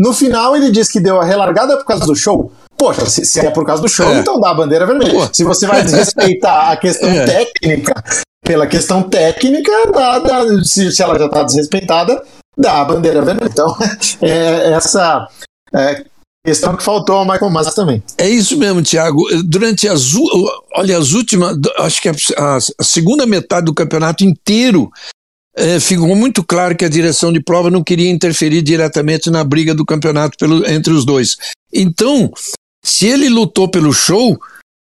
no 0.00 0.14
final, 0.14 0.56
ele 0.56 0.70
diz 0.70 0.90
que 0.90 0.98
deu 0.98 1.20
a 1.20 1.24
relargada 1.26 1.76
por 1.76 1.84
causa 1.84 2.06
do 2.06 2.16
show. 2.16 2.50
Poxa, 2.78 3.04
se, 3.04 3.26
se 3.26 3.40
é 3.40 3.50
por 3.50 3.66
causa 3.66 3.82
do 3.82 3.88
show, 3.88 4.08
é. 4.08 4.20
então 4.20 4.40
dá 4.40 4.48
a 4.48 4.54
bandeira 4.54 4.86
vermelha. 4.86 5.12
Pô. 5.12 5.28
Se 5.30 5.44
você 5.44 5.66
vai 5.66 5.82
desrespeitar 5.82 6.70
a 6.70 6.76
questão 6.78 7.10
é. 7.12 7.26
técnica, 7.26 8.02
pela 8.42 8.66
questão 8.66 9.02
técnica, 9.02 9.70
dá, 9.92 10.18
dá, 10.18 10.64
se, 10.64 10.90
se 10.90 11.02
ela 11.02 11.18
já 11.18 11.26
está 11.26 11.42
desrespeitada, 11.42 12.24
dá 12.56 12.80
a 12.80 12.84
bandeira 12.86 13.20
vermelha. 13.20 13.50
Então, 13.52 13.76
é 14.22 14.72
essa 14.72 15.28
é, 15.74 16.02
questão 16.46 16.74
que 16.74 16.82
faltou 16.82 17.16
ao 17.16 17.26
Michael 17.26 17.50
Massa 17.50 17.74
também. 17.74 18.02
É 18.16 18.26
isso 18.26 18.56
mesmo, 18.56 18.82
Thiago. 18.82 19.22
Durante 19.44 19.86
as, 19.86 20.14
olha, 20.74 20.96
as 20.96 21.12
últimas, 21.12 21.58
acho 21.80 22.00
que 22.00 22.08
a, 22.08 22.14
a 22.56 22.82
segunda 22.82 23.26
metade 23.26 23.66
do 23.66 23.74
campeonato 23.74 24.24
inteiro, 24.24 24.90
é, 25.60 25.80
ficou 25.80 26.14
muito 26.16 26.42
claro 26.42 26.76
que 26.76 26.84
a 26.84 26.88
direção 26.88 27.32
de 27.32 27.40
prova 27.40 27.70
não 27.70 27.84
queria 27.84 28.10
interferir 28.10 28.62
diretamente 28.62 29.30
na 29.30 29.44
briga 29.44 29.74
do 29.74 29.84
campeonato 29.84 30.36
pelo, 30.38 30.66
entre 30.68 30.92
os 30.92 31.04
dois. 31.04 31.36
Então, 31.72 32.32
se 32.82 33.06
ele 33.06 33.28
lutou 33.28 33.68
pelo 33.68 33.92
show, 33.92 34.38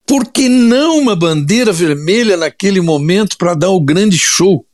por 0.06 0.26
que 0.26 0.48
não 0.48 0.98
uma 0.98 1.14
bandeira 1.14 1.72
vermelha 1.72 2.36
naquele 2.36 2.80
momento 2.80 3.36
para 3.36 3.54
dar 3.54 3.70
o 3.70 3.80
grande 3.80 4.18
show? 4.18 4.64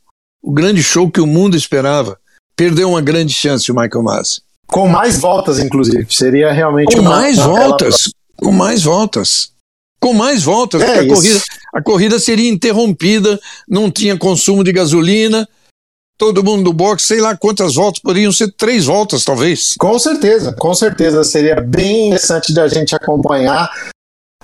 O 0.41 0.51
grande 0.51 0.81
show 0.81 1.09
que 1.09 1.21
o 1.21 1.27
mundo 1.27 1.55
esperava. 1.55 2.17
Perdeu 2.55 2.89
uma 2.89 3.01
grande 3.01 3.33
chance 3.33 3.71
o 3.71 3.75
Michael 3.75 4.03
Masi. 4.03 4.41
Com 4.67 4.87
mais 4.87 5.19
voltas, 5.19 5.59
inclusive. 5.59 6.07
Seria 6.09 6.51
realmente 6.51 6.95
com 6.95 7.01
uma, 7.01 7.09
mais 7.09 7.37
uma 7.37 7.47
voltas. 7.47 8.11
Com 8.37 8.51
mais 8.51 8.83
voltas. 8.83 9.51
Com 9.99 10.13
mais 10.13 10.43
voltas. 10.43 10.81
É, 10.81 10.99
a, 10.99 11.07
corrida, 11.07 11.41
a 11.73 11.81
corrida 11.81 12.19
seria 12.19 12.49
interrompida, 12.49 13.39
não 13.67 13.91
tinha 13.91 14.17
consumo 14.17 14.63
de 14.63 14.71
gasolina, 14.71 15.47
todo 16.21 16.43
mundo 16.43 16.65
do 16.65 16.71
boxe, 16.71 17.07
sei 17.07 17.19
lá 17.19 17.35
quantas 17.35 17.73
voltas, 17.73 17.99
poderiam 17.99 18.31
ser 18.31 18.53
três 18.55 18.85
voltas, 18.85 19.23
talvez. 19.23 19.73
Com 19.79 19.97
certeza, 19.97 20.53
com 20.53 20.71
certeza. 20.71 21.23
Seria 21.23 21.59
bem 21.59 22.09
interessante 22.09 22.53
da 22.53 22.67
gente 22.67 22.95
acompanhar. 22.95 23.71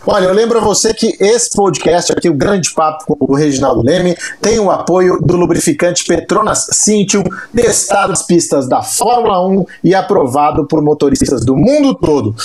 Olha, 0.04 0.26
eu 0.26 0.34
lembro 0.34 0.58
a 0.58 0.62
você 0.62 0.92
que 0.92 1.16
esse 1.20 1.52
podcast 1.52 2.12
aqui, 2.12 2.30
o 2.30 2.34
Grande 2.34 2.74
Papo 2.74 3.06
com 3.06 3.32
o 3.32 3.36
Reginaldo 3.36 3.84
Leme, 3.84 4.18
tem 4.42 4.58
o 4.58 4.72
apoio 4.72 5.20
do 5.22 5.38
lubrificante 5.38 6.04
Petronas 6.04 6.66
Cintium, 6.72 7.24
testado 7.56 8.10
nas 8.10 8.26
pistas 8.26 8.68
da 8.68 8.82
Fórmula 8.82 9.48
1 9.48 9.66
e 9.84 9.94
aprovado 9.94 10.66
por 10.66 10.82
motoristas 10.82 11.46
do 11.46 11.56
mundo 11.56 11.94
todo. 11.94 12.36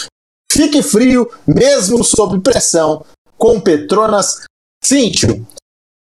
Fique 0.53 0.83
frio, 0.83 1.27
mesmo 1.47 2.05
sob 2.05 2.39
pressão, 2.41 3.03
com 3.39 3.59
Petronas 3.59 4.45
Cintium. 4.85 5.43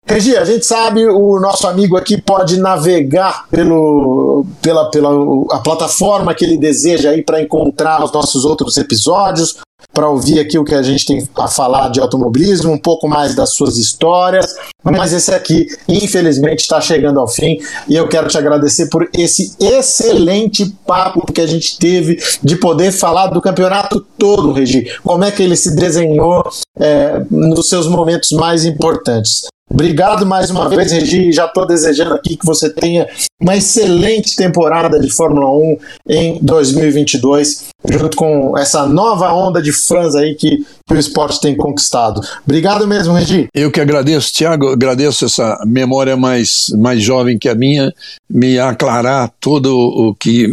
Regi, 0.07 0.37
a 0.37 0.45
gente 0.45 0.65
sabe, 0.65 1.03
o 1.03 1.39
nosso 1.39 1.67
amigo 1.67 1.97
aqui 1.97 2.21
pode 2.21 2.57
navegar 2.59 3.47
pelo, 3.49 4.45
pela, 4.61 4.89
pela 4.91 5.09
a 5.51 5.59
plataforma 5.59 6.35
que 6.35 6.45
ele 6.45 6.57
deseja 6.57 7.09
aí 7.09 7.23
para 7.23 7.41
encontrar 7.41 8.03
os 8.03 8.11
nossos 8.11 8.45
outros 8.45 8.77
episódios, 8.77 9.57
para 9.91 10.07
ouvir 10.07 10.39
aqui 10.39 10.59
o 10.59 10.63
que 10.63 10.75
a 10.75 10.83
gente 10.83 11.05
tem 11.05 11.27
a 11.35 11.47
falar 11.47 11.89
de 11.89 11.99
automobilismo, 11.99 12.71
um 12.71 12.77
pouco 12.77 13.07
mais 13.07 13.33
das 13.33 13.53
suas 13.55 13.77
histórias. 13.77 14.55
Mas 14.83 15.11
esse 15.11 15.33
aqui, 15.33 15.65
infelizmente, 15.87 16.59
está 16.59 16.79
chegando 16.79 17.19
ao 17.19 17.27
fim 17.27 17.57
e 17.87 17.95
eu 17.95 18.07
quero 18.07 18.27
te 18.27 18.37
agradecer 18.37 18.89
por 18.89 19.09
esse 19.11 19.55
excelente 19.59 20.65
papo 20.85 21.25
que 21.31 21.41
a 21.41 21.47
gente 21.47 21.79
teve 21.79 22.21
de 22.43 22.55
poder 22.57 22.91
falar 22.91 23.27
do 23.27 23.41
campeonato 23.41 23.99
todo, 24.19 24.51
Regi. 24.51 24.85
Como 25.03 25.23
é 25.23 25.31
que 25.31 25.41
ele 25.41 25.55
se 25.55 25.75
desenhou 25.75 26.43
é, 26.77 27.23
nos 27.31 27.69
seus 27.69 27.87
momentos 27.87 28.31
mais 28.31 28.65
importantes. 28.65 29.47
Obrigado 29.69 30.27
mais 30.27 30.51
uma 30.51 30.69
vez, 30.69 30.91
Regi. 30.91 31.31
Já 31.31 31.45
estou 31.45 31.65
desejando 31.65 32.13
aqui 32.13 32.37
que 32.37 32.45
você 32.45 32.69
tenha 32.69 33.09
uma 33.41 33.57
excelente 33.57 34.35
temporada 34.35 34.99
de 34.99 35.11
Fórmula 35.11 35.49
1 35.49 35.77
em 36.07 36.39
2022, 36.39 37.65
junto 37.89 38.15
com 38.15 38.55
essa 38.57 38.85
nova 38.85 39.33
onda 39.33 39.59
de 39.61 39.73
fãs 39.73 40.13
aí 40.13 40.35
que, 40.35 40.63
que 40.87 40.93
o 40.93 40.97
esporte 40.99 41.41
tem 41.41 41.57
conquistado. 41.57 42.21
Obrigado 42.45 42.87
mesmo, 42.87 43.15
Regi. 43.15 43.47
Eu 43.55 43.71
que 43.71 43.81
agradeço, 43.81 44.31
Tiago. 44.31 44.69
Agradeço 44.69 45.25
essa 45.25 45.59
memória 45.65 46.15
mais, 46.15 46.67
mais 46.77 47.01
jovem 47.01 47.37
que 47.37 47.49
a 47.49 47.55
minha, 47.55 47.91
me 48.29 48.59
aclarar 48.59 49.33
todo 49.39 49.75
o 49.75 50.13
que. 50.13 50.45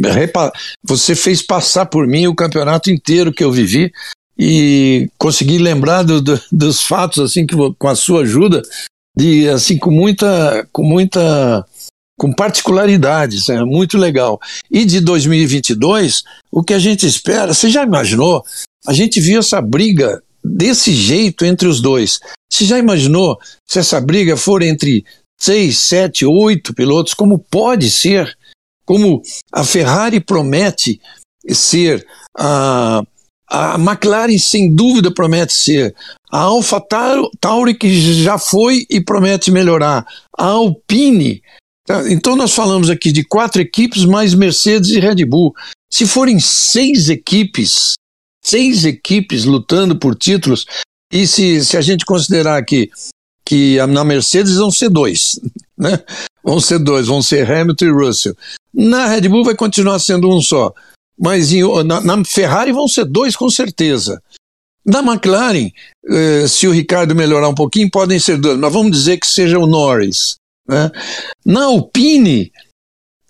Você 0.83 1.15
fez 1.15 1.43
passar 1.43 1.85
por 1.85 2.07
mim 2.07 2.27
o 2.27 2.35
campeonato 2.35 2.91
inteiro 2.91 3.33
que 3.33 3.45
eu 3.45 3.53
vivi 3.53 3.93
e 4.39 5.09
consegui 5.19 5.59
lembrar 5.59 6.03
do, 6.03 6.21
do, 6.21 6.41
dos 6.51 6.83
fatos 6.83 7.23
assim 7.23 7.47
que 7.47 7.55
com 7.79 7.89
a 7.89 7.95
sua 7.95 8.23
ajuda 8.23 8.63
de 9.17 9.49
assim 9.49 9.79
com 9.79 9.91
muita 9.91 10.67
com 10.73 10.83
muita 10.83 11.67
com 12.19 12.33
particularidades, 12.33 13.49
é 13.49 13.65
muito 13.65 13.99
legal. 13.99 14.41
E 14.71 14.85
de 14.85 15.01
2022, 15.01 16.23
o 16.53 16.63
que 16.63 16.73
a 16.73 16.79
gente 16.79 17.07
espera, 17.07 17.53
você 17.53 17.69
já 17.69 17.83
imaginou? 17.83 18.45
A 18.87 18.93
gente 18.93 19.21
viu 19.21 19.41
essa 19.41 19.61
briga 19.61 20.23
desse 20.45 20.93
jeito 20.93 21.45
entre 21.45 21.67
os 21.67 21.81
dois. 21.81 22.21
Você 22.53 22.65
já 22.65 22.79
imaginou 22.79 23.39
se 23.69 23.79
essa 23.79 24.01
briga 24.01 24.37
for 24.37 24.63
entre 24.63 25.05
seis, 25.41 25.79
sete, 25.79 26.25
oito 26.25 26.73
pilotos, 26.73 27.15
como 27.15 27.39
pode 27.39 27.91
ser? 27.91 28.37
Como 28.85 29.23
a 29.53 29.65
Ferrari 29.65 30.21
promete 30.21 31.01
ser 31.51 32.07
a 32.39 33.03
a 33.53 33.75
McLaren, 33.75 34.39
sem 34.39 34.75
dúvida, 34.75 35.13
promete 35.13 35.53
ser. 35.53 35.95
A 36.31 36.39
Alpha 36.39 36.83
Tauri, 37.39 37.75
que 37.75 38.23
já 38.23 38.39
foi 38.39 38.87
e 38.89 38.99
promete 38.99 39.51
melhorar. 39.51 40.07
A 40.39 40.47
Alpine. 40.47 41.43
Tá? 41.87 42.11
Então, 42.11 42.35
nós 42.35 42.55
falamos 42.55 42.89
aqui 42.89 43.13
de 43.13 43.23
quatro 43.23 43.61
equipes, 43.61 44.07
mais 44.07 44.33
Mercedes 44.33 44.89
e 44.91 44.99
Red 44.99 45.27
Bull. 45.27 45.53
Se 45.93 46.07
forem 46.07 46.41
seis 46.41 47.11
equipes, 47.11 47.93
seis 48.43 48.87
equipes 48.87 49.45
lutando 49.45 49.99
por 49.99 50.17
títulos, 50.17 50.65
e 51.13 51.27
se, 51.27 51.63
se 51.63 51.77
a 51.77 51.83
gente 51.83 52.07
considerar 52.07 52.65
que, 52.65 52.91
que 53.45 53.77
na 53.87 54.03
Mercedes 54.03 54.57
vão 54.57 54.71
ser 54.71 54.89
dois, 54.89 55.39
né? 55.77 55.99
Vão 56.43 56.59
ser 56.59 56.79
dois, 56.79 57.07
vão 57.07 57.21
ser 57.21 57.49
Hamilton 57.49 57.85
e 57.85 57.93
Russell. 57.93 58.37
Na 58.73 59.09
Red 59.09 59.29
Bull 59.29 59.45
vai 59.45 59.55
continuar 59.55 59.99
sendo 59.99 60.35
um 60.35 60.41
só 60.41 60.73
mas 61.23 61.53
em, 61.53 61.63
na, 61.85 62.01
na, 62.01 62.25
Ferrari 62.25 62.73
vão 62.73 62.89
ser 62.89 63.05
dois 63.05 63.37
com 63.37 63.49
certeza. 63.49 64.21
Na 64.85 64.99
McLaren, 64.99 65.71
eh, 66.11 66.47
se 66.49 66.67
o 66.67 66.73
Ricardo 66.73 67.15
melhorar 67.15 67.49
um 67.49 67.55
pouquinho, 67.55 67.89
podem 67.89 68.19
ser 68.19 68.37
dois, 68.37 68.59
mas 68.59 68.73
vamos 68.73 68.91
dizer 68.91 69.19
que 69.19 69.27
seja 69.29 69.57
o 69.57 69.67
Norris. 69.67 70.35
Né? 70.69 70.91
Na 71.47 71.67
Alpine, 71.67 72.51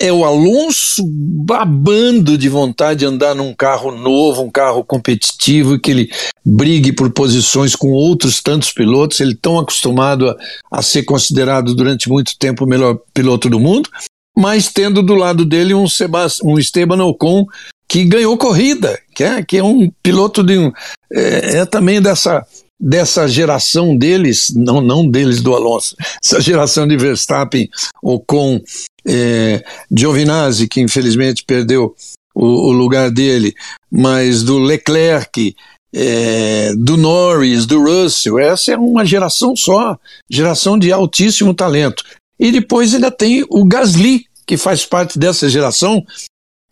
é 0.03 0.11
o 0.13 0.25
Alonso 0.25 1.05
babando 1.07 2.37
de 2.37 2.49
vontade 2.49 3.01
de 3.01 3.07
andar 3.07 3.35
num 3.35 3.55
carro 3.55 3.93
novo, 3.93 4.43
um 4.43 4.51
carro 4.51 4.83
competitivo, 4.83 5.79
que 5.79 5.91
ele 5.91 6.11
brigue 6.45 6.93
por 6.93 7.11
posições 7.11 7.77
com 7.77 7.91
outros 7.93 8.43
tantos 8.43 8.73
pilotos. 8.73 9.21
Ele 9.21 9.35
tão 9.35 9.61
acostumado 9.61 10.31
a, 10.31 10.37
a 10.73 10.83
ser 10.83 11.05
considerado 11.05 11.75
durante 11.75 12.09
muito 12.09 12.37
tempo 12.39 12.65
o 12.65 12.69
melhor 12.69 12.99
piloto 13.15 13.49
do 13.49 13.61
mundo, 13.61 13.89
mas 14.37 14.73
tendo 14.73 15.03
do 15.03 15.15
lado 15.15 15.45
dele 15.45 15.75
um, 15.75 15.87
Sebast 15.87 16.45
um 16.45 16.59
Esteban 16.59 17.05
Ocon 17.05 17.47
que 17.93 18.05
ganhou 18.05 18.39
corrida, 18.39 18.99
que 19.15 19.23
é, 19.23 19.43
que 19.43 19.59
é 19.59 19.63
um 19.63 19.91
piloto 20.03 20.43
de 20.43 20.57
um, 20.57 20.73
é, 21.13 21.59
é 21.59 21.67
também 21.67 22.01
dessa 22.01 22.43
dessa 22.81 23.29
geração 23.29 23.95
deles, 23.97 24.51
não, 24.57 24.81
não 24.81 25.07
deles 25.07 25.43
do 25.43 25.55
Alonso, 25.55 25.95
essa 26.25 26.41
geração 26.41 26.89
de 26.89 26.97
Verstappen, 26.97 27.69
Ocon, 28.03 28.63
é, 29.07 29.63
Giovinazzi, 29.95 30.67
que 30.67 30.81
infelizmente 30.81 31.45
perdeu 31.45 31.95
o, 32.35 32.47
o, 32.71 32.73
lugar 32.73 33.11
dele, 33.11 33.55
mas 33.91 34.43
do 34.43 34.59
Leclerc, 34.59 35.55
é, 35.95 36.73
do 36.75 36.97
Norris, 36.97 37.67
do 37.67 37.79
Russell, 37.83 38.39
essa 38.39 38.73
é 38.73 38.77
uma 38.77 39.05
geração 39.05 39.55
só, 39.55 39.99
geração 40.31 40.79
de 40.79 40.91
altíssimo 40.91 41.53
talento. 41.53 42.03
E 42.41 42.51
depois 42.51 42.95
ainda 42.95 43.11
tem 43.11 43.45
o 43.51 43.67
Gasly, 43.67 44.25
que 44.47 44.57
faz 44.57 44.85
parte 44.85 45.19
dessa 45.19 45.49
geração, 45.49 46.03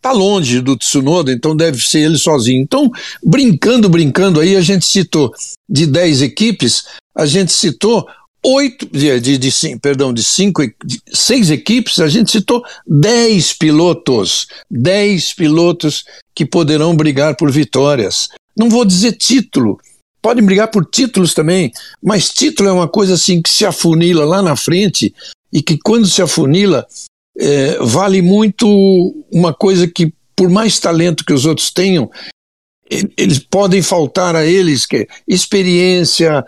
tá 0.01 0.13
longe 0.13 0.61
do 0.61 0.77
Tsunoda, 0.77 1.33
então 1.33 1.57
deve 1.57 1.79
ser 1.79 2.01
ele 2.01 2.19
sozinho. 2.19 2.63
Então, 2.63 2.91
brincando, 3.23 3.89
brincando 3.89 4.41
aí, 4.41 4.57
a 4.57 4.61
gente 4.61 4.87
citou 4.87 5.33
de 5.69 5.87
10 5.87 6.23
equipes, 6.23 6.85
a 7.15 7.27
gente 7.27 7.53
citou 7.53 8.07
oito, 8.43 8.87
de, 8.87 9.21
de, 9.21 9.39
de, 9.39 9.79
perdão, 9.81 10.13
de 10.13 10.25
cinco, 10.25 10.63
de 10.85 11.03
seis 11.13 11.51
equipes, 11.51 11.99
a 11.99 12.09
gente 12.09 12.31
citou 12.31 12.65
dez 12.87 13.53
pilotos, 13.53 14.47
dez 14.71 15.33
pilotos 15.33 16.05
que 16.35 16.47
poderão 16.47 16.97
brigar 16.97 17.37
por 17.37 17.51
vitórias. 17.51 18.29
Não 18.57 18.69
vou 18.69 18.85
dizer 18.85 19.13
título, 19.13 19.79
podem 20.23 20.45
brigar 20.45 20.71
por 20.71 20.85
títulos 20.87 21.35
também, 21.35 21.73
mas 22.03 22.31
título 22.31 22.69
é 22.69 22.73
uma 22.73 22.89
coisa 22.89 23.15
assim 23.15 23.43
que 23.43 23.51
se 23.51 23.67
afunila 23.67 24.25
lá 24.25 24.43
na 24.43 24.57
frente 24.57 25.15
e 25.53 25.63
que 25.63 25.79
quando 25.79 26.07
se 26.07 26.23
afunila 26.23 26.87
é, 27.41 27.79
vale 27.81 28.21
muito 28.21 28.67
uma 29.33 29.55
coisa 29.55 29.89
que, 29.89 30.13
por 30.37 30.51
mais 30.51 30.79
talento 30.79 31.25
que 31.25 31.33
os 31.33 31.47
outros 31.47 31.71
tenham, 31.71 32.11
eles 33.17 33.39
podem 33.39 33.83
faltar 33.83 34.37
a 34.37 34.45
eles, 34.45 34.85
que 34.85 34.97
é 34.97 35.07
experiência, 35.27 36.45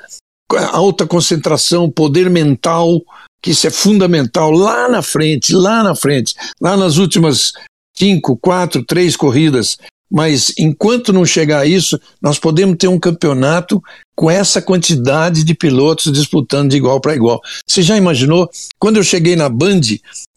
alta 0.71 1.07
concentração, 1.07 1.91
poder 1.91 2.29
mental, 2.29 3.01
que 3.43 3.53
isso 3.53 3.67
é 3.67 3.71
fundamental 3.71 4.51
lá 4.51 4.89
na 4.89 5.03
frente, 5.03 5.55
lá 5.55 5.83
na 5.83 5.95
frente, 5.95 6.35
lá 6.61 6.77
nas 6.77 6.97
últimas 6.97 7.53
cinco, 7.97 8.37
quatro, 8.37 8.85
três 8.85 9.17
corridas. 9.17 9.79
Mas 10.13 10.53
enquanto 10.59 11.13
não 11.13 11.25
chegar 11.25 11.61
a 11.61 11.67
isso, 11.67 11.99
nós 12.21 12.39
podemos 12.39 12.77
ter 12.77 12.87
um 12.87 12.99
campeonato 12.99 13.83
com 14.15 14.31
essa 14.31 14.61
quantidade 14.61 15.43
de 15.43 15.55
pilotos 15.55 16.13
disputando 16.13 16.71
de 16.71 16.77
igual 16.77 17.01
para 17.01 17.15
igual. 17.15 17.41
Você 17.67 17.81
já 17.81 17.97
imaginou? 17.97 18.51
Quando 18.79 18.99
eu 18.99 19.03
cheguei 19.03 19.37
na 19.37 19.49
Band, 19.49 19.81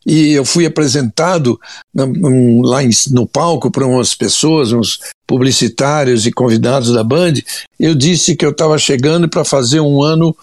e 0.06 0.32
eu 0.32 0.46
fui 0.46 0.66
apresentado 0.66 1.60
um, 1.94 2.62
lá 2.62 2.84
em, 2.84 2.90
no 3.12 3.28
palco 3.28 3.72
para 3.72 3.88
umas 3.88 4.14
pessoas, 4.14 4.72
uns 4.72 5.00
publicitários 5.28 6.26
e 6.26 6.32
convidados 6.32 6.94
da 6.94 7.04
Band. 7.04 7.34
Eu 7.80 7.96
disse 7.96 8.36
que 8.36 8.46
eu 8.46 8.52
estava 8.52 8.78
chegando 8.78 9.28
para 9.28 9.44
fazer 9.44 9.80
um 9.80 10.02
ano 10.02 10.36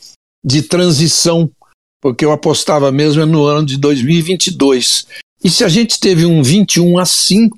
de 0.44 0.62
transição, 0.62 1.48
porque 2.02 2.24
eu 2.24 2.32
apostava 2.32 2.90
mesmo 2.90 3.24
no 3.24 3.44
ano 3.44 3.64
de 3.64 3.78
2022. 3.78 5.06
E 5.44 5.48
se 5.48 5.64
a 5.64 5.68
gente 5.68 6.00
teve 6.00 6.26
um 6.26 6.42
21 6.42 6.98
assim, 6.98 7.48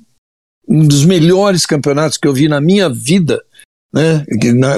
um 0.67 0.87
dos 0.87 1.05
melhores 1.05 1.65
campeonatos 1.65 2.17
que 2.17 2.27
eu 2.27 2.33
vi 2.33 2.47
na 2.47 2.59
minha 2.59 2.89
vida, 2.89 3.41
né, 3.93 4.25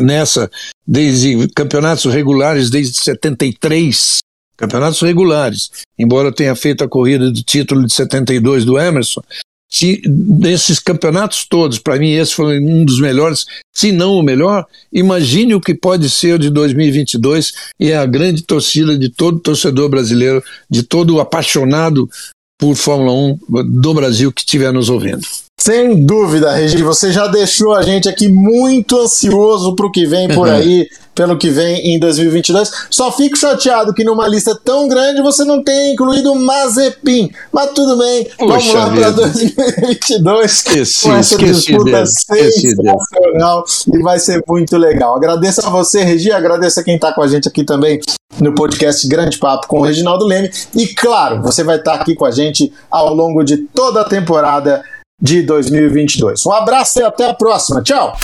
nessa, 0.02 0.50
desde 0.86 1.48
campeonatos 1.50 2.06
regulares 2.14 2.70
desde 2.70 2.98
73, 3.00 4.20
campeonatos 4.56 5.02
regulares, 5.02 5.72
embora 5.98 6.30
eu 6.30 6.34
tenha 6.34 6.56
feito 6.56 6.84
a 6.84 6.88
corrida 6.88 7.32
do 7.32 7.44
título 7.44 7.86
de 7.86 7.94
72 7.94 8.66
do 8.66 8.78
Emerson, 8.80 9.22
se 9.70 10.02
desses 10.06 10.80
campeonatos 10.80 11.46
todos, 11.48 11.78
para 11.78 11.98
mim 11.98 12.12
esse 12.12 12.34
foi 12.34 12.60
um 12.60 12.86
dos 12.86 13.00
melhores, 13.00 13.46
se 13.74 13.92
não 13.92 14.14
o 14.14 14.24
melhor, 14.24 14.66
imagine 14.94 15.56
o 15.56 15.62
que 15.62 15.76
pode 15.76 16.10
ser 16.10 16.36
o 16.36 16.40
de 16.40 16.50
2022 16.50 17.54
e 17.80 17.92
é 17.92 17.98
a 17.98 18.06
grande 18.06 18.44
torcida 18.44 18.98
de 18.98 19.10
todo 19.10 19.40
torcedor 19.40 19.90
brasileiro, 19.90 20.42
de 20.70 20.84
todo 20.84 21.20
apaixonado 21.20 22.10
por 22.58 22.76
Fórmula 22.76 23.12
1 23.12 23.40
do 23.66 23.94
Brasil 23.94 24.32
que 24.32 24.42
estiver 24.42 24.72
nos 24.72 24.90
ouvindo. 24.90 25.28
Sem 25.60 26.06
dúvida, 26.06 26.52
Regi, 26.54 26.84
você 26.84 27.12
já 27.12 27.28
deixou 27.28 27.74
a 27.74 27.82
gente 27.82 28.08
aqui 28.08 28.30
muito 28.30 29.00
ansioso 29.00 29.76
para 29.76 29.88
o 29.88 29.92
que 29.92 30.06
vem 30.06 30.28
por 30.28 30.48
aí, 30.48 30.88
pelo 31.16 31.36
que 31.36 31.50
vem 31.50 31.96
em 31.96 32.00
2022. 32.00 32.72
Só 32.92 33.12
fico 33.12 33.36
chateado 33.36 33.92
que 33.92 34.04
numa 34.04 34.28
lista 34.28 34.58
tão 34.64 34.88
grande 34.88 35.20
você 35.22 35.44
não 35.44 35.64
tenha 35.64 35.92
incluído 35.92 36.32
o 36.32 36.40
Mazepin. 36.40 37.32
Mas 37.52 37.72
tudo 37.72 37.98
bem, 37.98 38.30
Puxa 38.38 38.48
vamos 38.48 38.74
lá 38.74 38.90
para 38.92 39.10
2022 39.10 40.52
esqueci, 40.52 41.02
com 41.02 41.16
essa 41.16 41.38
disputa 41.38 42.06
sensacional 42.06 43.66
e 43.92 44.00
vai 44.04 44.20
ser 44.20 44.44
muito 44.48 44.78
legal. 44.78 45.18
Agradeço 45.18 45.66
a 45.66 45.70
você, 45.72 46.04
Regi, 46.04 46.32
agradeço 46.32 46.80
a 46.80 46.84
quem 46.84 46.96
está 46.96 47.12
com 47.12 47.24
a 47.24 47.28
gente 47.28 47.48
aqui 47.48 47.64
também 47.64 48.00
no 48.40 48.54
podcast 48.54 49.08
Grande 49.08 49.40
Papo 49.40 49.68
com 49.68 49.80
o 49.80 49.84
Reginaldo 49.84 50.24
Leme. 50.24 50.52
E 50.76 50.86
claro, 50.88 51.42
você 51.42 51.64
vai 51.64 51.78
estar 51.78 51.94
tá 51.94 52.02
aqui 52.02 52.14
com 52.14 52.26
a 52.26 52.32
gente 52.32 52.72
ao 52.92 53.12
longo 53.14 53.44
de 53.44 53.58
toda 53.58 54.02
a 54.02 54.06
temporada 54.06 54.84
de 55.20 55.42
2022. 55.42 56.46
Um 56.46 56.52
abraço 56.52 57.00
e 57.00 57.04
até 57.04 57.28
a 57.28 57.34
próxima. 57.34 57.82
Tchau! 57.82 58.16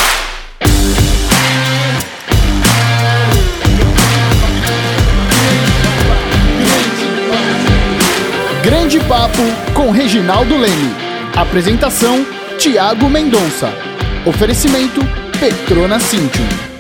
Grande 8.64 9.00
Papo 9.02 9.42
com 9.74 9.90
Reginaldo 9.90 10.56
Leme. 10.56 10.94
Apresentação: 11.36 12.24
Tiago 12.60 13.10
Mendonça. 13.10 13.74
Oferecimento: 14.26 15.02
Petrona 15.40 16.00
Cintium. 16.00 16.73